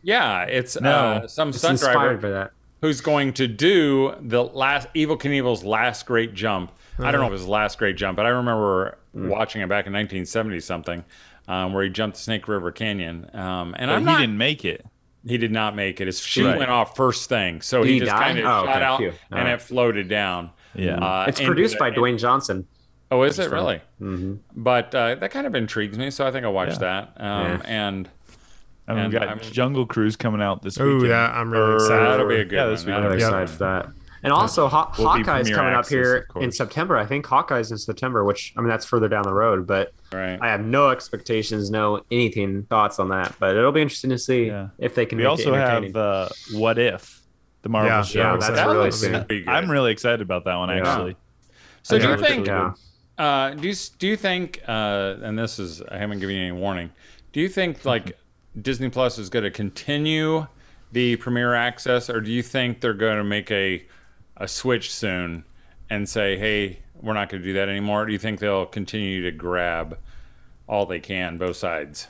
Yeah, 0.04 0.44
it's 0.44 0.80
No. 0.80 0.90
uh, 0.92 1.28
some 1.28 1.50
It's 1.50 1.58
stunt 1.60 1.72
inspired 1.74 1.94
driver 1.94 2.18
by 2.18 2.30
that. 2.30 2.52
Who's 2.82 3.02
going 3.02 3.34
to 3.34 3.48
do 3.48 4.14
the 4.22 4.44
last 4.44 4.88
Evel 4.94 5.18
Knievel's 5.20 5.64
last 5.64 6.06
great 6.06 6.34
jump. 6.36 6.72
I 7.00 7.12
don't 7.12 7.22
know 7.22 7.26
if 7.28 7.32
it 7.32 7.34
was 7.34 7.46
the 7.46 7.52
last 7.52 7.78
great 7.80 7.96
jump, 7.98 8.16
but 8.18 8.26
I 8.26 8.30
remember 8.30 8.98
watching 9.14 9.62
it 9.62 9.70
back 9.70 9.88
in 9.88 9.94
1970 9.94 10.60
something, 10.60 11.04
um, 11.48 11.74
where 11.74 11.84
he 11.84 11.90
jumped 11.90 12.18
Snake 12.18 12.48
River 12.48 12.72
Canyon. 12.72 13.30
Um, 13.34 13.76
and 13.78 13.90
But 13.90 13.96
I'm 13.96 14.00
he 14.02 14.06
not, 14.06 14.20
didn't 14.20 14.38
make 14.38 14.64
it. 14.66 14.86
he 15.26 15.38
did 15.38 15.52
not 15.52 15.76
make 15.76 16.00
it. 16.02 16.06
His 16.08 16.20
chute 16.20 16.46
Right. 16.46 16.58
went 16.58 16.70
off 16.72 16.96
first 16.96 17.30
thing, 17.30 17.62
so 17.62 17.82
Did 17.84 17.88
he, 17.88 17.94
he 17.96 18.00
just 18.02 18.12
kind 18.16 18.38
of 18.40 18.46
Oh, 18.46 18.66
shot 18.66 18.76
okay, 18.76 18.84
out 18.86 18.98
phew. 19.00 19.14
and 19.32 19.40
Alright. 19.40 19.54
it 19.56 19.62
floated 19.62 20.08
down. 20.08 20.52
Yeah. 20.76 20.98
Uh, 20.98 21.26
It's 21.28 21.42
produced 21.42 21.74
the- 21.74 21.80
by 21.80 21.92
Dwayne 21.92 22.20
Johnson. 22.20 22.68
Oh, 23.10 23.24
is 23.24 23.40
it 23.40 23.50
really? 23.52 23.82
hmm 24.00 24.36
But 24.56 24.94
uh, 24.94 25.16
that 25.16 25.32
kind 25.32 25.48
of 25.48 25.56
intrigues 25.56 25.98
me, 25.98 26.10
so 26.12 26.28
I 26.28 26.32
think 26.32 26.46
I'll 26.46 26.54
watch 26.54 26.74
Yeah. 26.74 26.78
that. 26.80 27.14
Um, 27.18 27.46
Yeah. 27.48 27.62
And 27.66 28.10
And 28.88 29.00
we've 29.02 29.12
got 29.12 29.28
I'm- 29.28 29.40
Jungle 29.40 29.86
Cruise 29.86 30.16
coming 30.16 30.42
out 30.42 30.62
this 30.62 30.80
ooh, 30.80 31.02
Oh 31.02 31.06
yeah, 31.06 31.32
I'm 31.34 31.52
really 31.52 31.72
Or- 31.72 31.76
excited. 31.76 32.06
that'll 32.06 32.26
for 32.26 32.30
be 32.30 32.36
a 32.42 32.46
good 32.46 32.56
Yeah, 32.56 32.64
one. 32.64 32.72
this 32.74 32.82
week. 32.82 32.88
That'll 32.88 33.04
I'm 33.04 33.04
be 33.04 33.16
really 33.16 33.22
Yeah. 33.22 33.28
excited 33.42 33.50
for 33.50 33.64
that. 33.66 33.90
And 34.24 34.34
also, 34.34 34.68
Haw- 34.68 34.92
Will 34.98 35.06
Hawkeye's 35.08 35.26
premiere 35.26 35.56
coming 35.56 35.74
up 35.76 35.88
here 35.88 36.28
in 36.38 36.52
September. 36.52 36.98
I 36.98 37.06
think 37.06 37.26
Hawkeye's 37.26 37.72
in 37.72 37.78
September, 37.78 38.24
which 38.24 38.52
I 38.58 38.62
mean 38.62 38.70
that's 38.70 38.86
further 38.86 39.08
down 39.08 39.24
the 39.24 39.34
road, 39.34 39.68
but 39.68 39.94
right. 40.12 40.40
I 40.42 40.48
have 40.50 40.62
no 40.62 40.90
expectations, 40.90 41.70
no 41.70 42.02
anything 42.12 42.64
thoughts 42.64 42.98
on 43.00 43.10
that. 43.10 43.36
But 43.40 43.56
it'll 43.56 43.72
be 43.72 43.82
interesting 43.82 44.10
to 44.10 44.18
see 44.18 44.46
Yeah. 44.48 44.70
if 44.80 44.96
they 44.96 45.06
can. 45.06 45.18
We 45.20 45.24
make 45.26 45.30
also 45.32 45.54
it 45.54 45.58
have 45.60 45.96
uh, 45.96 46.30
What 46.54 46.80
If, 46.80 47.22
the 47.62 47.70
Marvel 47.70 47.92
Yeah, 47.92 48.02
show. 48.04 48.20
yeah, 48.20 48.32
that's 48.34 48.50
excited. 48.50 48.72
really 48.72 48.84
looks 48.86 48.96
soon. 48.98 49.24
good. 49.30 49.48
I'm 49.48 49.70
really 49.70 49.92
excited 49.92 50.22
about 50.22 50.46
that 50.46 50.56
one 50.56 50.70
Yeah. 50.70 50.78
actually. 50.90 51.16
So 51.84 51.98
do 52.00 52.08
you 52.08 52.16
think 52.18 52.18
it 52.18 52.22
looks 52.22 52.32
think? 52.34 52.48
really 52.48 52.60
yeah. 53.20 53.24
Uh, 53.24 53.50
do 53.52 53.68
you 53.68 53.76
do 54.00 54.08
you 54.08 54.16
think? 54.18 54.62
Uh, 54.68 55.16
and 55.22 55.38
this 55.38 55.60
is 55.60 55.82
I 55.84 55.98
haven't 55.98 56.20
given 56.20 56.36
you 56.36 56.42
any 56.42 56.52
warning. 56.52 56.90
Do 57.34 57.40
you 57.40 57.50
think 57.50 57.86
like 57.86 58.18
Disney 58.62 58.90
Plus 58.90 59.18
is 59.18 59.30
going 59.30 59.44
to 59.44 59.52
continue 59.52 60.48
the 60.92 61.16
premiere 61.18 61.54
access, 61.54 62.10
or 62.10 62.22
do 62.22 62.32
you 62.32 62.42
think 62.42 62.82
they're 62.82 62.94
going 62.94 63.18
to 63.18 63.24
make 63.24 63.52
a 63.52 63.86
a 64.38 64.48
switch 64.48 64.94
soon 64.94 65.44
and 65.90 66.08
say, 66.08 66.38
"Hey, 66.38 66.80
we're 67.02 67.14
not 67.14 67.30
going 67.30 67.42
to 67.42 67.48
do 67.48 67.54
that 67.54 67.70
anymore"? 67.70 68.06
Do 68.06 68.14
you 68.14 68.20
think 68.20 68.40
they'll 68.40 68.66
continue 68.66 69.24
to 69.24 69.32
grab 69.32 69.98
all 70.68 70.86
they 70.86 71.00
can, 71.00 71.38
both 71.38 71.58
sides? 71.58 72.08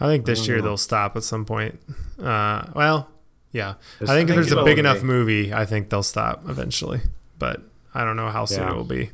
I 0.00 0.06
think 0.06 0.26
this 0.26 0.48
year 0.48 0.58
know. 0.58 0.64
they'll 0.64 0.76
stop 0.76 1.16
at 1.16 1.22
some 1.22 1.44
point. 1.44 1.78
Uh, 2.20 2.64
well, 2.74 3.08
yeah. 3.52 3.74
I 4.00 4.06
think 4.06 4.30
if 4.30 4.34
there's 4.34 4.52
a 4.52 4.64
big 4.64 4.78
enough 4.78 5.02
movie, 5.02 5.52
I 5.52 5.64
think 5.64 5.90
they'll 5.90 6.02
stop 6.02 6.48
eventually. 6.48 7.00
But 7.38 7.62
I 7.94 8.04
don't 8.04 8.16
know 8.16 8.30
how 8.30 8.44
soon 8.44 8.62
yeah. 8.62 8.72
it 8.72 8.76
will 8.76 8.84
be. 8.84 9.10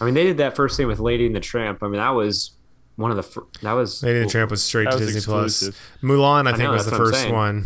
I 0.00 0.04
mean, 0.04 0.14
they 0.14 0.24
did 0.24 0.38
that 0.38 0.56
first 0.56 0.76
thing 0.76 0.86
with 0.86 0.98
Lady 0.98 1.26
and 1.26 1.34
the 1.34 1.40
Tramp. 1.40 1.82
I 1.82 1.86
mean, 1.86 2.00
that 2.00 2.10
was 2.10 2.52
one 3.00 3.10
of 3.10 3.16
the 3.16 3.22
fir- 3.22 3.46
that 3.62 3.72
was 3.72 4.02
Lady 4.02 4.18
and 4.20 4.28
the 4.28 4.30
Tramp 4.30 4.50
was 4.50 4.62
straight 4.62 4.90
to 4.90 4.98
Disney 4.98 5.16
exclusive. 5.16 5.74
Plus. 5.74 6.02
Mulan, 6.02 6.46
I, 6.46 6.50
I 6.50 6.52
think, 6.52 6.64
know, 6.64 6.72
was 6.72 6.84
the 6.84 6.96
first 6.96 7.30
one. 7.30 7.64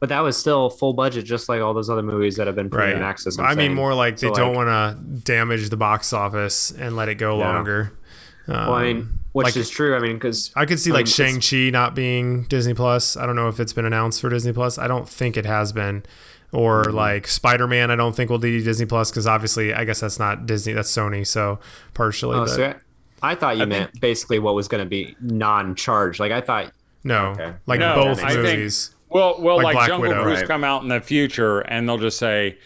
But 0.00 0.10
that 0.10 0.20
was 0.20 0.36
still 0.36 0.70
full 0.70 0.92
budget, 0.92 1.24
just 1.24 1.48
like 1.48 1.60
all 1.60 1.74
those 1.74 1.90
other 1.90 2.02
movies 2.02 2.36
that 2.36 2.46
have 2.46 2.54
been 2.54 2.70
premium 2.70 3.00
right. 3.00 3.08
access. 3.08 3.36
I'm 3.38 3.46
i 3.46 3.54
mean, 3.56 3.74
more 3.74 3.94
like 3.94 4.18
they 4.18 4.28
so 4.28 4.34
don't 4.34 4.54
like, 4.54 4.66
want 4.66 4.96
to 4.96 5.20
damage 5.24 5.68
the 5.70 5.76
box 5.76 6.12
office 6.12 6.70
and 6.70 6.94
let 6.94 7.08
it 7.08 7.16
go 7.16 7.38
yeah. 7.38 7.52
longer. 7.52 7.98
Um, 8.46 8.54
well, 8.54 8.74
I 8.74 8.82
mean, 8.84 9.18
which 9.32 9.44
like, 9.46 9.56
is 9.56 9.68
true. 9.68 9.96
I 9.96 9.98
mean, 9.98 10.14
because 10.14 10.52
I 10.54 10.66
could 10.66 10.78
see 10.78 10.90
I 10.90 10.94
like 10.94 11.08
Shang 11.08 11.40
Chi 11.40 11.70
not 11.70 11.96
being 11.96 12.44
Disney 12.44 12.74
Plus. 12.74 13.16
I 13.16 13.26
don't 13.26 13.34
know 13.34 13.48
if 13.48 13.58
it's 13.58 13.72
been 13.72 13.84
announced 13.84 14.20
for 14.20 14.28
Disney 14.30 14.52
Plus. 14.52 14.78
I 14.78 14.86
don't 14.86 15.08
think 15.08 15.36
it 15.36 15.46
has 15.46 15.72
been. 15.72 16.04
Or 16.50 16.84
mm-hmm. 16.84 16.96
like 16.96 17.26
Spider 17.26 17.66
Man, 17.66 17.90
I 17.90 17.96
don't 17.96 18.16
think 18.16 18.30
will 18.30 18.38
be 18.38 18.62
Disney 18.62 18.86
Plus 18.86 19.10
because 19.10 19.26
obviously, 19.26 19.74
I 19.74 19.84
guess 19.84 20.00
that's 20.00 20.18
not 20.18 20.46
Disney, 20.46 20.72
that's 20.72 20.90
Sony. 20.90 21.26
So 21.26 21.58
partially. 21.92 22.36
Oh, 22.36 22.44
but, 22.44 22.50
so 22.50 22.74
I 23.22 23.34
thought 23.34 23.56
you 23.56 23.62
I 23.62 23.66
meant 23.66 23.92
think, 23.92 24.00
basically 24.00 24.38
what 24.38 24.54
was 24.54 24.68
going 24.68 24.82
to 24.82 24.88
be 24.88 25.16
non-charged. 25.20 26.20
Like 26.20 26.32
I 26.32 26.40
thought. 26.40 26.72
No, 27.04 27.28
okay. 27.28 27.54
like 27.66 27.80
no, 27.80 27.94
both 27.94 28.22
movies. 28.22 28.88
Think, 28.88 28.98
well, 29.10 29.40
well, 29.40 29.56
like, 29.56 29.76
like 29.76 29.88
Jungle 29.88 30.08
Widow, 30.08 30.22
Cruise 30.22 30.40
right. 30.40 30.48
come 30.48 30.64
out 30.64 30.82
in 30.82 30.88
the 30.88 31.00
future, 31.00 31.60
and 31.60 31.88
they'll 31.88 31.96
just 31.96 32.18
say 32.18 32.58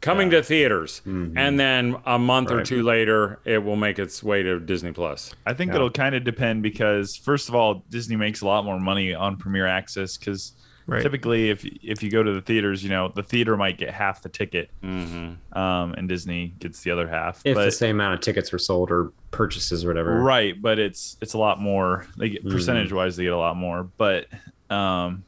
coming 0.00 0.30
yeah. 0.30 0.38
to 0.38 0.42
theaters, 0.42 1.00
mm-hmm. 1.06 1.36
and 1.36 1.58
then 1.58 1.96
a 2.04 2.18
month 2.18 2.50
right. 2.50 2.60
or 2.60 2.64
two 2.64 2.82
later, 2.82 3.38
it 3.44 3.58
will 3.58 3.76
make 3.76 3.98
its 3.98 4.22
way 4.22 4.42
to 4.42 4.60
Disney 4.60 4.92
Plus. 4.92 5.34
I 5.46 5.54
think 5.54 5.70
yeah. 5.70 5.76
it'll 5.76 5.90
kind 5.90 6.14
of 6.14 6.24
depend 6.24 6.62
because 6.62 7.16
first 7.16 7.48
of 7.48 7.54
all, 7.54 7.84
Disney 7.88 8.16
makes 8.16 8.42
a 8.42 8.46
lot 8.46 8.64
more 8.64 8.80
money 8.80 9.14
on 9.14 9.36
Premier 9.36 9.66
Access 9.66 10.16
because 10.16 10.52
right. 10.86 11.02
typically, 11.02 11.50
if 11.50 11.64
if 11.64 12.02
you 12.02 12.10
go 12.10 12.22
to 12.22 12.32
the 12.32 12.40
theaters, 12.40 12.82
you 12.82 12.90
know 12.90 13.08
the 13.08 13.22
theater 13.22 13.56
might 13.56 13.78
get 13.78 13.92
half 13.92 14.22
the 14.22 14.28
ticket, 14.28 14.70
mm-hmm. 14.82 15.58
um, 15.58 15.94
and 15.94 16.08
Disney 16.08 16.54
gets 16.58 16.82
the 16.82 16.90
other 16.90 17.08
half. 17.08 17.42
If 17.44 17.54
but, 17.54 17.64
the 17.64 17.72
same 17.72 17.96
amount 17.96 18.14
of 18.14 18.20
tickets 18.20 18.52
were 18.52 18.58
sold 18.58 18.90
or 18.90 19.12
purchases 19.30 19.84
or 19.84 19.88
whatever, 19.88 20.20
right? 20.20 20.60
But 20.60 20.78
it's 20.78 21.16
it's 21.20 21.34
a 21.34 21.38
lot 21.38 21.60
more. 21.60 22.06
They 22.16 22.30
get 22.30 22.44
mm-hmm. 22.44 22.54
percentage 22.54 22.92
wise, 22.92 23.16
they 23.16 23.24
get 23.24 23.32
a 23.32 23.38
lot 23.38 23.56
more, 23.56 23.88
but. 23.96 24.26
Um, 24.68 25.24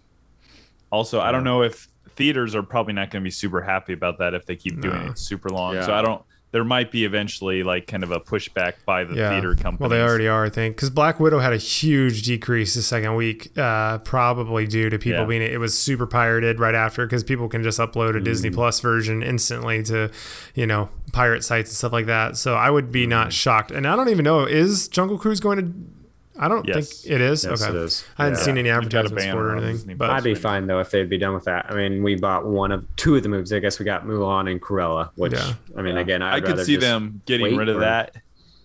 also, 0.90 1.20
I 1.20 1.32
don't 1.32 1.44
know 1.44 1.62
if 1.62 1.88
theaters 2.16 2.54
are 2.54 2.62
probably 2.62 2.92
not 2.92 3.10
going 3.10 3.22
to 3.22 3.24
be 3.24 3.30
super 3.30 3.60
happy 3.60 3.92
about 3.92 4.18
that 4.18 4.34
if 4.34 4.46
they 4.46 4.56
keep 4.56 4.80
doing 4.80 5.08
it 5.08 5.18
super 5.18 5.48
long. 5.50 5.74
Yeah. 5.74 5.86
So 5.86 5.94
I 5.94 6.02
don't. 6.02 6.22
There 6.50 6.64
might 6.64 6.90
be 6.90 7.04
eventually 7.04 7.62
like 7.62 7.86
kind 7.86 8.02
of 8.02 8.10
a 8.10 8.20
pushback 8.20 8.74
by 8.86 9.04
the 9.04 9.14
yeah. 9.14 9.30
theater 9.30 9.54
companies. 9.54 9.80
Well, 9.80 9.90
they 9.90 10.02
already 10.02 10.28
are, 10.28 10.46
I 10.46 10.48
think, 10.48 10.76
because 10.76 10.88
Black 10.88 11.20
Widow 11.20 11.40
had 11.40 11.52
a 11.52 11.58
huge 11.58 12.22
decrease 12.22 12.74
the 12.74 12.82
second 12.82 13.16
week, 13.16 13.56
uh, 13.58 13.98
probably 13.98 14.66
due 14.66 14.88
to 14.88 14.98
people 14.98 15.20
yeah. 15.20 15.26
being 15.26 15.42
it 15.42 15.60
was 15.60 15.78
super 15.78 16.06
pirated 16.06 16.58
right 16.58 16.74
after 16.74 17.06
because 17.06 17.22
people 17.22 17.48
can 17.48 17.62
just 17.62 17.78
upload 17.78 18.16
a 18.16 18.20
mm. 18.20 18.24
Disney 18.24 18.50
Plus 18.50 18.80
version 18.80 19.22
instantly 19.22 19.82
to, 19.84 20.10
you 20.54 20.66
know, 20.66 20.88
pirate 21.12 21.44
sites 21.44 21.70
and 21.70 21.76
stuff 21.76 21.92
like 21.92 22.06
that. 22.06 22.36
So 22.36 22.54
I 22.54 22.70
would 22.70 22.90
be 22.90 23.06
not 23.06 23.32
shocked. 23.32 23.70
And 23.70 23.86
I 23.86 23.94
don't 23.94 24.08
even 24.08 24.24
know 24.24 24.44
is 24.44 24.88
Jungle 24.88 25.18
Cruise 25.18 25.40
going 25.40 25.58
to 25.58 25.97
I 26.38 26.48
don't 26.48 26.66
yes. 26.66 27.02
think 27.02 27.14
it 27.14 27.20
is. 27.20 27.44
Yes, 27.44 27.62
okay. 27.62 27.76
it 27.76 27.82
is. 27.82 28.04
I 28.16 28.24
hadn't 28.24 28.38
yeah. 28.38 28.44
seen 28.44 28.58
any 28.58 28.70
advertisements 28.70 29.24
for 29.26 29.50
it 29.50 29.52
or 29.54 29.64
anything. 29.64 29.96
But 29.96 30.10
I'd 30.10 30.22
be 30.22 30.34
fine 30.34 30.66
though 30.66 30.80
if 30.80 30.90
they'd 30.90 31.08
be 31.08 31.18
done 31.18 31.34
with 31.34 31.44
that. 31.44 31.70
I 31.70 31.74
mean, 31.74 32.02
we 32.02 32.14
bought 32.14 32.46
one 32.46 32.72
of 32.72 32.86
two 32.96 33.16
of 33.16 33.22
the 33.22 33.28
movies. 33.28 33.52
I 33.52 33.58
guess 33.58 33.78
we 33.78 33.84
got 33.84 34.04
Mulan 34.04 34.50
and 34.50 34.60
Cruella, 34.60 35.10
which 35.16 35.32
yeah. 35.32 35.54
I 35.76 35.82
mean, 35.82 35.96
yeah. 35.96 36.00
again, 36.00 36.22
I'd 36.22 36.44
i 36.44 36.46
could 36.46 36.64
see 36.64 36.76
them 36.76 37.22
getting 37.26 37.56
rid 37.56 37.68
of 37.68 37.76
or, 37.76 37.80
that 37.80 38.16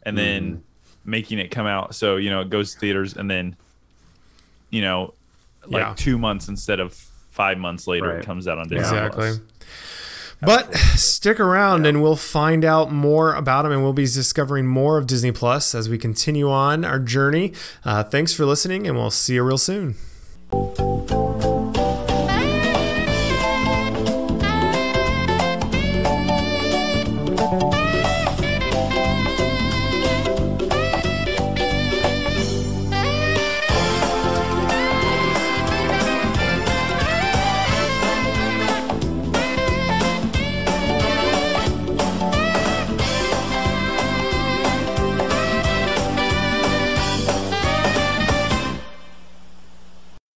and 0.03 0.17
then 0.17 0.57
mm. 0.57 0.61
making 1.05 1.39
it 1.39 1.49
come 1.49 1.65
out 1.65 1.95
so 1.95 2.17
you 2.17 2.29
know 2.29 2.41
it 2.41 2.49
goes 2.49 2.73
to 2.73 2.79
theaters 2.79 3.15
and 3.15 3.29
then 3.31 3.55
you 4.69 4.81
know 4.81 5.13
like 5.65 5.95
two 5.95 6.17
months 6.17 6.49
instead 6.49 6.79
of 6.79 6.93
five 6.93 7.57
months 7.57 7.87
later 7.87 8.09
right. 8.09 8.19
it 8.19 8.25
comes 8.25 8.47
out 8.47 8.57
on 8.57 8.67
Disney. 8.67 8.79
Exactly. 8.79 9.29
Plus. 9.29 9.39
But 10.45 10.73
stick 10.75 11.39
around 11.39 11.85
and 11.85 12.01
we'll 12.01 12.15
find 12.15 12.65
out 12.65 12.91
more 12.91 13.33
about 13.33 13.65
him 13.65 13.71
and 13.71 13.83
we'll 13.83 13.93
be 13.93 14.03
discovering 14.03 14.67
more 14.67 14.97
of 14.97 15.07
Disney 15.07 15.31
Plus 15.31 15.73
as 15.73 15.89
we 15.89 15.97
continue 15.97 16.49
on 16.49 16.83
our 16.85 16.99
journey. 16.99 17.53
Uh, 17.85 18.03
thanks 18.03 18.33
for 18.33 18.45
listening 18.45 18.87
and 18.87 18.97
we'll 18.97 19.11
see 19.11 19.35
you 19.35 19.43
real 19.43 19.57
soon. 19.57 19.95